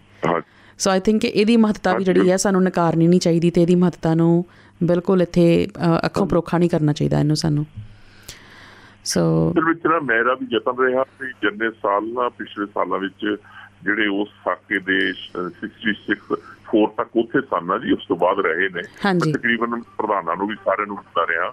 [0.78, 4.14] ਸੋ ਆਈ ਥਿੰਕ ਇਹਦੀ ਮਹੱਤਤਾ ਵੀ ਜਿਹੜੀ ਹੈ ਸਾਨੂੰ ਨਕਾਰਨੀ ਨਹੀਂ ਚਾਹੀਦੀ ਤੇ ਇਹਦੀ ਮਹੱਤਤਾ
[4.14, 4.44] ਨੂੰ
[4.84, 5.68] ਬਿਲਕੁਲ ਇੱਥੇ
[6.06, 7.66] ਅੱਖੋਂ ਪਰੋਖਾ ਨਹੀਂ ਕਰਨਾ ਚਾਹੀਦਾ ਇਹਨੂੰ ਸਾਨੂੰ।
[9.04, 13.36] ਸੋ ਵਿੱਚ ਨਾ ਮੇਰਾ ਵੀ ਯਤਨ ਰਿਹਾ ਸੀ ਜਿੰਨੇ ਸਾਲ ਨਾ ਪਿਛਲੇ ਸਾਲਾਂ ਵਿੱਚ
[13.84, 15.12] ਜਿਹੜੇ ਉਸ ਸਾਕੇ ਦੇ
[15.62, 16.14] 66
[16.68, 18.82] 4 ਤੱਕ ਉੱਥੇ ਸਨ ਜੀ ਉਸ ਤੋਂ ਬਾਅਦ ਰਹੇ ਨੇ।
[19.32, 21.48] ਤਕਰੀਬਨ ਪ੍ਰਧਾਨਾਂ ਨੂੰ ਵੀ ਸਾਰਿਆਂ ਨੂੰ ਹੁੰਦਾ ਰਿਹਾ।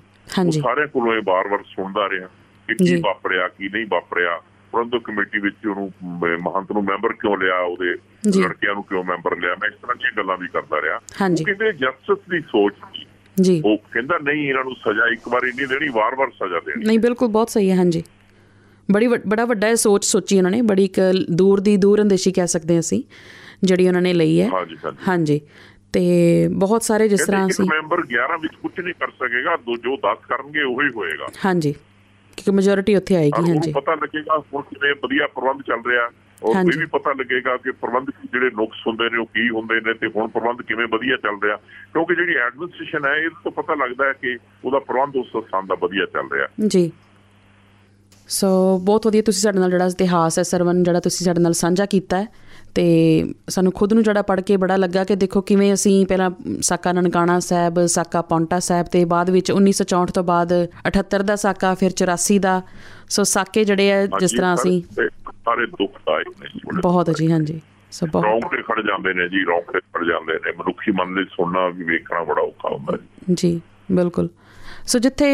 [0.46, 2.28] ਉਹ ਸਾਰਿਆਂ ਕੋਲੋਂ ਇਹ ਬਾਰ-ਬਾਰ ਸੁਣਦਾ ਰਿਹਾ
[2.68, 5.94] ਕਿ। ਕੀ ਵਾਪਰਿਆ ਕੀ ਨਹੀਂ ਵਾਪਰਿਆ। ਪ੍ਰਬੰਧਕ ਕਮੇਟੀ ਵਿੱਚ ਉਹਨੂੰ
[6.38, 7.96] ਮਹੰਤ ਨੂੰ ਮੈਂਬਰ ਕਿਉਂ ਲਿਆ ਉਹਦੇ।
[8.42, 10.98] ਲੜਕਿਆਂ ਨੂੰ ਕਿਉਂ ਮੈਂਬਰ ਲਿਆ। ਮੈਂ ਇਸ ਤਰ੍ਹਾਂ ਦੀਆਂ ਗੱਲਾਂ ਵੀ ਕਰਦਾ ਰਿਹਾ।
[11.46, 12.74] ਕਹਿੰਦੇ ਜਸਟਿਸ ਦੀ ਸੋਚ
[13.42, 17.00] ਜੀ। ਉਹ ਕਹਿੰਦਾ ਨਹੀਂ ਇਹਨਾਂ ਨੂੰ ਸਜ਼ਾ ਇੱਕ ਵਾਰੀ ਨਹੀਂ ਦੇਣੀ ਵਾਰ-ਵਾਰ ਸਜ਼ਾ ਦੇਣੀ। ਨਹੀਂ
[17.00, 18.04] ਬਿਲਕੁਲ ਬਹੁਤ ਸਹੀ ਹੈ ਹਾਂਜੀ।
[18.92, 21.00] ਬੜੀ ਬੜਾ ਵੱਡਾ ਇਹ ਸੋਚ ਸੋਚੀ ਉਹਨਾਂ ਨੇ ਬੜੀ ਇੱਕ
[21.32, 23.04] ਦੂਰ ਦੀ ਦੂਰ ਅੰਦੇਸ਼ੀ ਕਹਿ ਸਕਦੇ ਅਸੀਂ
[23.64, 24.78] ਜਿਹੜੀ ਉਹਨਾਂ ਨੇ ਲਈ ਹੈ। ਹਾਂਜੀ
[25.08, 25.42] ਹਾਂਜੀ।
[25.94, 26.02] ਤੇ
[26.52, 30.16] ਬਹੁਤ ਸਾਰੇ ਜਿਸ ਤਰ੍ਹਾਂ ਅਸੀਂ ਮੈਂਬਰ 11 ਵਿੱਚ ਕੁਝ ਨਹੀਂ ਕਰ ਸਕੇਗਾ ਦੋ ਜੋ 10
[30.30, 31.72] ਕਰਨਗੇ ਉਹੀ ਹੋਏਗਾ। ਹਾਂਜੀ।
[32.38, 36.10] ਕਿਉਂਕਿ ਮੈਜੋਰਿਟੀ ਉੱਥੇ ਆਏਗੀ ਹਾਂਜੀ। ਪਤਾ ਲੱਗੇਗਾ ਹੁਣ ਕਿਵੇਂ ਵਧੀਆ ਪ੍ਰਬੰਧ ਚੱਲ ਰਿਹਾ।
[36.44, 39.94] ਔਰ। ਇਹ ਵੀ ਪਤਾ ਲੱਗੇਗਾ ਕਿ ਪ੍ਰਬੰਧ ਜਿਹੜੇ ਨੁਕਸ ਹੁੰਦੇ ਨੇ ਉਹ ਕੀ ਹੁੰਦੇ ਨੇ
[39.94, 41.56] ਤੇ ਹੁਣ ਪ੍ਰਬੰਧ ਕਿਵੇਂ ਵਧੀਆ ਚੱਲ ਰਿਹਾ।
[41.94, 45.76] ਕਿਉਂਕਿ ਜਿਹੜੀ ਐਡਮਿਨਿਸਟ੍ਰੇਸ਼ਨ ਹੈ ਇਹ ਤੋਂ ਪਤਾ ਲੱਗਦਾ ਹੈ ਕਿ ਉਹਦਾ ਪ੍ਰਬੰਧ ਉਸ ਸਥਾਨ ਦਾ
[45.76, 46.92] ਵਧੀਆ ਚੱਲ ਰਿਹਾ। ਜੀ।
[48.28, 51.86] ਸੋ ਬਹੁਤ ਵਧੀਆ ਤੁਸੀਂ ਸਾਡੇ ਨਾਲ ਜਿਹੜਾ ਇਤਿਹਾਸ ਹੈ ਸਰਵਨ ਜਿਹੜਾ ਤੁਸੀਂ ਸਾਡੇ ਨਾਲ ਸਾਂਝਾ
[51.86, 52.28] ਕੀਤਾ ਹੈ
[52.76, 56.92] ਤੇ ਸਾਨੂੰ ਖੁਦ ਨੂੰ ਜਿਹੜਾ ਪੜ੍ਹ ਕੇ ਬੜਾ ਲੱਗਾ ਕਿ ਦੇਖੋ ਕਿਵੇਂ ਅਸੀਂ ਪਹਿਲਾਂ ਸਾਕਾ
[56.92, 61.92] ਨਨਕਾਣਾ ਸਾਹਿਬ ਸਾਕਾ ਪੌਂਟਾ ਸਾਹਿਬ ਤੇ ਬਾਅਦ ਵਿੱਚ 1964 ਤੋਂ ਬਾਅਦ 78 ਦਾ ਸਾਕਾ ਫਿਰ
[61.92, 62.62] 84 ਦਾ।
[63.10, 65.68] ਸੋ ਸਾਕੇ ਜਿਹੜੇ ਆ ਜਿਸ ਤਰ੍ਹਾਂ ਅਸੀਂ ਸਾਰੇ-
[66.54, 67.62] ਜੀ ਬੜੇ। ਬਹੁਤ ਜੀ ਹਾਂਜੀ।
[67.92, 71.68] ਸੋ ਬਹੁਤ ਰੌਂਗਟੇ ਖੜ ਜਾਂਦੇ ਨੇ ਜੀ ਰੌਂਗਟੇ ਖੜ ਜਾਂਦੇ ਨੇ। ਮਨੁੱਖੀ ਮਨ ਲਈ ਸੁਣਨਾ
[71.68, 72.98] ਵੀ ਵੇਖਣਾ ਬੜਾ ਔਖਾ ਹੁੰਦਾ
[73.34, 73.62] ਜੀ
[73.92, 74.30] ਬਿਲਕੁਲ।
[74.88, 75.28] ਸੋ ਜਿੱਥੇ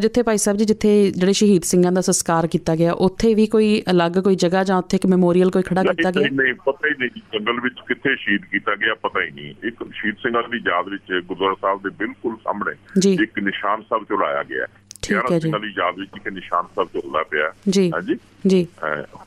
[0.00, 3.82] ਜਿੱਥੇ ਭਾਈ ਸਾਹਿਬ ਜੀ ਜਿੱਥੇ ਜਿਹੜੇ ਸ਼ਹੀਦ ਸਿੰਘਾਂ ਦਾ ਸੰਸਕਾਰ ਕੀਤਾ ਗਿਆ ਉੱਥੇ ਵੀ ਕੋਈ
[3.90, 6.28] ਅਲੱਗ ਕੋਈ ਜਗ੍ਹਾ ਜਾਂ ਉੱਥੇ ਇੱਕ ਮੈਮੋਰੀਅਲ ਕੋਈ ਖੜਾ ਕੀਤਾ ਗਿਆ?
[6.32, 10.14] ਨਹੀਂ ਪਤਾ ਹੀ ਨਹੀਂ ਜੰਗਲ ਵਿੱਚ ਕਿੱਥੇ ਸ਼ਹੀਦ ਕੀਤਾ ਗਿਆ ਪਤਾ ਹੀ ਨਹੀਂ। ਇੱਕ ਸ਼ਹੀਦ
[10.14, 12.74] ਸਿੰਘਾਂ ਦੀ ਯਾਦ ਵਿੱਚ ਗੁਰਦੁਆਰਾ ਸਾਹਿਬ ਦੇ ਬਿਲਕੁਲ ਸਾਹਮਣੇ।
[13.22, 14.66] ਇੱਕ ਨਿਸ਼ਾਨ ਸਾਹਿਬ ਝੁਲਾਇਆ ਗਿਆ
[15.02, 18.16] ਠੀਕ ਹੈ ਜੀ। ਦੀ ਯਾਦ ਵਿੱਚ ਇੱਕ ਨਿਸ਼ਾਨ ਸਾਹਿਬ ਝੁਲਦਾ ਪਿਆ ਜੀ। ਹਾਂਜੀ?
[18.46, 18.66] ਜੀ।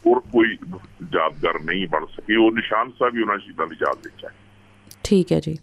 [0.05, 0.57] ਹੋਰ ਕੋਈ
[1.13, 4.30] ਯਾਦਗਾਰ ਨਹੀਂ ਬਣ ਸਕੀ। ਉਹ ਨਿਸ਼ਾਨ ਸਾਹਿਬ ਹੀ ਉਹਨਾਂ ਸ਼ਹੀਦਾਂ ਦੀ ਯਾਦ ਵਿੱਚ ਹੈ।
[5.03, 5.57] ਠੀਕ ਹੈ ਜੀ।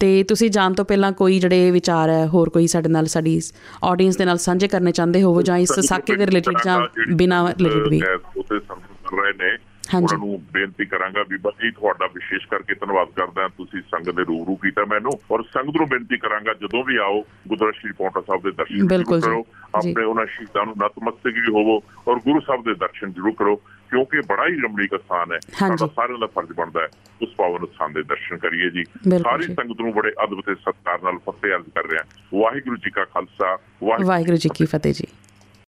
[0.00, 3.40] ਤੇ ਤੁਸੀਂ ਜਾਣ ਤੋਂ ਪਹਿਲਾਂ ਕੋਈ ਜਿਹੜੇ ਵਿਚਾਰ ਹੈ ਹੋਰ ਕੋਈ ਸਾਡੇ ਨਾਲ ਸਾਡੀ
[3.84, 6.80] ਆਡੀਅנס ਦੇ ਨਾਲ ਸਾਂਝੇ ਕਰਨੇ ਚਾਹੁੰਦੇ ਹੋਵੋ ਜਾਂ ਇਸ ਸਾਕੇ ਦੇ ਰਿਲੇਟਡ ਜਾਂ
[7.14, 9.58] ਬਿਨਾ ਰਿਲੇਟਡ ਵੀ ਸੰਪਰਕ ਕਰ ਰਹੇ ਨੇ।
[9.94, 14.10] ਉਹਨਾਂ ਨੂੰ ਬੇਨਤੀ ਕਰਾਂਗਾ ਵੀ ਬਸ ਜੀ ਤੁਹਾਡਾ ਵਿਸ਼ੇਸ਼ ਕਰਕੇ ਧੰਨਵਾਦ ਕਰਦਾ ਹਾਂ। ਤੁਸੀਂ ਸੰਗਤ
[14.10, 18.20] ਦੇ ਰੂਬਰੂ ਕੀਤਾ ਮੈਨੂੰ ਔਰ ਸੰਗਤ ਨੂੰ ਬੇਨਤੀ ਕਰਾਂਗਾ ਜਦੋਂ ਵੀ ਆਓ ਗੁਰਦੁਆਰਾ ਸ਼੍ਰੀ ਪੌਂਟਾ
[18.20, 18.86] ਸਾਹਿਬ ਦੇ ਦਰਸ਼ਨ।
[19.20, 23.56] ਕਰੋ। ਆਪਣੇ ਉਹਨਾਂ ਸ਼ਹੀਦਾਂ ਨੂੰ ਨਤਮਸਤਕ ਵੀ ਹੋਵੋ ਔਰ ਗੁਰੂ ਸਾਹਿਬ ਦੇ ਦਰਸ਼ਨ ਜ਼ਰੂਰ ਕਰੋ
[23.90, 26.88] ਕਿਉਂਕਿ ਬੜਾ ਹੀ ਰਮਣੀਕ ਸਥਾਨ ਹੈ। ਸਾਡਾ ਸਾਰਿਆਂ ਦਾ ਫਰਜ਼ ਬਣਦਾ ਹੈ
[27.22, 31.18] ਉਸ ਪਾਵਨ ਸਥਾਨ ਦੇ ਦਰਸ਼ਨ ਕਰੀਏ ਜੀ ਸਾਰੀ। ਸੰਗਤ ਨੂੰ ਬੜੇ ਅਦਬ ਤੇ ਸਤਿਕਾਰ ਨਾਲ
[31.18, 32.02] ਫਤਿਹ ਅਰਜ਼ ਕਰ ਰਿਹਾ
[32.34, 33.58] ਵਾਹਿਗੁਰੂ ਜੀ ਕਾ ਖਾਲਸਾ
[34.04, 35.06] ਵਾਹਿਗੁਰੂ ਜੀ ਕੀ ਫਤਿਹ ਜੀ